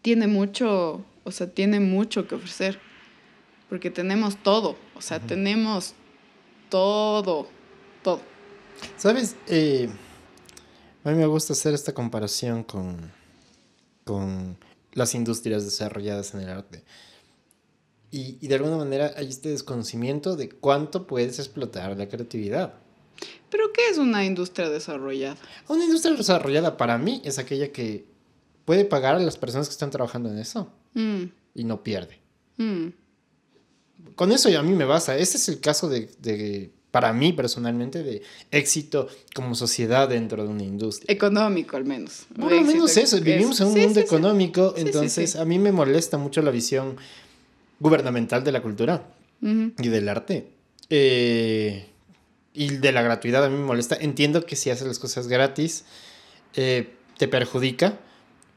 [0.02, 2.80] tiene mucho, o sea, tiene mucho que ofrecer,
[3.70, 5.94] porque tenemos todo, o sea, tenemos
[6.70, 7.48] todo,
[8.04, 8.22] todo.
[8.98, 9.36] ¿Sabes?
[9.48, 9.90] Eh,
[11.04, 13.12] a mí me gusta hacer esta comparación con,
[14.06, 14.58] con
[14.94, 16.84] las industrias desarrolladas en el arte.
[18.12, 22.74] Y, y, de alguna manera hay este desconocimiento de cuánto puedes explotar la creatividad.
[23.52, 25.38] ¿Pero qué es una industria desarrollada?
[25.68, 28.09] Una industria desarrollada para mí es aquella que
[28.70, 31.24] puede pagar a las personas que están trabajando en eso mm.
[31.56, 32.20] y no pierde.
[32.58, 32.90] Mm.
[34.14, 35.18] Con eso a mí me basta.
[35.18, 38.22] Ese es el caso de, para mí personalmente, de
[38.52, 41.12] éxito como sociedad dentro de una industria.
[41.12, 42.28] Económico al menos.
[42.40, 46.44] Por lo menos eso, vivimos en un mundo económico, entonces a mí me molesta mucho
[46.44, 46.96] la visión
[47.80, 49.04] gubernamental de la cultura
[49.42, 50.48] y del arte.
[50.92, 51.88] Eh,
[52.54, 53.98] y de la gratuidad a mí me molesta.
[54.00, 55.86] Entiendo que si haces las cosas gratis,
[56.54, 58.02] eh, te perjudica,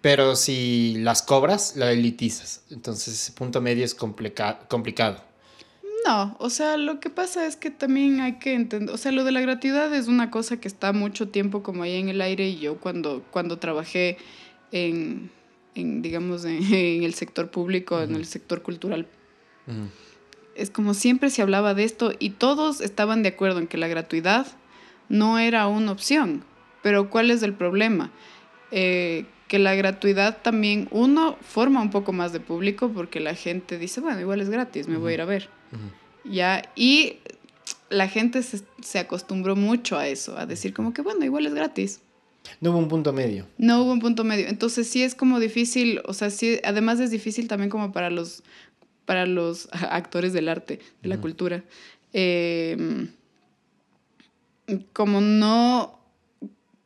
[0.03, 2.65] pero si las cobras, la elitizas.
[2.71, 5.25] Entonces ese punto medio es complicado.
[6.05, 9.23] No, o sea, lo que pasa es que también hay que entender, o sea, lo
[9.23, 12.49] de la gratuidad es una cosa que está mucho tiempo como ahí en el aire
[12.49, 14.19] y yo cuando, cuando trabajé
[14.73, 15.31] en,
[15.77, 16.61] en digamos, en,
[17.05, 19.07] el sector público, en el sector cultural,
[20.57, 23.87] es como siempre se hablaba de esto y todos estaban de acuerdo en que la
[23.87, 24.49] gratuidad
[25.09, 26.45] no era una opción.
[26.83, 28.11] Pero ¿cuál es el problema?
[28.73, 33.77] Eh, que la gratuidad también, uno, forma un poco más de público porque la gente
[33.77, 35.51] dice, bueno, igual es gratis, me voy a ir a ver.
[36.25, 37.19] Ya, y
[37.91, 41.53] la gente se, se, acostumbró mucho a eso, a decir como que, bueno, igual es
[41.53, 42.01] gratis.
[42.63, 43.47] No hubo un punto medio.
[43.59, 44.49] No hubo un punto medio.
[44.49, 48.43] Entonces sí es como difícil, o sea, sí, además es difícil también como para los,
[49.05, 51.63] para los actores del arte, de la cultura.
[52.15, 53.11] Em,
[54.95, 56.02] como no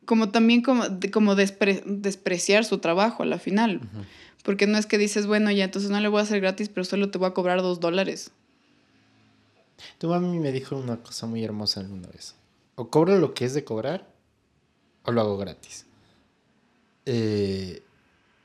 [0.07, 3.81] como también como, como despreciar su trabajo a la final.
[4.43, 6.85] Porque no es que dices, bueno, ya entonces no le voy a hacer gratis, pero
[6.85, 8.31] solo te voy a cobrar dos dólares.
[9.97, 12.35] Tu mami me dijo una cosa muy hermosa alguna vez.
[12.75, 14.07] O cobro lo que es de cobrar,
[15.03, 15.85] o lo hago gratis.
[17.05, 17.83] Eh,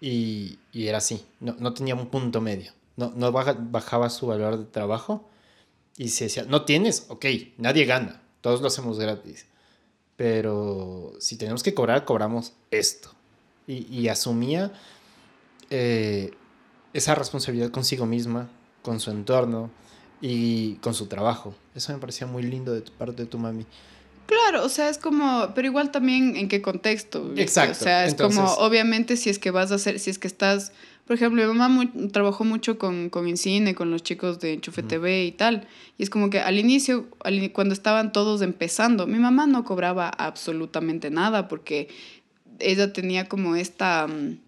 [0.00, 2.72] y, y, era así, no, no, tenía un punto medio.
[2.96, 5.28] No, no bajaba su valor de trabajo
[5.96, 7.24] y se decía, no tienes, ok,
[7.58, 9.46] nadie gana, todos lo hacemos gratis
[10.16, 13.14] pero si tenemos que cobrar, cobramos esto.
[13.66, 14.72] Y, asumía
[15.70, 16.32] eh,
[16.92, 18.50] esa responsabilidad consigo misma,
[18.82, 19.70] con su entorno
[20.20, 21.54] y con su trabajo.
[21.74, 23.64] Eso me parecía muy lindo de tu parte de tu mami.
[24.26, 27.32] Claro, o sea, es como, pero igual también en qué contexto.
[27.36, 27.78] Exacto.
[27.80, 30.72] O sea, es como, obviamente, si es que vas a hacer, si es que estás
[31.06, 35.24] por ejemplo, mi mamá trabajó mucho con, con Incine, con los chicos de Enchufe TV
[35.24, 35.66] y tal.
[35.98, 37.08] Y es como que al inicio,
[37.52, 41.88] cuando estaban todos empezando, mi mamá no cobraba absolutamente nada porque
[42.60, 44.38] ella tenía como esta, mm,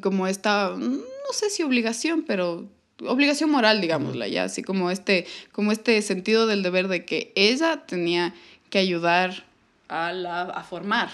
[0.00, 2.68] como esta, no sé si obligación, pero
[3.06, 7.84] obligación moral, digámosla, ya, así como este, como este sentido del deber de que ella
[7.86, 8.34] tenía
[8.70, 9.44] que ayudar
[9.88, 11.08] a, la, a formar,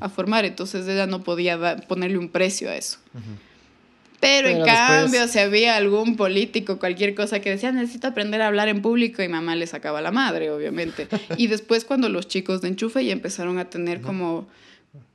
[0.00, 2.98] a formar, entonces ella no podía ponerle un precio a eso.
[4.20, 8.68] Pero, en cambio, si había algún político, cualquier cosa que decía, necesito aprender a hablar
[8.68, 11.08] en público, y mamá le sacaba la madre, obviamente.
[11.38, 14.46] y después cuando los chicos de enchufe ya empezaron a tener como...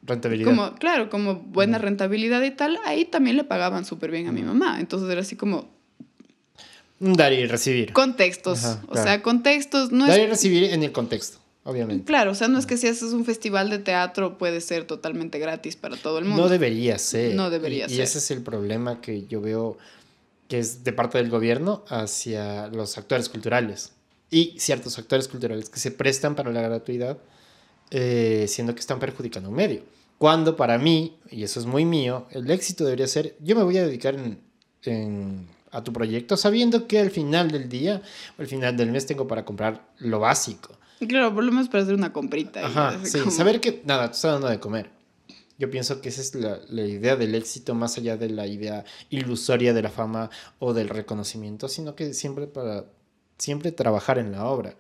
[0.02, 0.50] Rentabilidad.
[0.50, 4.42] Como, claro, como buena rentabilidad y tal, ahí también le pagaban súper bien a mi
[4.42, 4.80] mamá.
[4.80, 5.70] Entonces era así como...
[7.00, 7.94] Dar y recibir.
[7.94, 8.64] Contextos.
[8.64, 9.92] Ajá, O sea, contextos.
[9.92, 12.06] No Dar y es, recibir en el contexto, obviamente.
[12.06, 15.38] claro, o sea, no es que si haces un festival de teatro puede ser totalmente
[15.40, 16.44] gratis para todo el mundo.
[16.44, 17.36] No debería ser.
[17.36, 18.04] No debería y, Y ser.
[18.06, 19.78] ese es el problema que yo veo
[20.48, 23.92] que es de parte del gobierno hacia los actores culturales.
[24.32, 27.18] Y ciertos actores culturales que se prestan para la gratuidad,
[27.92, 29.82] eh, siendo que están perjudicando un medio.
[30.18, 33.78] Cuando para mí, y eso es muy mío, el éxito debería ser, yo me voy
[33.78, 34.40] a dedicar en-
[34.84, 38.02] en- a tu proyecto sabiendo que al final del día
[38.38, 40.70] o al final del mes tengo para comprar lo básico.
[41.08, 42.66] Claro, por lo menos para hacer una comprita.
[42.66, 44.90] Ajá, sí, como- saber que nada, te está dando de comer.
[45.58, 48.84] Yo pienso que esa es la, la idea del éxito más allá de la idea
[49.10, 52.86] ilusoria de la fama o del reconocimiento, sino que siempre para
[53.38, 54.76] siempre trabajar en la obra.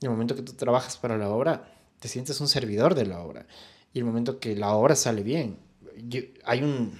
[0.00, 1.70] Y el momento que tú trabajas para la obra,
[2.00, 3.46] te sientes un servidor de la obra.
[3.92, 5.56] Y el momento que la obra sale bien,
[6.08, 6.92] yo- hay un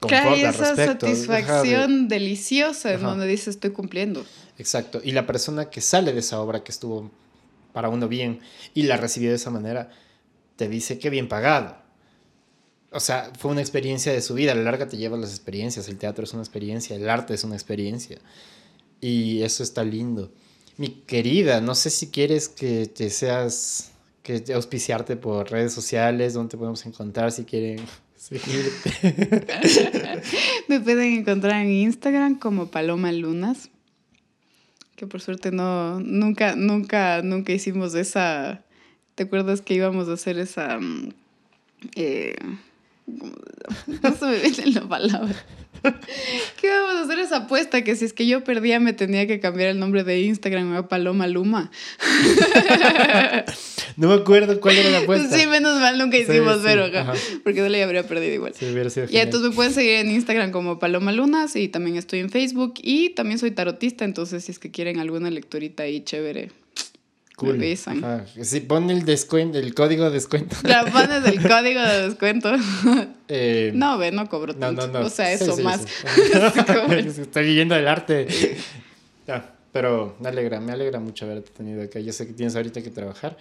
[0.00, 1.06] confort Claro, y al esa respecto.
[1.06, 2.98] deja de- satisfacción deliciosa Ajá.
[3.06, 4.24] donde dices estoy cumpliendo.
[4.58, 5.00] Exacto.
[5.04, 7.10] Y la persona que sale de esa obra que estuvo
[7.76, 8.40] para uno bien
[8.72, 9.90] y la recibió de esa manera,
[10.56, 11.76] te dice que bien pagado.
[12.90, 14.52] O sea, fue una experiencia de su vida.
[14.52, 15.86] A la larga te llevas las experiencias.
[15.88, 18.16] El teatro es una experiencia, el arte es una experiencia.
[19.02, 20.32] Y eso está lindo.
[20.78, 23.90] Mi querida, no sé si quieres que te seas,
[24.22, 27.84] que te- auspiciarte por redes sociales, donde podemos encontrar si quieren.
[30.68, 33.68] Me pueden encontrar en Instagram como Paloma Lunas.
[34.96, 38.62] Que por suerte no, nunca, nunca, nunca hicimos esa.
[39.14, 40.78] ¿Te acuerdas que íbamos a hacer esa.
[40.78, 41.10] mm,
[41.94, 42.36] eh,
[43.06, 45.36] no se me viene la palabra.
[46.60, 49.40] que íbamos a hacer esa apuesta que si es que yo perdía me tenía que
[49.40, 51.70] cambiar el nombre de Instagram a Paloma Luma.
[53.96, 55.34] No me acuerdo cuál era la apuesta.
[55.38, 56.84] Sí, menos mal nunca hicimos sí, cero,
[57.42, 58.52] porque no le habría perdido igual.
[58.54, 59.24] Sí, hubiera sido genial.
[59.24, 63.10] entonces me pueden seguir en Instagram como Paloma Lunas y también estoy en Facebook y
[63.10, 66.50] también soy tarotista, entonces si es que quieren alguna lecturita ahí chévere,
[67.42, 68.04] me avisan.
[68.04, 68.24] Ajá.
[68.42, 70.56] Sí, pon el descuento, el código de descuento.
[70.62, 72.52] La pones el código de descuento.
[73.28, 74.86] Eh, No, ve, no cobro tanto.
[74.86, 75.06] no, no.
[75.06, 75.82] O sea, eso sí, más.
[75.82, 77.20] sí.
[77.20, 78.26] Estoy viviendo del arte.
[79.26, 82.00] Ya, pero me alegra, me alegra mucho haberte tenido acá.
[82.00, 83.36] Yo sé que tienes ahorita que trabajar,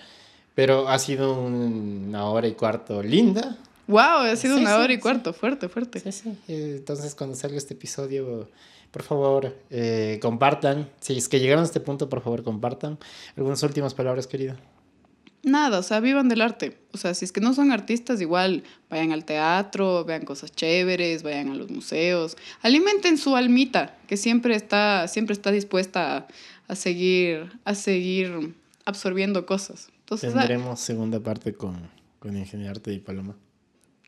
[0.56, 3.56] pero ha sido un- una hora y cuarto linda.
[3.88, 4.00] wow,
[4.32, 6.00] ha sido una hora y cuarto, fuerte, fuerte.
[6.00, 6.30] Sí, sí.
[6.48, 8.50] Eh, Entonces, cuando salga este episodio,
[8.96, 10.90] por favor, eh, compartan.
[11.02, 12.98] Si es que llegaron a este punto, por favor, compartan.
[13.36, 14.56] Algunas últimas palabras, querida.
[15.44, 16.78] Nada, o sea, vivan del arte.
[16.94, 21.24] O sea, si es que no son artistas, igual vayan al teatro, vean cosas chéveres,
[21.24, 26.28] vayan a los museos, alimenten su almita, que siempre está, siempre está dispuesta a,
[26.70, 28.56] a seguir, a seguir
[28.86, 29.90] absorbiendo cosas.
[30.00, 31.90] Entonces, ah, Tendremos segunda parte con,
[32.20, 33.36] con Ingeniarte y Paloma.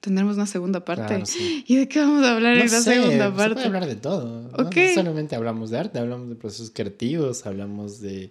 [0.01, 1.05] Tendremos una segunda parte.
[1.07, 1.63] Claro, sí.
[1.67, 3.63] ¿Y de qué vamos a hablar en la sé, segunda se puede parte?
[3.65, 4.41] hablar de todo.
[4.43, 4.49] ¿no?
[4.65, 4.75] Ok.
[4.75, 8.29] No solamente hablamos de arte, hablamos de procesos creativos, hablamos de,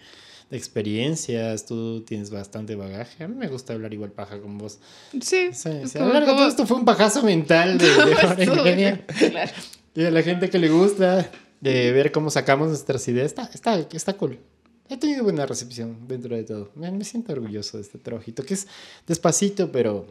[0.50, 1.66] de experiencias.
[1.66, 3.24] Tú tienes bastante bagaje.
[3.24, 4.78] A mí me gusta hablar igual paja con vos.
[5.20, 5.48] Sí.
[5.52, 8.34] Sí, es A lo largo como- todo esto fue un pajazo mental de, de hora
[8.38, 9.04] y Estuvo media.
[9.18, 9.52] bien, claro.
[9.94, 11.30] Y a la gente que le gusta
[11.60, 14.38] de ver cómo sacamos nuestras ideas, está, está, está cool.
[14.88, 16.70] He tenido buena recepción dentro de todo.
[16.76, 18.68] Me, me siento orgulloso de este trabajito, que es
[19.06, 20.06] despacito, pero...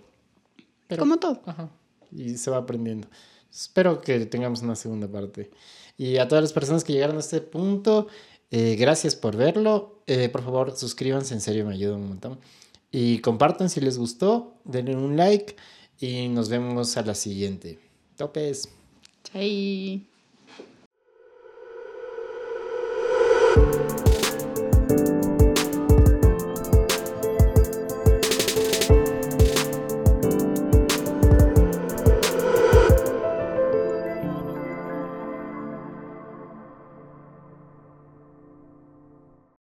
[0.88, 1.42] pero Como todo.
[1.46, 1.70] Ajá.
[2.12, 3.08] Y se va aprendiendo.
[3.52, 5.52] Espero que tengamos una segunda parte.
[5.98, 8.08] Y a todas las personas que llegaron a este punto,
[8.52, 10.04] eh, gracias por verlo.
[10.08, 12.40] Eh, por favor, suscríbanse, en serio, me ayuda un montón.
[12.92, 15.56] Y compartan si les gustó, denle un like
[16.00, 17.80] y nos vemos a la siguiente.
[18.18, 18.70] Topes.
[19.24, 20.08] Chai.